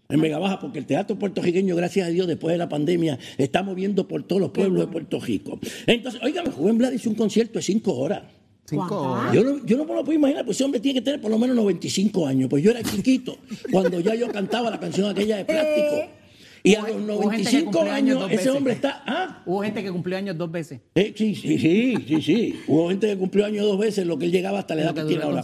En 0.10 0.22
Vega 0.22 0.38
Baja, 0.38 0.60
porque 0.60 0.80
el 0.80 0.86
teatro 0.86 1.18
puertorriqueño, 1.18 1.76
gracias 1.76 2.08
a 2.08 2.10
Dios, 2.10 2.28
después 2.28 2.54
de 2.54 2.58
la 2.58 2.70
pandemia, 2.70 3.18
está 3.38 3.64
moviendo 3.64 4.08
por 4.08 4.24
todos 4.24 4.42
los 4.42 4.52
pueblos 4.52 4.82
de 4.82 4.88
Puerto 4.88 5.20
Rico. 5.20 5.60
Entonces, 5.88 6.22
óigame, 6.22 6.50
Rubén 6.50 6.78
Blades 6.78 7.02
hizo 7.02 7.10
un 7.10 7.16
concierto 7.16 7.60
de 7.60 7.64
cinco 7.64 7.96
horas. 7.96 8.24
Cinco 8.66 8.86
Juan 8.88 9.20
horas. 9.20 9.34
Yo 9.34 9.44
no, 9.44 9.66
yo 9.66 9.78
no 9.78 9.86
me 9.86 9.94
lo 9.94 10.04
puedo 10.04 10.18
imaginar, 10.18 10.46
pues 10.46 10.58
ese 10.58 10.66
hombre 10.66 10.80
tiene 10.80 11.00
que 11.00 11.06
tener 11.06 11.22
por 11.22 11.32
lo 11.32 11.40
menos 11.40 11.56
95 11.56 12.28
años. 12.28 12.50
Pues 12.50 12.64
yo 12.64 12.72
era 12.72 12.84
chiquito 12.84 13.38
cuando 13.72 14.00
ya 14.00 14.14
yo 14.16 14.32
cantaba 14.32 14.70
la 14.70 14.80
canción 14.80 15.10
aquella 15.10 15.38
de 15.38 15.46
plástico. 15.46 16.23
Y 16.66 16.76
a 16.76 16.82
los 16.82 16.92
Hubo 16.92 17.30
gente 17.30 17.50
que 17.52 17.58
95 17.58 17.72
cumplió 17.72 17.94
años 17.94 18.18
ese 18.24 18.36
veces. 18.38 18.48
hombre 18.56 18.74
está... 18.74 19.04
¿ah? 19.06 19.42
Hubo 19.46 19.64
gente 19.64 19.84
que 19.84 19.92
cumplió 19.92 20.18
años 20.18 20.38
dos 20.38 20.50
veces. 20.50 20.80
Eh, 20.96 21.14
sí, 21.16 21.36
sí, 21.36 21.58
sí, 21.60 21.96
sí, 22.08 22.22
sí. 22.22 22.60
Hubo 22.68 22.88
gente 22.90 23.08
que 23.08 23.18
cumplió 23.18 23.46
años 23.46 23.66
dos 23.66 23.78
veces, 23.78 24.08
lo 24.08 24.18
que 24.18 24.26
él 24.26 24.32
llegaba 24.32 24.60
hasta 24.60 24.74
la 24.76 24.84
edad 24.84 24.94
que 24.96 25.04
tiene 25.04 25.24
ahora. 25.24 25.44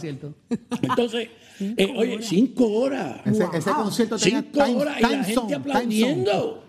Entonces, 0.82 1.28
eh, 1.60 1.92
oye, 1.94 2.18
cinco 2.22 2.68
horas. 2.72 3.20
Ese, 3.26 3.44
ese 3.52 3.70
concierto 3.70 4.16
tenía 4.16 4.40
Cinco 4.40 4.64
time- 4.64 4.76
horas 4.80 4.96
y 4.98 5.02
la 5.02 5.08
gente 5.10 5.34
zone, 5.34 5.54
aplaudiendo. 5.54 6.64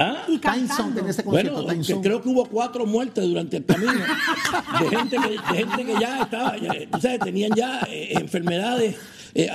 ¿Ah? 0.00 0.22
Y 0.28 0.38
Time 0.38 0.54
zone 0.54 0.66
cantando. 0.68 0.94
tenía 0.96 1.10
ese 1.10 1.24
concierto, 1.24 1.52
Bueno, 1.54 1.68
time 1.68 1.78
que 1.84 1.92
zone. 1.92 2.02
creo 2.02 2.22
que 2.22 2.28
hubo 2.28 2.44
cuatro 2.44 2.86
muertes 2.86 3.24
durante 3.24 3.56
el 3.56 3.64
camino 3.64 3.92
de 3.92 4.96
gente 4.96 5.16
que, 5.16 5.28
de 5.30 5.58
gente 5.66 5.84
que 5.86 6.00
ya 6.00 6.22
estaba, 6.22 6.56
ya, 6.58 6.72
tú 6.90 7.00
sabes, 7.00 7.18
tenían 7.20 7.50
ya 7.56 7.80
eh, 7.90 8.12
enfermedades 8.12 8.96
eh, 9.44 9.50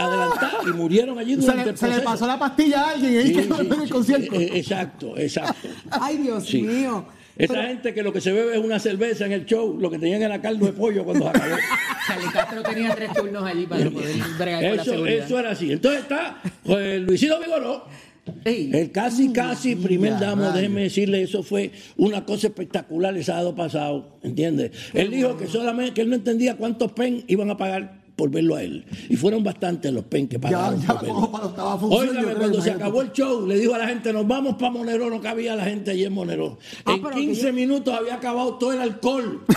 y 0.68 0.70
murieron 0.72 1.18
allí 1.20 1.36
Se 1.36 1.42
durante 1.42 1.64
le, 1.66 1.72
el 1.72 1.78
se 1.78 1.86
le 1.86 1.92
proceso. 1.94 2.10
pasó 2.12 2.28
la 2.28 2.40
pastilla 2.40 2.82
a 2.82 2.90
alguien 2.92 3.18
ahí 3.18 3.28
Sí, 3.28 3.34
que 3.34 3.44
sí, 3.44 3.50
en 3.60 3.74
el 3.74 3.82
sí, 3.84 3.90
concierto. 3.90 4.36
eh, 4.40 4.50
exacto, 4.54 5.18
exacto. 5.18 5.68
Ay, 5.92 6.18
Dios 6.18 6.46
Sí. 6.46 6.62
mío. 6.62 7.06
Esa 7.36 7.54
Pero- 7.56 7.68
gente 7.68 7.94
que 7.96 8.04
lo 8.04 8.14
que 8.14 8.22
se 8.22 8.32
bebe 8.32 8.56
es 8.58 8.64
una 8.64 8.78
cerveza 8.80 9.26
en 9.26 9.32
el 9.32 9.46
show, 9.46 9.76
lo 9.80 9.90
que 9.90 9.98
tenían 9.98 10.22
era 10.22 10.40
caldo 10.40 10.68
de 10.68 10.74
pollo 10.74 11.04
cuando 11.04 11.24
se 11.26 11.30
acabó. 11.32 11.56
Charlie 12.08 12.32
Castro 12.32 12.62
tenía 12.62 12.94
tres 12.96 13.12
turnos 13.14 13.44
allí 13.44 13.66
para 13.66 13.90
poder 13.90 14.16
bregar 14.38 14.62
con 14.68 14.76
la 14.78 14.82
Eso, 14.84 14.92
seguridad. 14.92 15.26
eso 15.26 15.40
era 15.40 15.50
así. 15.52 15.72
Entonces 15.72 16.02
está 16.02 16.38
pues, 16.64 17.02
Luisito 17.02 17.40
Vigoró, 17.40 17.86
el 18.46 18.92
casi, 18.92 19.34
casi 19.34 19.76
primer 19.76 20.14
mira, 20.14 20.28
damo, 20.28 20.42
rayos. 20.44 20.56
déjeme 20.56 20.82
decirle, 20.84 21.24
eso 21.24 21.42
fue 21.42 21.72
una 21.98 22.24
cosa 22.24 22.48
espectacular 22.48 23.16
el 23.18 23.24
sábado 23.26 23.56
pasado, 23.56 24.20
¿entiendes? 24.22 24.72
Él 24.94 25.10
dijo 25.10 25.36
que 25.36 25.48
solamente, 25.48 25.94
que 25.96 26.02
él 26.02 26.10
no 26.10 26.16
entendía 26.16 26.56
cuántos 26.56 26.92
pen 26.92 27.24
iban 27.28 27.50
a 27.50 27.58
pagar 27.58 28.03
por 28.16 28.30
verlo 28.30 28.56
a 28.56 28.64
él. 28.64 28.86
Y 29.10 29.16
fueron 29.16 29.44
bastantes 29.44 29.92
los 29.92 30.04
pen 30.06 30.28
que 30.28 30.36
Ya, 30.36 30.42
pagaron 30.42 30.82
ya 30.82 30.88
por 30.88 31.02
verlo. 31.02 31.32
para 31.32 31.78
función, 31.78 31.90
yo 32.06 32.12
Óigame, 32.12 32.26
creo, 32.28 32.38
cuando 32.38 32.62
se 32.62 32.72
acabó 32.72 33.02
el 33.02 33.12
show, 33.12 33.48
le 33.48 33.58
dijo 33.60 33.74
a 33.74 33.78
la 33.80 33.88
gente, 33.88 34.14
nos 34.14 34.28
vamos 34.28 34.56
para 34.56 34.72
Monero, 34.72 35.10
no 35.10 35.20
cabía 35.22 35.56
la 35.56 35.64
gente 35.66 35.92
allí 35.92 36.04
en 36.06 36.14
Monero. 36.14 36.58
Ah, 36.86 36.94
en 36.94 37.02
pero 37.02 37.16
15 37.16 37.42
que 37.42 37.48
yo- 37.48 37.54
minutos 37.54 37.94
había 37.98 38.16
acabado 38.16 38.56
todo 38.56 38.74
el 38.74 38.82
alcohol. 38.82 39.44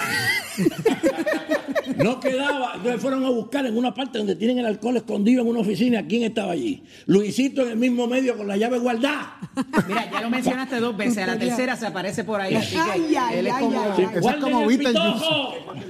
No 1.98 2.18
quedaba. 2.20 2.72
Entonces 2.76 3.00
fueron 3.00 3.24
a 3.24 3.30
buscar 3.30 3.64
en 3.66 3.76
una 3.76 3.94
parte 3.94 4.18
donde 4.18 4.34
tienen 4.34 4.58
el 4.58 4.66
alcohol 4.66 4.96
escondido 4.96 5.42
en 5.42 5.48
una 5.48 5.60
oficina. 5.60 6.04
¿Quién 6.06 6.24
estaba 6.24 6.52
allí? 6.52 6.82
Luisito 7.06 7.62
en 7.62 7.68
el 7.70 7.76
mismo 7.76 8.06
medio 8.06 8.36
con 8.36 8.48
la 8.48 8.56
llave 8.56 8.78
guardada. 8.78 9.38
Mira, 9.86 10.10
ya 10.10 10.20
lo 10.20 10.30
mencionaste 10.30 10.80
dos 10.80 10.96
veces. 10.96 11.18
A 11.18 11.26
la 11.28 11.38
tercera 11.38 11.76
se 11.76 11.86
aparece 11.86 12.24
por 12.24 12.40
ahí. 12.40 12.54
Así 12.54 12.74
que 12.74 12.80
Ay, 12.80 13.14
ay, 13.18 13.38
él 13.38 13.46
es 13.46 13.52
ay, 13.54 13.62
como. 13.64 13.80
ay, 13.80 13.90
Sí, 13.96 14.02
es 14.02 14.36
como 14.36 14.70
el. 14.70 14.76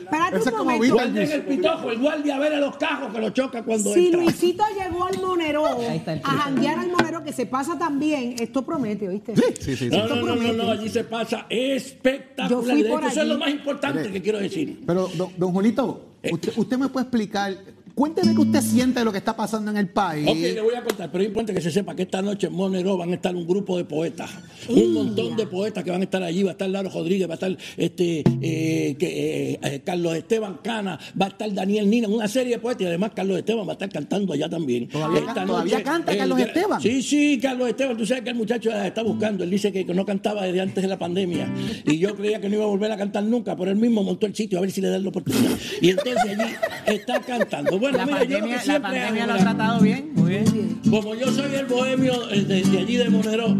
Espérate 0.06 0.36
Ese 0.36 0.48
es 0.48 0.52
un 0.52 0.58
como 0.58 0.70
momento. 0.70 0.94
Guarden 0.94 1.30
el 1.32 1.42
pitojo. 1.42 1.90
El 1.90 1.98
guardia 1.98 2.36
a 2.36 2.38
ver 2.38 2.54
a 2.54 2.60
los 2.60 2.76
cajos 2.76 3.12
que 3.12 3.20
lo 3.20 3.30
choca 3.30 3.62
cuando 3.64 3.92
Si 3.92 4.06
entra. 4.06 4.20
Luisito 4.22 4.64
llegó 4.78 5.04
al 5.04 5.18
Monero 5.20 5.66
a 5.66 6.30
janguear 6.30 6.78
al 6.78 6.90
Monero, 6.90 7.22
que 7.24 7.32
se 7.32 7.46
pasa 7.46 7.78
también, 7.78 8.36
esto 8.38 8.62
promete, 8.64 9.08
¿oíste? 9.08 9.34
Sí, 9.36 9.42
sí, 9.60 9.76
sí. 9.76 9.88
No, 9.88 10.06
no, 10.06 10.16
no, 10.22 10.36
no, 10.36 10.52
no, 10.52 10.70
allí 10.70 10.88
se 10.88 11.04
pasa 11.04 11.46
Yo 11.50 11.56
espectacular. 11.58 12.62
fui 12.74 12.82
De 12.82 12.88
por 12.90 13.00
hecho, 13.00 13.08
eso 13.08 13.14
es 13.16 13.18
allí. 13.18 13.28
lo 13.32 13.38
más 13.38 13.50
importante 13.50 13.98
Mire. 14.00 14.12
que 14.12 14.22
quiero 14.22 14.38
decir. 14.38 14.82
Pero, 14.86 15.08
don, 15.16 15.30
don 15.36 15.52
Julito, 15.52 16.06
usted, 16.30 16.52
usted 16.56 16.78
me 16.78 16.88
puede 16.88 17.04
explicar 17.04 17.54
Cuénteme 17.96 18.34
qué 18.34 18.40
usted 18.42 18.60
siente 18.60 18.98
de 18.98 19.06
lo 19.06 19.10
que 19.12 19.16
está 19.16 19.34
pasando 19.34 19.70
en 19.70 19.78
el 19.78 19.88
país. 19.88 20.28
Ok, 20.28 20.36
le 20.36 20.60
voy 20.60 20.74
a 20.74 20.82
contar, 20.84 21.10
pero 21.10 21.22
es 21.24 21.28
importante 21.28 21.54
que 21.54 21.62
se 21.62 21.70
sepa 21.70 21.96
que 21.96 22.02
esta 22.02 22.20
noche 22.20 22.48
en 22.48 22.52
Monero 22.52 22.98
van 22.98 23.10
a 23.12 23.14
estar 23.14 23.34
un 23.34 23.46
grupo 23.46 23.78
de 23.78 23.86
poetas, 23.86 24.28
un 24.68 24.92
montón 24.92 25.34
de 25.34 25.46
poetas 25.46 25.82
que 25.82 25.90
van 25.90 26.02
a 26.02 26.04
estar 26.04 26.22
allí, 26.22 26.42
va 26.42 26.50
a 26.50 26.52
estar 26.52 26.68
Laro 26.68 26.90
Rodríguez, 26.90 27.26
va 27.26 27.32
a 27.32 27.34
estar 27.36 27.56
este 27.78 28.22
eh, 28.42 28.96
que, 28.98 29.52
eh, 29.54 29.60
eh, 29.62 29.80
Carlos 29.82 30.14
Esteban 30.14 30.58
Cana, 30.62 31.00
va 31.18 31.24
a 31.24 31.28
estar 31.30 31.50
Daniel 31.54 31.88
Nina, 31.88 32.06
una 32.06 32.28
serie 32.28 32.56
de 32.56 32.58
poetas 32.58 32.82
y 32.82 32.84
además 32.84 33.12
Carlos 33.16 33.38
Esteban 33.38 33.66
va 33.66 33.70
a 33.70 33.76
estar 33.76 33.88
cantando 33.88 34.34
allá 34.34 34.50
también. 34.50 34.88
¿Todavía 34.88 35.20
Esta 35.20 35.32
can- 35.34 35.46
todavía 35.46 35.82
canta 35.82 36.14
Carlos 36.18 36.38
Esteban? 36.38 36.80
Sí, 36.82 37.00
sí, 37.02 37.38
Carlos 37.40 37.66
Esteban, 37.70 37.96
tú 37.96 38.04
sabes 38.04 38.24
que 38.24 38.28
el 38.30 38.36
muchacho 38.36 38.70
está 38.72 39.02
buscando, 39.02 39.42
él 39.42 39.48
dice 39.48 39.72
que 39.72 39.86
no 39.94 40.04
cantaba 40.04 40.44
desde 40.44 40.60
antes 40.60 40.82
de 40.82 40.88
la 40.88 40.98
pandemia 40.98 41.50
y 41.86 41.96
yo 41.96 42.14
creía 42.14 42.42
que 42.42 42.50
no 42.50 42.56
iba 42.56 42.64
a 42.64 42.68
volver 42.68 42.92
a 42.92 42.98
cantar 42.98 43.24
nunca, 43.24 43.56
pero 43.56 43.70
él 43.70 43.78
mismo 43.78 44.02
montó 44.02 44.26
el 44.26 44.34
sitio 44.34 44.58
a 44.58 44.60
ver 44.60 44.70
si 44.70 44.82
le 44.82 44.90
dan 44.90 45.02
la 45.02 45.08
oportunidad. 45.08 45.56
Y 45.80 45.88
entonces 45.88 46.18
allí 46.26 46.52
está 46.88 47.20
cantando. 47.20 47.85
Bueno, 47.90 47.98
La 47.98 48.06
mira, 48.06 48.24
yo 48.24 48.38
lo 48.40 48.46
la 48.46 48.80
pandemia 48.82 49.06
hago, 49.08 49.14
lo 49.16 49.32
ha 49.32 49.36
mira, 49.36 49.36
tratado 49.38 49.80
bien, 49.80 50.10
muy 50.14 50.30
bien. 50.30 50.80
como 50.90 51.14
yo 51.14 51.30
soy 51.32 51.54
el 51.54 51.66
bohemio 51.66 52.30
eh, 52.30 52.40
de, 52.42 52.62
de 52.62 52.78
allí 52.78 52.96
de 52.96 53.08
Monero, 53.10 53.56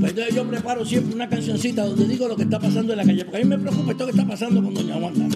pues 0.00 0.10
entonces 0.12 0.34
yo 0.34 0.44
preparo 0.48 0.84
siempre 0.84 1.14
una 1.14 1.28
cancioncita 1.28 1.84
donde 1.84 2.06
digo 2.08 2.26
lo 2.28 2.36
que 2.36 2.42
está 2.42 2.58
pasando 2.58 2.92
en 2.92 2.98
la 2.98 3.04
calle, 3.04 3.24
porque 3.24 3.40
a 3.40 3.44
mí 3.44 3.46
me 3.48 3.58
preocupa 3.58 3.92
esto 3.92 4.04
que 4.06 4.10
está 4.10 4.26
pasando 4.26 4.62
con 4.62 4.74
Doña 4.74 4.96
Wanda. 4.96 5.28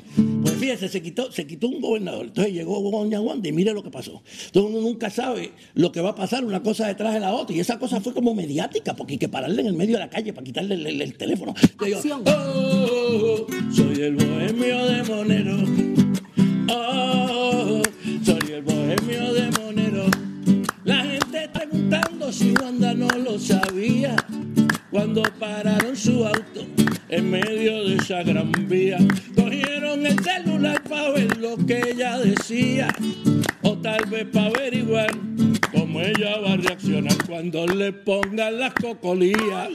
Pues 0.43 0.55
fíjese, 0.59 0.89
se 0.89 1.03
quitó, 1.03 1.31
se 1.31 1.47
quitó 1.47 1.69
un 1.69 1.81
gobernador, 1.81 2.27
entonces 2.27 2.53
llegó 2.55 2.81
Doña 2.91 3.21
Wanda 3.21 3.49
y 3.49 3.53
mire 3.53 3.73
lo 3.75 3.83
que 3.83 3.91
pasó. 3.91 4.23
Entonces 4.47 4.73
uno 4.73 4.81
nunca 4.81 5.11
sabe 5.11 5.53
lo 5.75 5.93
que 5.93 6.01
va 6.01 6.11
a 6.11 6.15
pasar 6.15 6.45
una 6.45 6.63
cosa 6.63 6.87
detrás 6.89 7.15
de 7.15 7.21
la 7.21 7.33
otra, 7.33 7.55
y 7.55 7.61
esa 7.61 7.79
cosa 7.79 8.01
fue 8.01 8.13
como 8.15 8.35
mediática, 8.35 8.95
porque 8.97 9.15
hay 9.15 9.19
que 9.19 9.29
pararle 9.29 9.61
en 9.61 9.69
el 9.69 9.75
medio 9.75 9.95
de 9.95 10.01
la 10.01 10.11
calle 10.11 10.33
para 10.33 10.45
quitarle 10.45 10.75
el, 10.77 10.87
el- 10.87 11.03
el 11.03 11.15
teléfono. 11.17 11.55
Yo. 11.89 11.99
"Oh, 12.25 12.31
oh, 12.31 13.47
oh, 13.49 13.73
soy 13.73 14.01
el 14.03 14.17
bohemio 14.17 14.87
de 14.87 15.03
Monero. 15.05 15.57
Oh, 16.69 17.83
soy 18.03 18.06
el 18.57 18.63
bohemio 18.63 19.35
de 19.35 19.51
Monero. 19.61 20.07
La 20.85 21.05
gente 21.05 21.49
preguntando 21.53 22.33
si 22.33 22.55
Wanda 22.63 22.95
no 22.95 23.09
lo 23.09 23.39
sabía. 23.39 24.17
Cuando 24.91 25.23
pararon 25.39 25.95
su 25.95 26.25
auto 26.25 26.65
en 27.11 27.31
medio 27.31 27.85
de 27.85 27.97
esa 27.97 28.23
gran 28.23 28.51
vía, 28.67 28.97
cogieron 29.35 30.07
el 30.07 30.19
celular 30.21 30.83
para 30.85 31.11
ver 31.11 31.37
lo 31.37 31.59
que 31.67 31.83
ella 31.91 32.19
decía. 32.19 32.89
O 33.61 33.77
tal 33.77 34.07
vez 34.07 34.25
para 34.33 34.47
averiguar 34.47 35.11
cómo 35.73 36.01
ella 36.01 36.39
va 36.39 36.55
a 36.55 36.57
reaccionar 36.57 37.17
cuando 37.27 37.67
le 37.67 37.93
pongan 37.93 38.59
las 38.59 38.73
cocolías. 38.73 39.69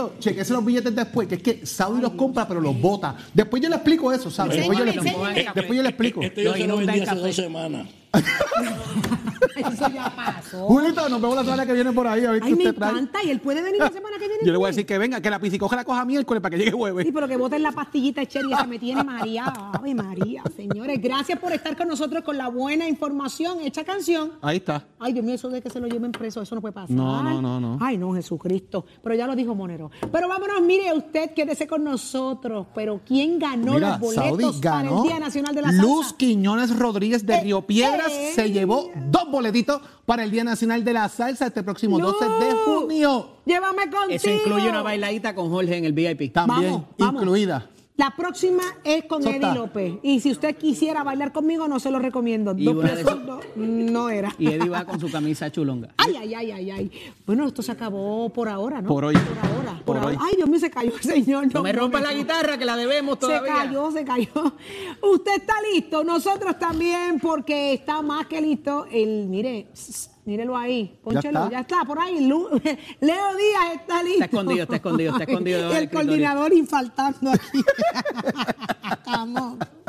Julito, 0.00 0.14
chequese 0.18 0.52
los 0.52 0.64
billetes 0.64 0.94
después, 0.94 1.28
que 1.28 1.34
es 1.36 1.42
que 1.42 1.66
Saudi 1.66 2.00
los 2.00 2.12
compra, 2.12 2.46
pero 2.46 2.60
los 2.60 2.78
bota. 2.80 3.16
Después 3.34 3.62
yo 3.62 3.68
le 3.68 3.76
explico 3.76 4.12
eso, 4.12 4.30
¿sabes? 4.30 4.56
Después 4.56 4.78
yo 4.78 4.84
le, 4.84 4.92
enséñame. 4.92 5.46
después 5.54 5.76
yo 5.76 5.82
le 5.82 5.88
explico. 5.88 6.22
Este 6.22 6.42
yo 6.44 6.50
Lo 6.50 6.56
se 6.56 6.66
lo 6.66 6.76
vendí 6.78 6.98
en 6.98 7.08
hace 7.08 7.20
dos 7.20 7.34
semanas. 7.36 7.88
Eso 9.56 9.88
ya 9.92 10.12
pasó. 10.14 10.66
Julito, 10.66 11.08
nos 11.08 11.20
vemos 11.20 11.36
la 11.36 11.44
semana 11.44 11.66
que 11.66 11.72
viene 11.72 11.92
por 11.92 12.06
ahí. 12.06 12.24
A 12.24 12.32
ver 12.32 12.40
qué 12.40 12.48
Ay, 12.48 12.54
me 12.54 12.64
usted 12.64 12.74
trae. 12.74 12.90
encanta. 12.92 13.18
Y 13.24 13.30
él 13.30 13.40
puede 13.40 13.62
venir 13.62 13.78
la 13.80 13.90
semana 13.90 14.16
que 14.18 14.26
viene. 14.28 14.42
Yo 14.44 14.52
le 14.52 14.58
voy 14.58 14.66
a 14.66 14.68
decir 14.68 14.86
que 14.86 14.98
venga, 14.98 15.20
que 15.20 15.30
la 15.30 15.38
piscicoja 15.38 15.76
la 15.76 15.84
coja 15.84 16.04
miércoles 16.04 16.40
para 16.42 16.50
que 16.56 16.58
llegue 16.58 16.72
jueves. 16.72 17.04
Sí, 17.06 17.12
pero 17.12 17.28
que 17.28 17.36
voten 17.36 17.62
la 17.62 17.72
pastillita 17.72 18.20
de 18.22 18.26
cherry 18.26 18.52
esa 18.52 18.66
me 18.66 18.78
tiene 18.78 19.04
María. 19.04 19.44
Ave 19.44 19.94
María, 19.94 20.42
señores. 20.56 21.00
Gracias 21.00 21.38
por 21.38 21.52
estar 21.52 21.76
con 21.76 21.88
nosotros 21.88 22.24
con 22.24 22.36
la 22.38 22.48
buena 22.48 22.88
información. 22.88 23.58
Hecha 23.60 23.84
canción. 23.84 24.32
Ahí 24.42 24.58
está. 24.58 24.84
Ay, 24.98 25.12
Dios 25.12 25.24
mío, 25.24 25.34
eso 25.34 25.48
de 25.48 25.60
que 25.62 25.70
se 25.70 25.78
lo 25.80 25.86
lleven 25.88 26.12
preso, 26.12 26.40
eso 26.42 26.54
no 26.54 26.60
puede 26.60 26.72
pasar. 26.72 26.90
No, 26.90 27.22
no, 27.22 27.40
no, 27.42 27.60
no. 27.60 27.78
Ay, 27.80 27.98
no, 27.98 28.14
Jesucristo. 28.14 28.84
Pero 29.02 29.14
ya 29.14 29.26
lo 29.26 29.36
dijo 29.36 29.54
Monero. 29.54 29.90
Pero 30.12 30.28
vámonos, 30.28 30.60
mire, 30.62 30.92
usted 30.94 31.32
quédese 31.34 31.66
con 31.66 31.84
nosotros. 31.84 32.66
Pero 32.74 33.00
¿quién 33.06 33.38
ganó 33.38 33.74
Mira, 33.74 33.90
los 33.90 34.00
boletos 34.00 34.24
Saudi 34.24 34.60
para 34.62 34.82
ganó. 34.82 34.96
el 35.02 35.02
Día 35.08 35.18
Nacional 35.18 35.54
de 35.54 35.62
la 35.62 35.68
Salsa? 35.68 35.82
Luz 35.82 36.12
Quiñones 36.14 36.76
Rodríguez 36.78 37.26
de 37.26 37.34
Eh, 37.34 37.40
Río 37.42 37.62
Piedras 37.62 37.98
eh. 37.98 37.99
Se 38.08 38.50
llevó 38.50 38.90
dos 39.10 39.30
boletitos 39.30 39.80
para 40.06 40.22
el 40.24 40.30
Día 40.30 40.44
Nacional 40.44 40.84
de 40.84 40.92
la 40.92 41.08
Salsa 41.08 41.46
este 41.46 41.62
próximo 41.62 41.98
12 41.98 42.24
de 42.24 42.52
junio. 42.64 43.28
Llévame 43.44 43.82
contigo. 43.90 44.04
Eso 44.10 44.30
incluye 44.30 44.68
una 44.68 44.82
bailadita 44.82 45.34
con 45.34 45.50
Jorge 45.50 45.76
en 45.76 45.84
el 45.84 45.92
VIP. 45.92 46.32
También 46.32 46.72
Vamos, 46.72 46.86
vamos. 46.98 47.22
incluida. 47.22 47.68
La 48.00 48.16
próxima 48.16 48.62
es 48.82 49.04
con 49.04 49.20
Eso 49.20 49.30
Eddie. 49.30 49.54
López. 49.54 49.94
Y 50.02 50.20
si 50.20 50.30
usted 50.30 50.56
quisiera 50.56 51.04
bailar 51.04 51.32
conmigo, 51.32 51.68
no 51.68 51.78
se 51.78 51.90
lo 51.90 51.98
recomiendo. 51.98 52.54
Y 52.56 52.64
Dos 52.64 52.82
esas- 52.86 53.26
dos- 53.26 53.44
no 53.56 54.08
era. 54.08 54.34
Y 54.38 54.46
Eddie 54.46 54.70
va 54.70 54.86
con 54.86 54.98
su 54.98 55.10
camisa 55.10 55.52
chulonga. 55.52 55.90
Ay, 55.98 56.16
ay, 56.16 56.34
ay, 56.34 56.50
ay, 56.50 56.70
ay. 56.70 56.90
Bueno, 57.26 57.46
esto 57.46 57.60
se 57.62 57.72
acabó 57.72 58.30
por 58.30 58.48
ahora, 58.48 58.80
¿no? 58.80 58.88
Por 58.88 59.04
hoy. 59.04 59.14
Por 59.14 59.38
ahora. 59.50 59.72
Por, 59.84 59.84
Por 59.84 59.96
ahora. 59.98 60.08
hoy. 60.08 60.16
Ay, 60.30 60.36
Dios 60.36 60.48
mío, 60.48 60.58
se 60.60 60.70
cayó 60.70 60.92
el 60.94 61.02
señor. 61.02 61.52
No 61.52 61.62
me 61.62 61.72
rompa 61.72 62.00
la 62.00 62.14
guitarra 62.14 62.56
que 62.56 62.64
la 62.64 62.74
debemos 62.76 63.16
Se 63.16 63.20
todavía. 63.26 63.52
cayó, 63.54 63.90
se 63.90 64.02
cayó. 64.02 64.30
Usted 65.02 65.32
está 65.36 65.54
listo, 65.70 66.02
nosotros 66.02 66.58
también, 66.58 67.20
porque 67.20 67.74
está 67.74 68.00
más 68.00 68.26
que 68.28 68.40
listo. 68.40 68.86
El, 68.90 69.26
mire, 69.28 69.66
Mírelo 70.24 70.56
ahí, 70.56 70.98
ponchelo, 71.02 71.50
ya, 71.50 71.60
está, 71.60 71.84
por 71.84 71.98
ahí. 71.98 72.20
Leo 72.20 73.36
Díaz 73.36 73.74
está 73.74 74.02
listo. 74.02 74.24
Está 74.24 74.26
escondido, 74.26 74.62
está 74.62 74.76
escondido, 74.76 75.12
está 75.12 75.24
escondido. 75.24 75.76
el, 75.76 75.90
coordinador 75.90 76.52
infaltando 76.52 77.30
aquí. 77.30 77.58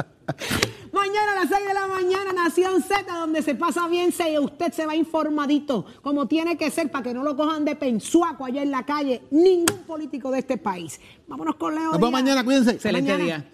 Mañana 0.93 1.31
a 1.31 1.35
las 1.35 1.49
6 1.49 1.67
de 1.67 1.73
la 1.73 1.87
mañana, 1.87 2.33
Nación 2.33 2.81
Z, 2.81 3.13
donde 3.13 3.41
se 3.41 3.55
pasa 3.55 3.87
bien, 3.87 4.11
se, 4.11 4.39
usted 4.39 4.71
se 4.71 4.85
va 4.85 4.95
informadito, 4.95 5.85
como 6.01 6.27
tiene 6.27 6.57
que 6.57 6.69
ser, 6.71 6.91
para 6.91 7.03
que 7.03 7.13
no 7.13 7.23
lo 7.23 7.35
cojan 7.35 7.65
de 7.65 7.75
pensuaco 7.75 8.45
allá 8.45 8.61
en 8.61 8.71
la 8.71 8.85
calle, 8.85 9.23
ningún 9.31 9.79
político 9.85 10.31
de 10.31 10.39
este 10.39 10.57
país. 10.57 10.99
Vámonos 11.27 11.55
con 11.55 11.75
Leo. 11.75 11.91
Nos 11.91 11.93
vemos 11.93 12.11
mañana, 12.11 12.43
cuídense. 12.43 12.71
Excelente 12.71 13.11
mañana. 13.11 13.25
día. 13.25 13.45